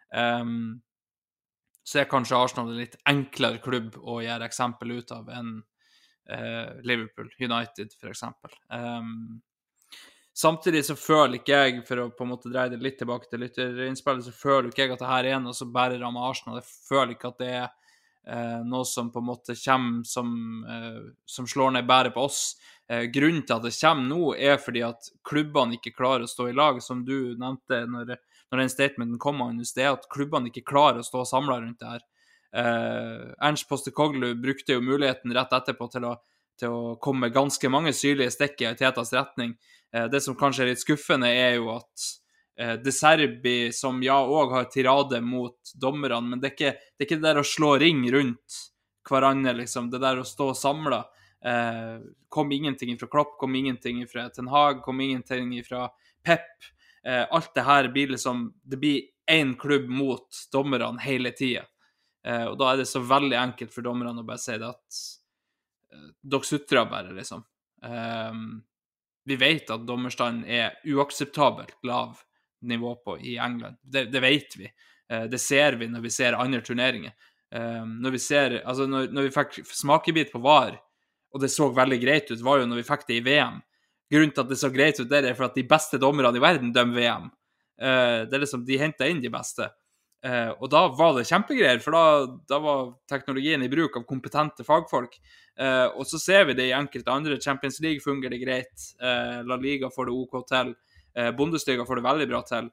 [0.09, 0.79] Um,
[1.87, 6.73] så er kanskje Arsenal en litt enklere klubb å gjøre eksempel ut av enn uh,
[6.87, 8.25] Liverpool, United f.eks.
[8.73, 9.43] Um,
[10.37, 13.41] samtidig så føler ikke jeg, for å på en måte dreie det litt tilbake til
[13.45, 16.61] lytterinnspillet, så føler ikke jeg at det her er noe som bare rammer Arsenal.
[16.61, 17.67] Jeg føler ikke at det er
[18.27, 22.55] Eh, noe som på en måte kommer som, eh, som slår ned bæret på oss.
[22.89, 26.49] Eh, grunnen til at det kommer nå, er fordi at klubbene ikke klarer å stå
[26.49, 28.17] i lag, som du nevnte når,
[28.51, 29.71] når den statementen kom, Magnus.
[29.73, 32.03] Det er at klubbene ikke klarer å stå samla rundt det her.
[32.51, 36.17] Eh, Ernst Postekoglu brukte jo muligheten rett etterpå til å,
[36.59, 39.55] til å komme med ganske mange syrlige stikk i Aitetas retning.
[39.93, 42.07] Eh, det som kanskje er litt skuffende, er jo at
[42.59, 47.03] eh, De Serbi, som ja òg har tirade mot dommerne, men det er, ikke, det
[47.05, 48.63] er ikke det der å slå ring rundt
[49.07, 49.91] hverandre, liksom.
[49.91, 51.05] Det der å stå samla.
[51.45, 51.99] Eh,
[52.29, 55.87] kom ingenting fra Klopp, kom ingenting fra Ten Hag, kom ingenting fra
[56.25, 56.67] Pep.
[57.03, 59.01] Eh, alt det her blir liksom Det blir
[59.31, 61.65] én klubb mot dommerne hele tida.
[62.25, 64.97] Eh, og da er det så veldig enkelt for dommerne å bare si det at
[65.93, 67.43] eh, dere sutrer bare, liksom.
[67.83, 68.41] Eh,
[69.27, 72.15] vi vet at dommerstanden er uakseptabelt lav
[72.61, 73.75] nivå på i England.
[73.83, 74.69] Det, det vet vi.
[75.11, 77.11] Eh, det ser vi når vi ser andre turneringer.
[77.55, 80.77] Eh, når vi ser Altså, når, når vi fikk smakebit på VAR,
[81.33, 83.59] og det så veldig greit ut, var jo når vi fikk det i VM.
[84.13, 86.43] Grunnen til at det så greit ut, der, er for at de beste dommerne i
[86.43, 87.27] verden dømmer VM.
[87.81, 89.67] Eh, det er liksom, De henter inn de beste.
[90.25, 92.05] Uh, og da var det kjempegreier, for da,
[92.49, 95.19] da, var teknologien i bruk av kompetente fagfolk.
[95.57, 97.39] Eh, og så ser vi det i enkelte andre.
[97.41, 98.89] Champions League fungerer det greit.
[99.01, 100.75] Eh, La Liga får det OK til.
[101.17, 102.69] Eh, Bundesliga får det veldig bra til,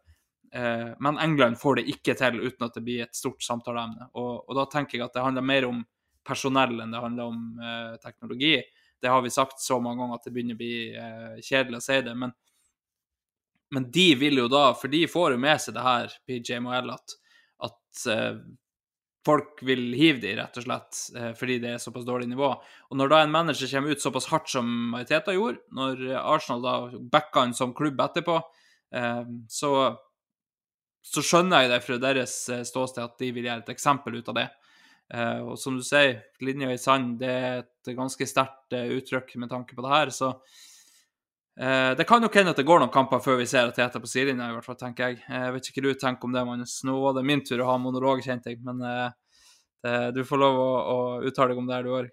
[0.52, 4.10] eh, men England får det ikke til uten at det blir et stort samtaleemne.
[4.12, 5.84] Og, og da tenker jeg at det handler mer om
[6.24, 8.58] personell enn det handler om eh, teknologi.
[9.00, 11.84] Det har vi sagt så mange ganger at det begynner å bli eh, kjedelig å
[11.88, 12.14] si det.
[12.20, 12.36] Men,
[13.72, 16.92] men, de vil jo da, for de får jo med seg det her, PJ Moell,
[16.92, 17.16] at,
[17.64, 18.38] at eh,
[19.24, 22.50] folk vil hive de, rett og slett, eh, fordi det er såpass dårlig nivå.
[22.90, 26.74] Og når da en manager kommer ut såpass hardt som Mariteta gjorde, når Arsenal da
[27.12, 28.40] backa han som klubb etterpå,
[28.96, 29.72] eh, så,
[31.04, 32.36] så skjønner jeg det fra deres
[32.68, 34.50] ståsted at de vil gjøre et eksempel ut av det.
[35.44, 39.76] Og som du sier, linja i sand, det er et ganske sterkt uttrykk med tanke
[39.76, 40.30] på det her, så
[41.54, 44.48] det kan nok hende at det går noen kamper før vi ser Teta på sidelinja,
[44.50, 45.20] i hvert fall, tenker jeg.
[45.22, 46.72] Jeg vet ikke hva du tenker om det, Magnus.
[46.82, 48.82] Nå var det min tur å ha monolog, kjente jeg, men
[49.84, 52.12] Eh, du får lov å, å uttale deg om det her, du òg.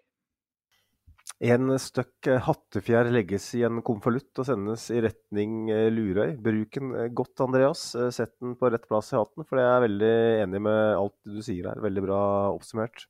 [1.42, 6.36] En støkk eh, hattefjær legges i en konvolutt og sendes i retning eh, Lurøy.
[6.44, 7.86] Bruk den godt, Andreas.
[8.14, 10.14] Sett den på rett plass i hatten, for jeg er veldig
[10.44, 11.84] enig med alt du sier her.
[11.84, 13.08] Veldig bra oppsummert.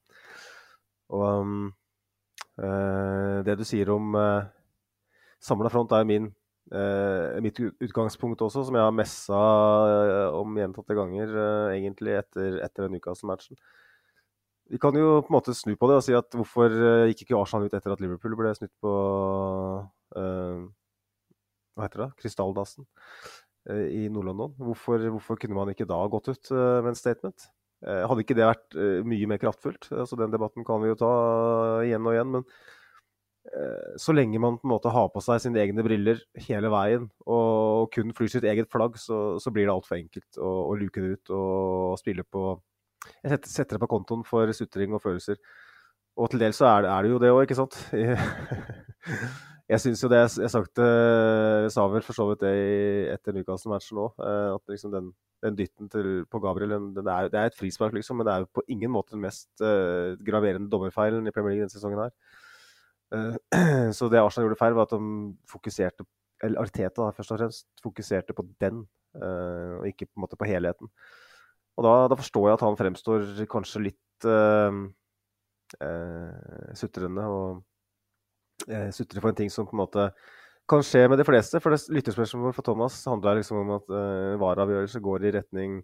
[1.11, 1.63] Og um,
[2.55, 4.45] det du sier om uh,
[5.41, 6.31] samla front, er min,
[6.73, 9.43] uh, mitt utgangspunkt også, som jeg har messa
[10.37, 13.59] om gjentatte ganger, uh, egentlig, etter, etter den Newcastle-matchen.
[14.71, 17.25] Vi kan jo på en måte snu på det og si at hvorfor eh, gikk
[17.25, 18.91] ikke Arsenal ut etter at Liverpool ble snytt på
[20.15, 20.61] uh,
[21.75, 22.07] Hva heter det?
[22.21, 24.53] Krystalldassen uh, i Nord-London.
[24.63, 27.51] Hvorfor, hvorfor, kunne man ikke da gått ut uh, med en statement?
[27.81, 28.75] hadde ikke det vært
[29.09, 29.87] mye mer kraftfullt?
[29.89, 31.07] Altså, den debatten kan vi jo ta
[31.81, 32.35] igjen og igjen.
[32.35, 32.43] Men
[33.97, 37.89] så lenge man på en måte har på seg sine egne briller hele veien og
[37.95, 41.15] kun flyr sitt eget flagg, så, så blir det altfor enkelt å, å luke det
[41.17, 42.51] ut og spille på
[43.23, 45.39] jeg setter, det på kontoen for sutring og følelser.
[46.21, 47.77] Og til dels så er er det jo det òg, ikke sant?
[49.71, 50.87] Jeg syns jo det Jeg, jeg sagt det,
[51.71, 52.55] sa vel for så vidt det
[53.13, 55.05] etter Newcastle-matchen òg, eh, at liksom den,
[55.45, 58.33] den, dytten til, på Gabriel den, den er, Det er et frispark, liksom, men det
[58.33, 62.03] er jo på ingen måte den mest uh, graverende dommerfeilen i Premier League denne sesongen
[62.03, 62.11] her.
[63.11, 63.35] Uh,
[63.97, 66.07] så det Arsenal gjorde feil, var at de fokuserte
[66.41, 68.85] eller Arteta da, først og fremst fokuserte på den,
[69.19, 70.89] uh, og ikke på en måte på helheten.
[71.77, 74.81] Og da, da, forstår jeg at han fremstår kanskje litt uh,
[75.79, 77.61] uh, sutrende og
[78.67, 80.09] uh, sutrer for en ting som på en måte
[80.71, 81.61] kan skje med de fleste.
[81.63, 85.81] For lytterspørsmålet for Thomas handler liksom om at uh, vareavgjørelser går i retning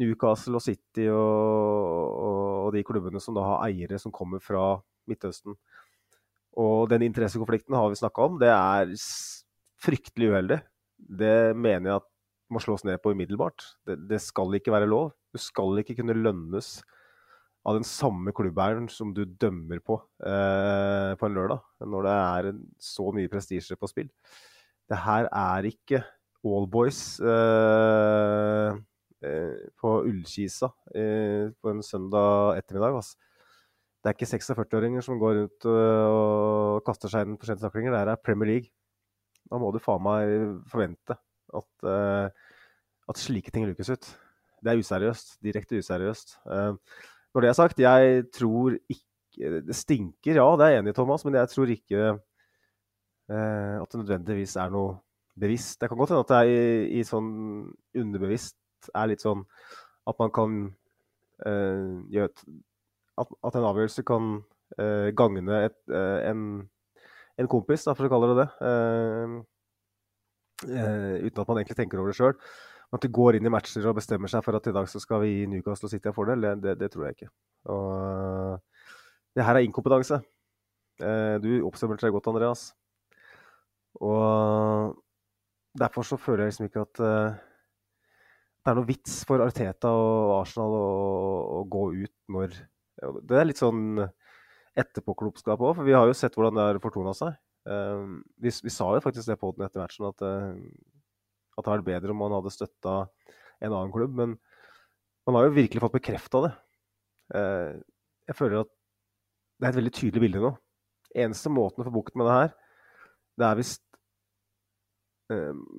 [0.00, 4.74] Newcastle og City og, og, og, de klubbene som da har eiere som kommer fra
[5.10, 5.54] Midtøsten.
[6.60, 8.38] Og den interessekonflikten har vi snakka om.
[8.40, 8.92] Det er
[9.84, 10.60] fryktelig uheldig.
[10.94, 12.10] Det mener jeg at
[12.52, 13.64] må slås ned på umiddelbart.
[13.86, 15.12] Det, det, skal ikke være lov.
[15.34, 16.78] Du skal ikke kunne lønnes
[17.64, 22.50] av den samme klubbeieren som du dømmer på eh, på en lørdag, når det er
[22.82, 24.10] så mye prestisje på spill.
[24.90, 26.02] Det her er ikke
[26.44, 28.74] Allboys eh,
[29.24, 33.00] eh, på Ullkisa eh, på en søndag ettermiddag.
[33.00, 33.16] Altså.
[34.04, 37.94] Det er ikke 46-åringer som går rundt og kaster seg inn på skjentaklinger.
[37.94, 38.68] Det her er Premier League.
[39.48, 40.32] Da må du faen meg
[40.68, 41.16] forvente
[41.56, 42.28] at, uh,
[43.08, 44.08] at slike ting lukkes ut.
[44.60, 45.38] Det er useriøst.
[45.44, 46.36] Direkte useriøst.
[46.44, 46.76] Uh,
[47.32, 49.00] når det er sagt, jeg tror ikke
[49.34, 52.02] Det stinker, ja, det er jeg enig i, Thomas, men jeg tror ikke
[53.26, 54.92] at det nødvendigvis er noe
[55.34, 55.80] bevisst.
[55.80, 57.32] Det kan godt hende at det er i, i sånn
[57.98, 59.42] underbevisst er litt sånn
[60.06, 60.54] at man kan
[61.42, 62.44] gjøre et,
[63.20, 64.36] at, at, en avgjørelse kan
[65.14, 66.40] gagne et, en,
[67.38, 69.44] en kompis, da, for å kalle det det
[70.62, 72.36] Uh, uten at man egentlig tenker over det sjøl.
[72.94, 75.24] At de går inn i matcher og bestemmer seg for at i dag så skal
[75.24, 77.30] vi gi Newcastle City en fordel, det, det, det, tror jeg ikke.
[77.74, 78.84] Og,
[79.34, 80.20] det her er inkompetanse.
[81.42, 82.68] Du oppsummerte det godt, Andreas.
[83.98, 84.94] Og
[85.74, 87.40] derfor så føler jeg liksom ikke at uh,
[88.62, 90.86] det er noe vits for Arteta og Arsenal å,
[91.58, 92.54] å gå ut når
[93.24, 93.98] Det er litt sånn
[94.78, 97.36] etterpåklokskap òg, for vi har jo sett hvordan det har fortona seg.
[97.64, 100.52] Uh, vi, vi, sa jo faktisk det på den etter matchen, at, uh,
[101.54, 102.96] at det hadde vært bedre om man hadde støtta
[103.64, 104.16] en annen klubb.
[104.18, 104.36] Men
[105.24, 106.52] man har jo virkelig fått bekrefta det.
[107.34, 107.70] Uh,
[108.28, 110.52] jeg føler at det er et veldig tydelig bilde nå.
[111.24, 112.54] Eneste måten å få bukt med det her,
[113.38, 113.76] det er hvis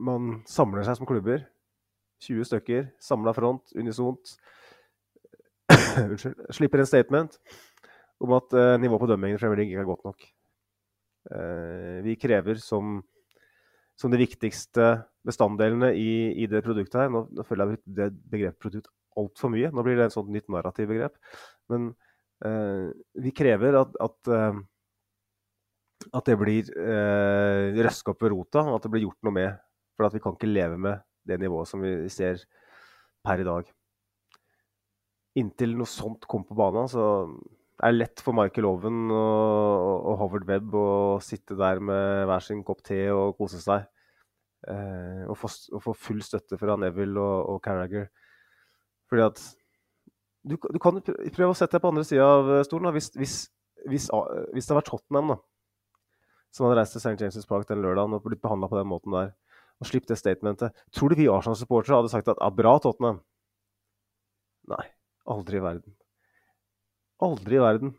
[0.01, 1.43] man samler seg som klubber.
[2.23, 4.31] 20 stykker, samla front, unisont.
[6.55, 7.39] Slipper en statement
[8.23, 10.27] om at nivået på dømmingen i Premier League ikke er godt nok.
[11.33, 12.99] Eh, vi krever som,
[13.97, 14.91] som de viktigste
[15.25, 19.71] bestanddelene i, i, det produktet her Nå, nå føler jeg det begrepet produkt altfor mye.
[19.71, 21.15] Nå blir det en sånn nytt narrativ begrep.
[21.71, 21.93] Men
[22.45, 22.91] eh,
[23.23, 24.59] vi krever at, at, eh,
[26.11, 29.63] at det blir eh, røska opp ved rota, og at det blir gjort noe med.
[29.95, 32.43] For at vi kan ikke leve med det nivået som vi ser
[33.25, 33.71] per i dag.
[35.39, 37.05] Inntil noe sånt kom på banen, så
[37.83, 40.87] er det lett for Michael Owen og, og Howard Webb å
[41.23, 43.83] sitte der med hver sin kopp te og kose seg.
[44.65, 48.07] Eh, og, få, og, få, full støtte fra Neville og, og Carragher.
[49.11, 49.43] Fordi at
[50.45, 52.93] du, du kan prøve å sette deg på andre sida av eh, stolen.
[52.95, 53.35] Hvis, hvis,
[53.85, 55.39] hvis, hvis det hadde vært Tottenham da,
[56.55, 57.17] som hadde reist til St.
[57.19, 59.33] James' Park den lørdagen og blitt behandla på den måten der,
[59.83, 63.19] og slipp det statementet, tror du vi Arsenal-supportere hadde sagt at ja, bra, Tottenham?
[64.71, 64.85] Nei.
[65.25, 65.95] Aldri i verden.
[67.25, 67.93] Aldri i verden.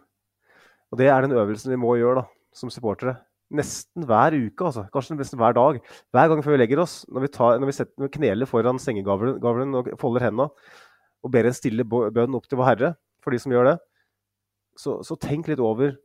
[0.93, 3.17] Og det er den øvelsen vi må gjøre da, som supportere.
[3.57, 4.87] Nesten hver uke, altså.
[4.95, 5.81] Kanskje nesten hver dag.
[6.15, 8.51] Hver gang før vi legger oss, når vi, tar, når vi, setter, når vi kneler
[8.51, 10.51] foran sengegavlen og folder hendene
[11.25, 12.91] og ber en stille bønn opp til vår Herre,
[13.23, 13.77] for de som gjør det,
[14.79, 15.97] så, så tenk litt over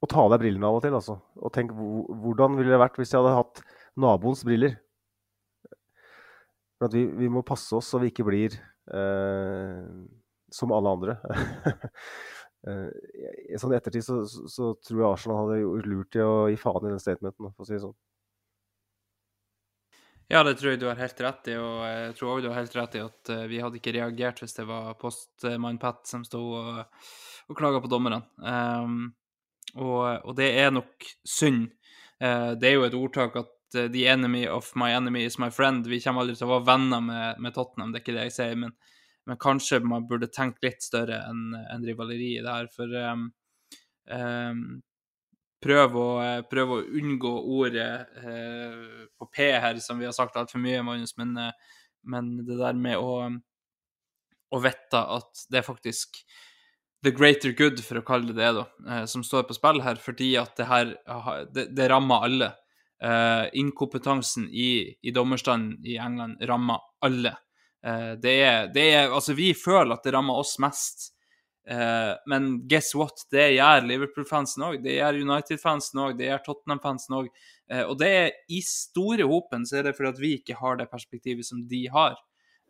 [0.00, 0.96] og ta av deg brillene av og til.
[0.96, 1.16] Altså.
[1.40, 3.62] Og tenk hvordan ville det vært hvis jeg hadde hatt
[4.00, 4.76] naboens briller?
[6.80, 8.56] For vi, vi må passe oss så vi ikke blir
[8.90, 11.16] som alle andre.
[12.60, 16.58] Eh, sånn ettertid så, så, så tror jeg Arsenal hadde gjort lurt i å gi
[16.60, 17.94] faen i den statementen, for å si det sånn.
[20.30, 22.60] Ja, det tror jeg du har helt rett i, og jeg tror også du har
[22.60, 26.22] helt rett i at eh, vi hadde ikke reagert hvis det var postmann Pat som
[26.26, 27.00] sto og,
[27.50, 28.20] og klaga på dommerne.
[28.38, 29.08] Um,
[29.74, 31.72] og, og det er nok synd.
[32.22, 35.50] Uh, det er jo et ordtak at eh, 'the enemy of my enemy is my
[35.50, 35.86] friend'.
[35.88, 38.36] Vi kommer aldri til å være venner med, med Tottenham, det er ikke det jeg
[38.36, 38.76] sier, men,
[39.26, 43.26] men kanskje man burde tenke litt større enn en rivaleri i det her, for um,
[44.10, 44.64] um,
[45.60, 47.90] prøv å, eh, prøv å unngå ordet
[48.24, 51.76] eh, på P her, som vi har sagt altfor mye, Magnus, men, eh,
[52.08, 53.26] men det der med å,
[54.50, 56.22] å vite at det er faktisk
[57.02, 60.00] the greater good, for å kalle det det, da, eh, som står på spill her,
[60.00, 60.96] fordi at det her
[61.52, 62.50] det, det rammer alle.
[63.00, 67.32] Eh, inkompetansen i, i dommerstanden i England rammer alle.
[67.86, 71.10] Eh, det er, det er Altså, vi føler at det rammer oss mest.
[71.68, 73.24] Eh, men guess what?
[73.30, 74.80] Det gjør Liverpool-fansen òg.
[74.84, 76.18] Det gjør United-fansen òg.
[76.18, 77.30] Det gjør Tottenham-fansen òg.
[77.70, 80.80] Eh, og det er i store hopen så er det fordi at vi ikke har
[80.80, 82.18] det perspektivet som de har.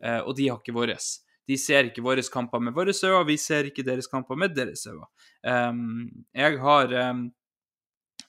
[0.03, 1.19] Eh, og de har ikke våres.
[1.49, 4.85] De ser ikke våre kamper med våre øyne, vi ser ikke deres kamper med deres
[4.87, 5.07] øyne.
[5.43, 7.31] Um, jeg har, um,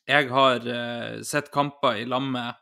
[0.09, 2.59] jeg har uh, sett kamper i lag med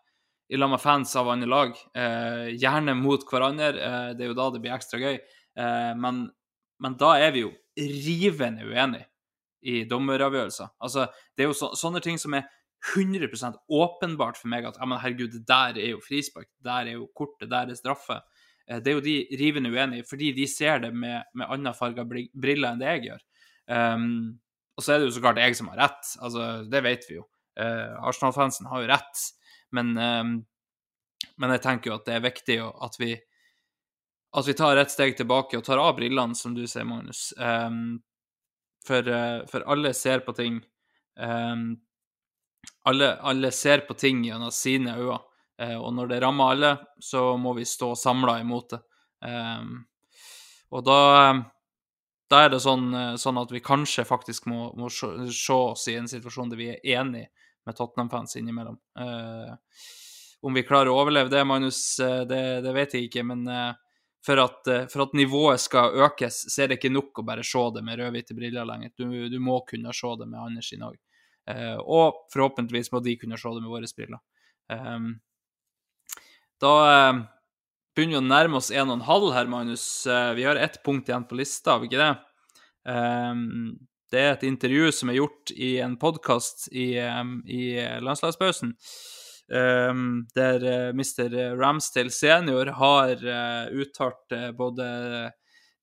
[0.51, 3.69] med fans av andre lag, eh, gjerne mot hverandre.
[3.69, 5.21] eh, det er jo da det blir ekstra gøy.
[5.55, 6.25] Men,
[6.83, 9.07] men da er vi jo rivende uenige
[9.63, 10.73] i dommeravgjørelser.
[10.83, 11.07] Altså,
[11.37, 12.49] det er jo så, sånne ting som er
[12.97, 16.99] 100% åpenbart for meg at ja, men herregud, det der er jo frispark, der er
[16.99, 18.19] jo kort, det der er straffe.
[18.67, 22.73] Det er jo de rivende uenige, fordi de ser det med, med andre farga briller
[22.73, 23.27] enn det jeg gjør.
[23.71, 24.41] Um,
[24.81, 27.19] og så er det jo så klart jeg som har rett, altså, det vet vi
[27.19, 27.27] jo.
[27.61, 29.25] Eh, Arsenal-fansen har jo rett,
[29.77, 30.31] men, eh,
[31.37, 33.13] men jeg tenker jo at det er viktig at vi
[34.31, 37.33] at vi tar et steg tilbake og tar av brillene, som du sier, Magnus.
[37.35, 37.99] Um,
[38.87, 40.61] for, eh, for alle ser på ting
[41.19, 41.75] um,
[42.89, 45.19] alle, alle ser på ting gjennom sine øyne.
[45.61, 46.71] Eh, og når det rammer alle,
[47.03, 48.81] så må vi stå samla imot det.
[50.71, 51.01] Og da,
[52.31, 55.11] da er det sånn, eh, sånn at vi kanskje faktisk må, må se,
[55.55, 57.31] oss i en situasjon der vi er enige
[57.67, 58.79] med Tottenham-fans innimellom.
[58.99, 59.55] Eh,
[60.47, 63.25] om vi klarer å overleve det, Magnus, eh, det, det vet jeg ikke.
[63.27, 63.73] Men eh,
[64.27, 67.45] for, at, eh, for at nivået skal økes, så er det ikke nok å bare
[67.47, 68.95] se det med rød-hvite briller lenger.
[68.95, 71.01] Du, du må kunne se det med andre sine òg.
[71.51, 74.23] Eh, og forhåpentligvis må de kunne se det med våre briller.
[76.61, 76.73] Da
[77.97, 79.87] begynner vi å nærme oss 1,5 her, Magnus.
[80.07, 82.13] Eh, vi har ett punkt igjen på lista, har vi ikke det?
[82.91, 83.79] Um,
[84.11, 88.75] det er et intervju som er gjort i en podkast i, um, i landslagspausen.
[89.51, 91.35] Um, der uh, Mr.
[91.59, 94.87] Ramsdale senior har uh, uttalt uh, både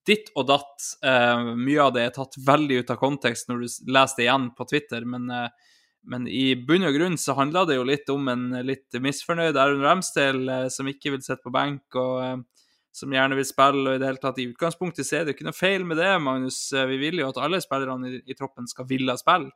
[0.08, 0.86] ditt og datt.
[1.04, 4.68] Mye av det er tatt veldig ut av kontekst når du leser det igjen på
[4.70, 5.74] Twitter, men, uh,
[6.08, 9.84] men i bunn og grunn så handla det jo litt om en litt misfornøyd Aaron
[9.86, 12.66] Ramsdale uh, som ikke vil sitte på benk, og uh,
[12.98, 13.84] som gjerne vil spille.
[13.86, 16.10] og i det hele tatt I utgangspunktet så er det ikke noe feil med det,
[16.24, 16.60] Magnus.
[16.74, 19.52] Uh, Vi vil jo at alle spillerne i, i troppen skal ville spille.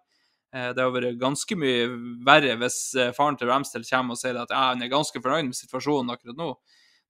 [0.53, 1.87] Eh, Det har vært ganske mye
[2.27, 5.47] verre hvis eh, faren til Ramsdale kommer og sier at ja, han er ganske fornøyd
[5.47, 6.51] med situasjonen akkurat nå.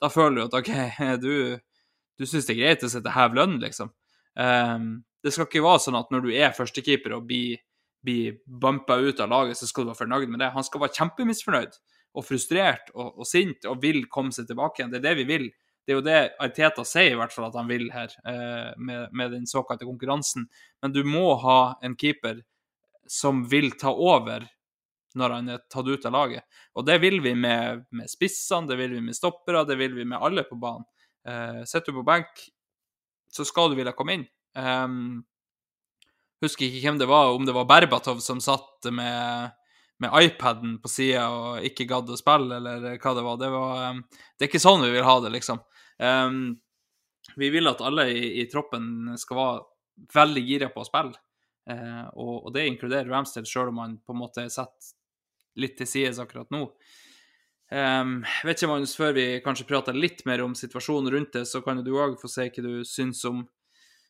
[0.01, 0.72] Da føler du at OK,
[1.26, 1.34] du,
[2.18, 3.91] du syns det er greit å sitte hev lønn, liksom.
[4.38, 7.59] Um, det skal ikke være sånn at når du er førstekeeper og blir,
[8.06, 10.52] blir bumpa ut av laget, så skal du være fornøyd med det.
[10.56, 11.76] Han skal være kjempemisfornøyd
[12.18, 14.94] og frustrert og, og sint og vil komme seg tilbake igjen.
[14.94, 15.49] Det er det vi vil.
[15.82, 19.14] Det er jo det Arteta sier i hvert fall at han vil her, eh, med,
[19.18, 20.48] med den såkalte konkurransen.
[20.82, 22.44] Men du må ha en keeper
[23.10, 24.45] som vil ta over
[25.18, 26.45] når han er tatt ut av laget.
[26.78, 30.06] Og det vil vi med, med spissene, det vil vi med stoppere, det vil vi
[30.07, 30.88] med alle på banen.
[31.28, 32.45] Eh, Sitter du på benk,
[33.32, 34.30] så skal du ville komme inn.
[34.56, 35.23] Um,
[36.41, 39.51] husker ikke hvem det var, om det var Berbatov som satt med,
[40.01, 43.41] med iPaden på sida og ikke gadd å spille, eller hva det var.
[43.41, 45.61] Det, var um, det er ikke sånn vi vil ha det, liksom.
[46.01, 46.39] Um,
[47.38, 51.13] vi vil at alle i, i troppen skal være veldig gira på å spille.
[51.69, 54.91] uh, og, og, det inkluderer Ramstead, sjøl om han på en måte er satt
[55.61, 56.65] litt til sides akkurat nå.
[57.72, 61.61] Um, vet ikke, Magnus, Før vi kanskje prater litt mer om situasjonen rundt det, så
[61.63, 63.45] kan du òg få si hva du syns om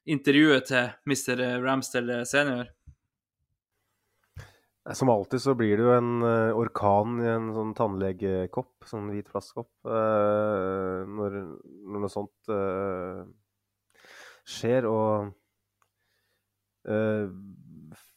[0.09, 1.41] intervjuet til Mr.
[1.61, 2.69] Ramsdale senior.
[4.97, 9.29] Som alltid så blir det jo en uh, orkan i en sånn tannlegekopp, sånn hvit
[9.29, 12.51] plastkopp, uh, når, når, noe sånt
[14.49, 14.89] skjer.
[14.89, 15.29] Og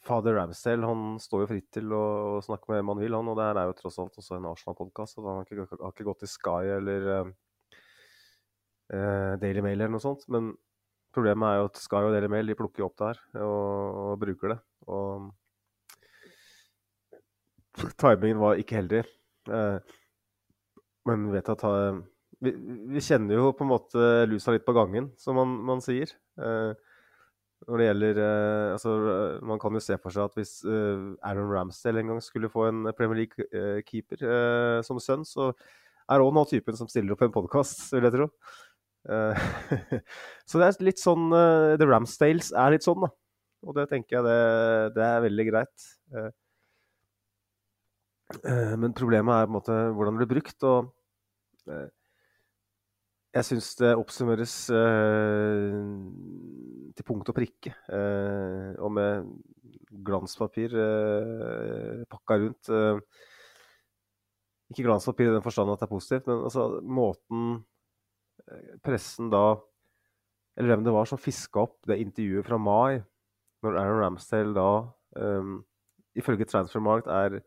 [0.04, 3.28] fader Ramsdale han står jo fritt til å, snakke med hvem han vil, han.
[3.28, 6.08] Og det her er jo tross alt også en Arsenal-podkast, og han har ikke, ikke,
[6.08, 7.10] gått til Sky eller
[8.88, 10.24] Daily Mail eller noe sånt.
[10.32, 10.54] Men
[11.14, 14.20] problemet er jo at Sky og Daily Mail de plukker opp det her og, og
[14.22, 14.60] bruker det.
[14.90, 15.30] Og
[17.98, 19.04] timingen var ikke heldig.
[19.50, 19.94] Eh,
[21.08, 22.00] men vet at eh,
[22.44, 22.54] vi,
[22.94, 26.12] vi, kjenner jo på en måte lusa litt på gangen, som man, man sier.
[26.38, 26.72] Eh,
[27.64, 28.18] når det gjelder
[28.74, 28.90] altså,
[29.48, 30.50] Man kan jo se for seg at hvis
[31.24, 34.20] Aaron Ramsdale en gang skulle få en Premier League-keeper
[34.84, 35.46] som sønn, så
[36.12, 38.28] er òg nå typen som stiller opp en podkast, vil jeg tro.
[40.48, 43.10] så det er litt sånn The Ramsdales er litt sånn, da.
[43.64, 44.38] Og det tenker jeg det,
[44.96, 45.86] det er veldig greit.
[48.32, 50.64] Eh, men problemet er på en måte hvordan det blir brukt.
[50.64, 50.90] og
[51.70, 51.90] eh,
[53.34, 55.78] jeg syns det oppsummeres eh,
[56.94, 57.74] til punkt og prikke.
[57.90, 59.30] Eh, og med
[60.06, 62.70] glanspapir eh, pakka rundt.
[62.70, 63.00] Eh,
[64.72, 67.64] ikke glanspapir i den forstand at det er positivt, men altså måten
[68.84, 69.56] pressen da
[70.54, 73.00] Eller hvem det var som fiska opp det intervjuet fra mai,
[73.64, 74.68] når Aaron Ramsdale da,
[76.14, 77.40] ifølge Transfermarkt, er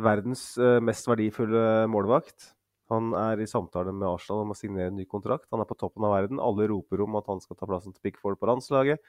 [0.00, 2.52] verdens eh, mest verdifulle målvakt.
[2.90, 5.46] Han er i samtale med Arsenal om å signere en ny kontrakt.
[5.54, 6.42] Han er på toppen av verden.
[6.42, 9.02] Alle roper om at han skal ta plassen til Pickford på landslaget.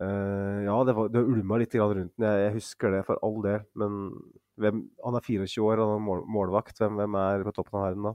[0.00, 2.26] Uh, ja, det, var, det ulma litt rundt den.
[2.26, 3.64] Jeg, jeg, husker det for all del.
[3.80, 4.02] Men
[4.60, 6.76] hvem, han er 24 år, er mål, målvakt.
[6.82, 8.14] Hvem, hvem, er på toppen av verden da?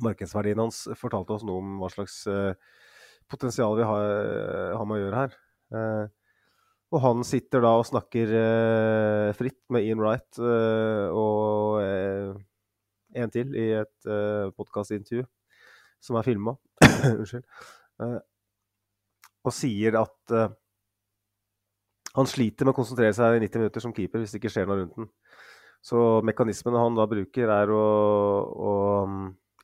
[0.00, 2.54] Markedsverdien hans fortalte oss noe om hva slags uh,
[3.30, 5.38] potensial vi har, uh, har, med å gjøre her.
[5.72, 6.06] Uh,
[6.92, 12.34] og han sitter da og snakker eh, fritt med Ian Wright eh, og eh,
[13.16, 15.24] en til i et eh, podkastintervju
[16.02, 16.52] som er filma.
[17.14, 17.46] Unnskyld.
[18.02, 18.18] Eh,
[19.42, 20.52] og sier at eh,
[22.12, 24.68] han sliter med å konsentrere seg i 90 minutter som keeper hvis det ikke skjer
[24.68, 25.08] noe rundt den.
[25.82, 27.86] Så mekanismene han da bruker, er å,
[28.52, 28.74] å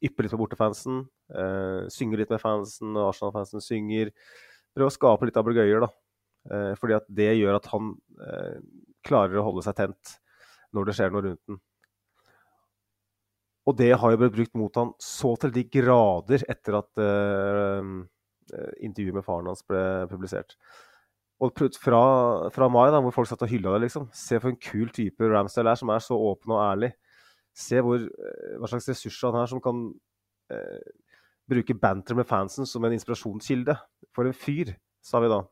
[0.05, 1.03] yppe litt på bortefansen,
[1.35, 4.13] eh, synge litt med fansen, og Arsenal-fansen synger.
[4.77, 5.91] Prøve å skape litt ablegøyer, da.
[6.49, 7.95] Eh, fordi at det gjør at han
[8.25, 8.59] eh,
[9.07, 10.19] klarer å holde seg tent
[10.77, 11.61] når det skjer noe rundt den.
[13.69, 17.91] Og det har jo blitt brukt mot han så til de grader etter at uh,
[18.81, 20.55] intervjuet med faren hans ble publisert.
[21.45, 22.01] Og fra,
[22.55, 24.09] fra mai, da, hvor folk satt og hylla det, liksom.
[24.17, 26.91] Se for en kul type Ramsdale er, som er så åpen og ærlig.
[27.59, 28.05] Se hvor,
[28.61, 29.87] hva slags ressurser han har som kan
[30.55, 30.91] eh,
[31.51, 33.75] bruke banter med fansen som en inspirasjonskilde.
[34.15, 35.43] For en fyr, sa vi da.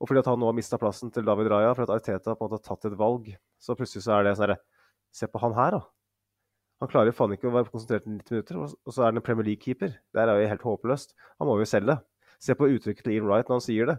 [0.00, 2.44] Og fordi at han nå har mista plassen til David Raja, for at Arteta på
[2.44, 3.28] en måte har tatt et valg,
[3.60, 4.62] så plutselig så er det sånn herre
[5.16, 5.78] Se på han her, da.
[6.82, 9.20] Han klarer jo faen ikke å være konsentrert i 90 minutter, og så er han
[9.20, 9.94] en Premier League-keeper.
[10.12, 11.14] Det er jo helt håpløst.
[11.40, 11.94] Han må jo selge.
[12.42, 13.94] Se på uttrykket til Ian Wright når han sier det.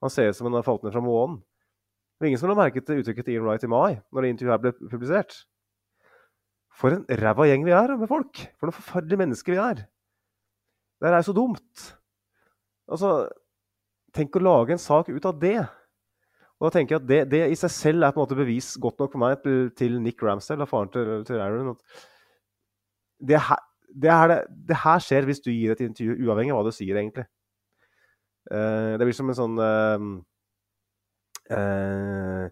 [0.00, 1.42] Han ser ut som han har falt ned fra månen.
[2.14, 4.54] Det var ingen som har merket uttrykket til Ian Wright i mai, når det intervjuet
[4.54, 5.36] her ble publisert.
[6.74, 8.40] For en ræva gjeng vi er med folk!
[8.58, 9.84] For noen forferdelige mennesker vi er!
[11.00, 11.84] Det er jo så dumt.
[12.90, 13.10] Altså,
[14.14, 15.58] Tenk å lage en sak ut av det.
[16.60, 18.68] Og da tenker jeg at det, det, i seg selv er på en måte bevis
[18.80, 19.46] godt nok for meg
[19.78, 21.72] til, Nick Ramsdale, og faren til, til Aaron.
[21.74, 22.04] At
[23.18, 24.34] det, her, det, her,
[24.70, 27.26] det, her, skjer hvis du gir et intervju, uavhengig av hva du sier, egentlig.
[28.52, 30.06] Uh, det blir som en sånn uh,
[31.58, 32.46] uh,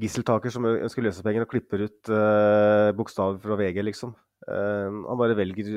[0.00, 4.14] gisseltaker som ønsker løsepenger og klipper ut uh, bokstaver fra VG, liksom.
[4.48, 5.68] han bare velger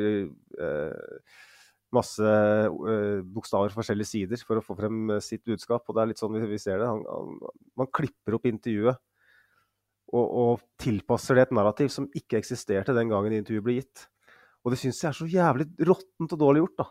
[1.94, 5.86] masse uh, bokstaver fra forskjellige sider for å få frem uh, sitt budskap.
[5.88, 6.90] Og det er litt sånn vi, vi ser det.
[6.90, 9.00] Han, han, man klipper opp intervjuet
[10.14, 14.08] og, og, tilpasser det et narrativ som ikke eksisterte den gangen intervjuet ble gitt.
[14.64, 16.90] Og det syns jeg er så jævlig råttent og dårlig gjort, da.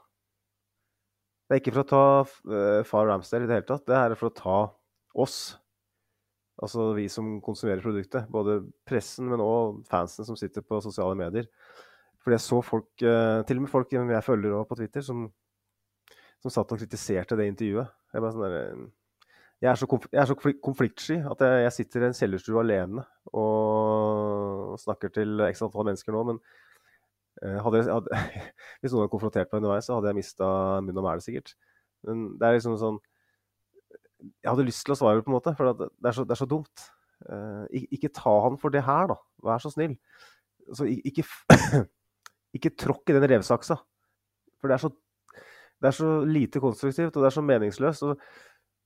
[1.46, 4.16] Det er ikke for å ta uh, far Ramsdale i det hele tatt, det er
[4.18, 4.59] for å ta
[5.22, 5.38] oss.
[6.62, 8.28] Altså vi som konsumerer produktet.
[8.32, 11.48] Både pressen, men òg fansen som sitter på sosiale medier.
[12.22, 15.26] Fordi jeg så folk, eh, til og med folk jeg følger på Twitter, som,
[16.42, 17.94] som satt og kritiserte det intervjuet.
[18.12, 18.58] Jeg, sånn der,
[19.62, 23.06] jeg, er, så jeg er, så konfliktsky at jeg, jeg sitter i en kjellerstue alene
[23.32, 26.26] og snakker til x antall mennesker nå.
[26.30, 26.42] Men
[27.40, 28.18] Eh, hadde, hadde,
[28.80, 30.48] hvis noen hadde konfrontert meg underveis, så hadde jeg mista
[30.84, 31.54] munn og mæle, sikkert.
[32.06, 33.00] Men det er liksom sånn
[34.23, 36.40] Jeg hadde lyst til å svare, på en måte, for det, er så, det er
[36.43, 36.85] så dumt.
[37.28, 39.16] Eh, ik- ikke ta han for det her, da.
[39.43, 39.97] Vær så snill.
[40.74, 41.24] Så ikke,
[42.57, 43.78] ikke tråkk i den revsaksa.
[44.61, 44.90] For det er, så,
[45.82, 48.05] det er så lite konstruktivt, og det er så meningsløst.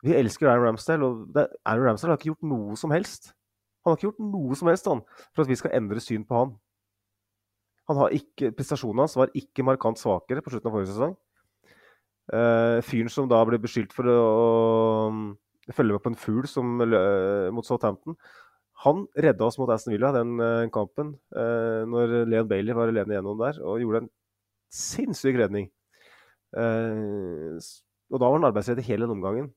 [0.04, 3.32] Vi elsker Aaron Ramsdale, og Aaron Ramsdale har ikke gjort noe som helst.
[3.84, 5.02] Han har ikke gjort noe som helst han,
[5.34, 6.56] for at vi skal endre syn på han.
[7.86, 11.12] Han ikke, Prestasjonen hans var ikke markant svakere på slutten av forrige sesong.
[12.26, 14.20] Eh, fyren som da ble beskyldt for å,
[15.70, 18.16] følge med på en fugl som, lø- mot Southampton,
[18.82, 23.14] han redda oss mot Aston Villa den eh, kampen eh, når Leon Bailey var alene
[23.14, 24.10] igjennom der, og gjorde en
[24.74, 25.70] sinnssyk redning.
[26.56, 27.56] Eh,
[28.10, 29.48] og da var han arbeidsledig hele den omgangen.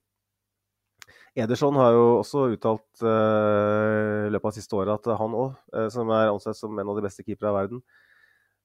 [1.38, 5.58] Ederson har jo også uttalt eh, i løpet av siste året at han òg,
[5.94, 7.84] som er ansett som en av de beste keepere i verden,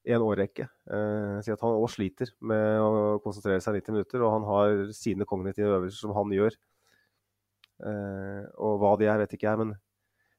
[0.05, 4.24] i en årrekke, eh, sier at han òg sliter med å konsentrere seg 90 minutter,
[4.24, 6.56] og han har sine kognitive øvelser som han gjør.
[7.89, 9.74] Eh, og hva de er, vet ikke jeg, men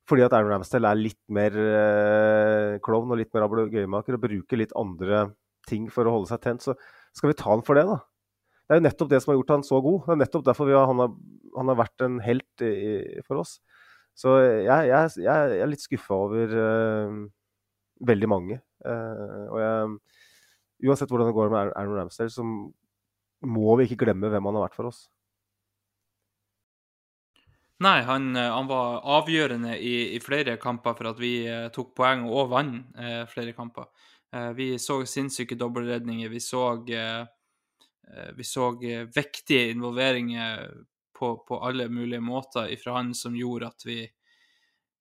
[0.05, 4.61] fordi at Aaron Ramsdale er litt mer eh, klovn og litt mer gøymaker og bruker
[4.61, 5.31] litt andre
[5.65, 6.75] ting for å holde seg tent, så
[7.15, 8.03] skal vi ta han for det, da.
[8.65, 10.05] Det er jo nettopp det som har gjort han så god.
[10.05, 11.17] Det er nettopp derfor har, han, har,
[11.57, 12.77] han har vært en helt i,
[13.25, 13.59] for oss.
[14.17, 17.17] Så jeg, jeg, jeg er litt skuffa over eh,
[18.03, 18.59] veldig mange.
[18.85, 19.97] Eh, og jeg,
[20.89, 22.45] uansett hvordan det går med Aaron Ramsdale, så
[23.45, 25.05] må vi ikke glemme hvem han har vært for oss.
[27.83, 31.91] Nei, han, eh, han var avgjørende i, i flere kamper for at vi eh, tok
[31.97, 33.89] poeng og vant eh, flere kamper.
[34.31, 36.31] Eh, vi så sinnssyke dobbeltredninger.
[36.31, 37.25] Vi så, eh,
[38.37, 38.69] vi så
[39.11, 40.69] viktige involveringer
[41.15, 44.03] på, på alle mulige måter ifra han som gjorde at vi,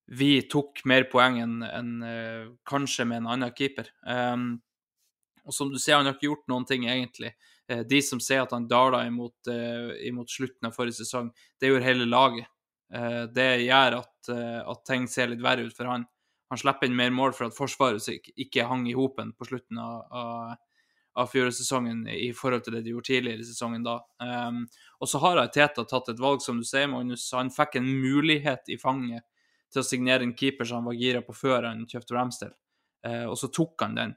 [0.07, 3.89] vi tok mer poeng enn en, eh, kanskje med en annen keeper.
[4.07, 4.61] Um,
[5.45, 7.35] og som du ser, han har ikke gjort noen ting, egentlig.
[7.69, 11.69] Eh, De som sier at han dala imot, eh, imot slutten av forrige sesong, det
[11.69, 12.47] gjorde hele laget.
[12.95, 14.29] Det gjør at,
[14.69, 16.05] at ting ser litt verre ut for han.
[16.53, 18.07] Han slipper inn mer mål for at Forsvaret
[18.37, 20.53] ikke hang i hopen på slutten av, av,
[21.17, 23.97] av fjorårssesongen i forhold til det de gjorde tidligere i sesongen da.
[24.21, 24.61] Um,
[25.01, 27.25] og så har Teta tatt et valg, som du sier, Magnus.
[27.35, 29.25] Han fikk en mulighet i fanget
[29.75, 32.57] til å signere en keeper som han var gira på før han kjøpte Ramsdale,
[33.05, 34.13] Eh, og så tok han den.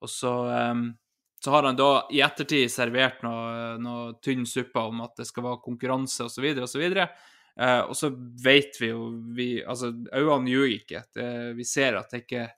[0.00, 0.74] Og så, eh,
[1.44, 5.44] så har han da i ettertid servert noe, noe tynn suppe om at det skal
[5.44, 6.86] være konkurranse osv., osv.
[7.58, 8.10] Eh, og så
[8.44, 11.04] vet vi jo vi, Altså, øynene ljuger ikke.
[11.14, 11.28] Det,
[11.58, 12.48] vi ser at det ikke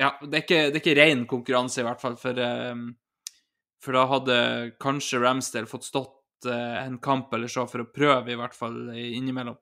[0.00, 2.74] Ja, det er ikke, det er ikke ren konkurranse, i hvert fall, for, eh,
[3.82, 4.36] for da hadde
[4.80, 8.76] kanskje Ramsdale fått stått uh, en kamp eller så for å prøve, i hvert fall
[8.94, 9.58] innimellom.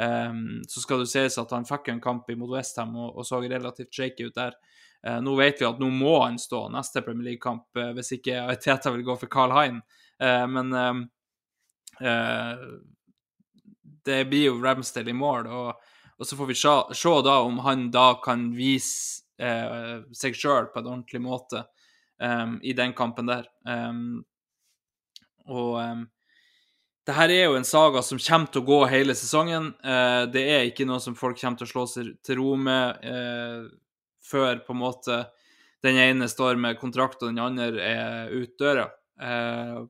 [0.00, 3.42] Um, så skal det sies at han fikk en kamp imot Westham og, og så
[3.42, 4.54] relativt shaky ut der.
[5.04, 8.46] Uh, nå vet vi at nå må han stå neste Premier League-kamp, uh, hvis ikke
[8.62, 9.82] Teta vil gå for Carl Hein.
[10.22, 11.02] Uh, men um,
[14.02, 17.60] det blir jo Ramsdale i mål, og, og så får vi se, se, da om
[17.66, 19.20] han da kan vise
[20.14, 21.64] seg sjøl på en ordentlig måte
[22.22, 23.46] um, i den kampen der.
[23.66, 24.22] Um,
[25.50, 26.06] og
[27.06, 29.72] det her er jo en saga som kommer til å gå hele sesongen.
[29.82, 33.02] Eh, det er ikke noe som folk kommer til å slå seg til ro med
[33.02, 33.64] eh,
[34.22, 35.18] før på en måte
[35.82, 38.86] den ene står med kontrakt og den andre er ut døra.
[39.18, 39.80] Eh,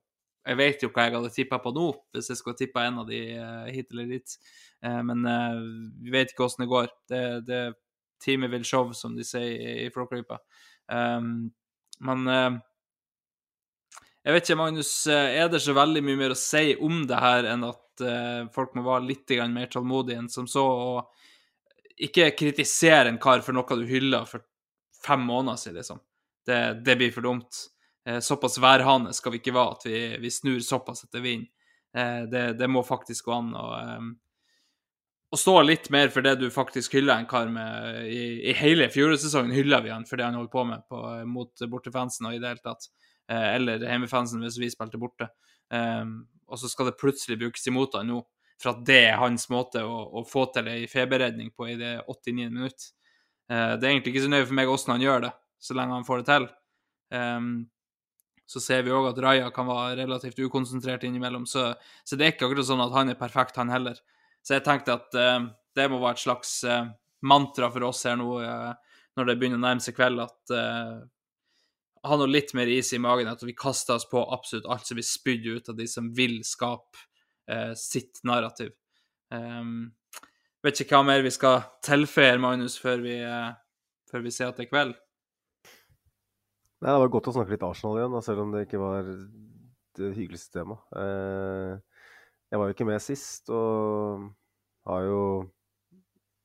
[0.48, 3.06] jeg vet jo hva jeg hadde tippa på nå, hvis jeg skulle tippa en av
[3.06, 3.20] de
[3.70, 4.32] hit eller dit.
[4.82, 5.20] men
[6.02, 6.88] vi vet ikke hvordan det går.
[7.12, 7.60] Det, det
[8.24, 10.40] teamet vil show, som de sier i, i Flåklypa.
[10.90, 12.32] men
[14.22, 17.48] jeg vet ikke, Magnus, er det så veldig mye mer å si om det her
[17.50, 23.10] enn at uh, folk må være litt mer tålmodige enn som så, og ikke kritisere
[23.10, 24.44] en kar for noe du hylla for
[25.02, 26.00] fem måneder siden, liksom.
[26.46, 27.64] Det, det blir for dumt.
[28.08, 31.50] Uh, såpass værhane skal vi ikke være at vi, vi snur såpass etter vind.
[31.90, 33.68] Uh, det, det, må faktisk gå an å,
[33.98, 34.14] um,
[35.34, 38.04] stå litt mer for det du faktisk hyller en kar med.
[38.06, 41.70] I, i hele fjorårssesongen hylla vi han for det han holdt på med på, mot
[41.74, 42.86] bortefansen og i det hele tatt
[43.32, 45.28] eller hjemmefansen hvis vi spilte borte.
[45.72, 46.22] Um,
[46.52, 48.20] og så skal det plutselig brukes imot han nå,
[48.60, 51.94] for at det er hans måte å, å få til ei feberredning på i det
[52.04, 52.50] 89.
[52.52, 52.90] minutt.
[53.50, 55.30] Uh, det er egentlig ikke så nøye for meg hvordan han gjør det,
[55.62, 56.48] så lenge han får det til.
[57.12, 57.54] Um,
[58.52, 61.70] så ser vi òg at Raja kan være relativt ukonsentrert innimellom, så,
[62.04, 63.96] så, det er ikke akkurat sånn at han er perfekt, han heller.
[64.44, 65.48] Så jeg tenkte at uh,
[65.78, 66.84] det må være et slags uh,
[67.24, 68.28] mantra for oss her nå
[69.12, 70.52] når det begynner å nærme seg kveld, at
[72.02, 74.98] ha noe litt mer is i magen, at vi kaster oss på absolutt alt som
[74.98, 77.04] blir spydd ut av de som vil skape
[77.50, 78.74] eh, sitt narrativ.
[79.32, 79.92] Um,
[80.62, 83.54] vet ikke hva mer vi skal tilføye, Magnus, før vi, eh,
[84.10, 84.98] før vi ser at det er kveld.
[86.82, 89.06] Nei, Det var godt å snakke litt Arsenal igjen, da, selv om det ikke var
[89.06, 90.82] det hyggeligste temaet.
[90.98, 92.06] Eh,
[92.50, 94.26] jeg var jo ikke med sist, og
[94.90, 95.22] har jo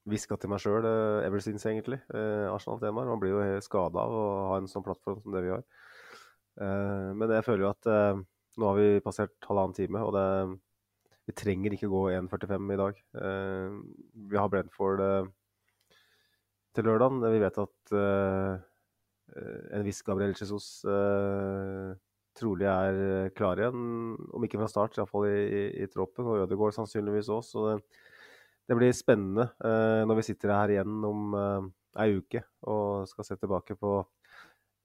[0.08, 2.00] hviska til meg sjøl uh, ever since, egentlig.
[2.14, 3.10] Uh, Arsenal-temaer.
[3.12, 5.66] Man blir jo skada av å ha en sånn plattform som det vi har.
[6.58, 8.24] Uh, men jeg føler jo at eh,
[8.58, 10.26] nå har vi passert halvannen time, og det,
[11.30, 13.04] vi trenger ikke gå 1,45 i dag.
[13.22, 13.76] Eh,
[14.32, 15.30] vi har Brentford eh,
[16.74, 17.22] til lørdagen.
[17.22, 18.66] Vi vet at eh,
[19.78, 21.94] en viss Gabriel Jesus eh,
[22.38, 26.26] trolig er eh, klar igjen, om ikke fra start, iallfall i, i, i troppen.
[26.26, 27.46] Og Ødegaard sannsynligvis òg.
[27.46, 27.78] Så det,
[28.68, 31.68] det, blir spennende eh, når vi sitter her igjen om uh,
[32.04, 34.00] ei uke og skal se tilbake på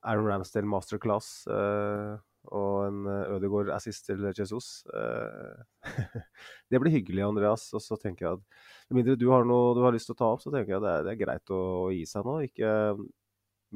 [0.08, 2.14] Aaron Ramsdale masterclass eh,
[2.50, 4.82] og en Ødegaard assist til Jesus.
[6.70, 7.68] Det blir hyggelig, Andreas.
[7.70, 10.18] Og så tenker jeg at med mindre du har noe du har lyst til å
[10.18, 12.34] ta opp, så tenker jeg det er, det er greit å, å gi seg nå.
[12.48, 12.72] Ikke,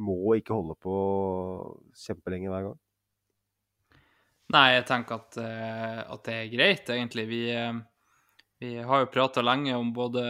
[0.02, 0.96] må ikke holde på
[2.02, 2.80] kjempelenge hver gang.
[4.56, 7.28] Nei, jeg tenker at, at det er greit, egentlig.
[7.30, 7.44] Vi,
[8.58, 10.22] vi har jo prata lenge om både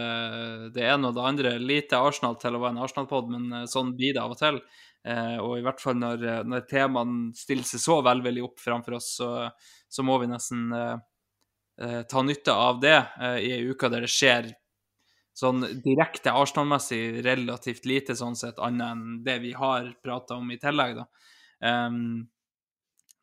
[0.75, 1.53] det ene og det andre.
[1.63, 4.59] Lite Arsenal til å være en Arsenal-pod, men eh, sånn blir det av og til.
[5.07, 9.13] Eh, og i hvert fall når, når temaene stiller seg så velvillig opp framfor oss,
[9.21, 9.31] så,
[9.87, 10.95] så, må vi nesten eh,
[11.83, 14.51] eh ta nytte av det eh, i ei uke der det skjer
[15.37, 20.57] sånn direkte Arsenal-messig relativt lite, sånn sett, annet enn det vi har prata om i
[20.59, 21.05] tillegg, da.
[21.61, 22.25] Um,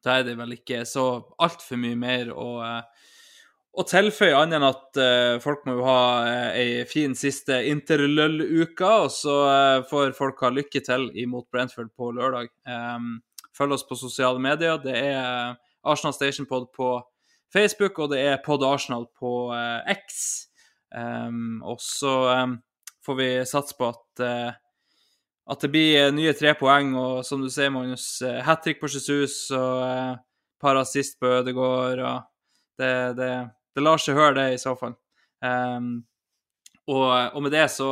[0.05, 1.05] da er det vel ikke så
[1.43, 2.48] altfor mye mer å,
[3.74, 8.90] å tilføye, annet enn at uh, folk må jo ha uh, ei fin siste interlull-uke,
[9.06, 12.52] og så uh, får folk ha lykke til imot Brentford på lørdag.
[12.68, 13.16] Um,
[13.56, 14.78] følg oss på sosiale medier.
[14.82, 16.96] Det er Arsenal Station Pod på
[17.55, 19.32] Facebook, og det er Pod Arsenal på
[19.90, 20.20] X.
[20.94, 22.14] Um, og så
[22.44, 22.59] um,
[23.06, 24.24] får vi satse på at,
[25.51, 26.94] at det blir nye tre poeng.
[26.98, 30.22] Og som du sier, Magnus, hat trick på Jesus og uh,
[30.64, 32.01] par assist på Ødegaard.
[32.01, 33.30] Og det, det,
[33.74, 34.94] det, lar seg høre, det, i så fall.
[35.44, 36.05] Um,
[36.86, 37.90] og, og, med det så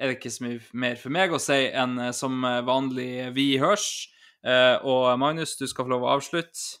[0.00, 3.88] er det ikke så mye mer for meg å si enn som vanlig vi hørs.
[4.86, 6.80] og Magnus, du skal få lov å avslutte.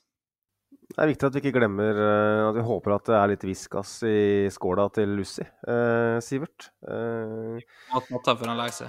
[0.90, 3.46] Det er viktig at vi ikke glemmer uh, at vi håper at det er litt
[3.46, 6.70] viskas i skåla til Lucy, eh, Sivert.
[6.82, 7.62] Eh,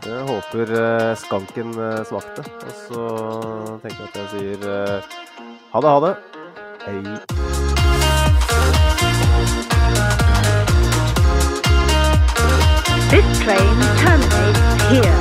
[0.01, 1.73] jeg håper eh, skanken
[2.09, 2.45] smakte.
[2.65, 3.07] Og så
[3.85, 4.69] tenker jeg at jeg sier
[5.71, 6.15] ha det, ha det.
[6.87, 7.60] Hei.
[13.11, 15.17] This train terminates here.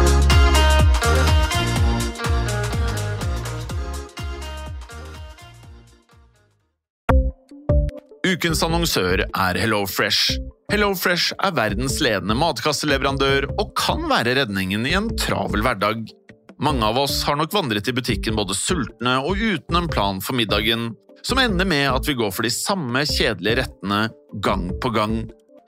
[8.31, 10.37] Ukens annonsør er HelloFresh.
[10.71, 16.07] HelloFresh er verdens ledende matkasseleverandør og kan være redningen i en travel hverdag.
[16.63, 20.39] Mange av oss har nok vandret i butikken både sultne og uten en plan for
[20.39, 20.93] middagen,
[21.27, 24.05] som ender med at vi går for de samme kjedelige rettene
[24.47, 25.25] gang på gang.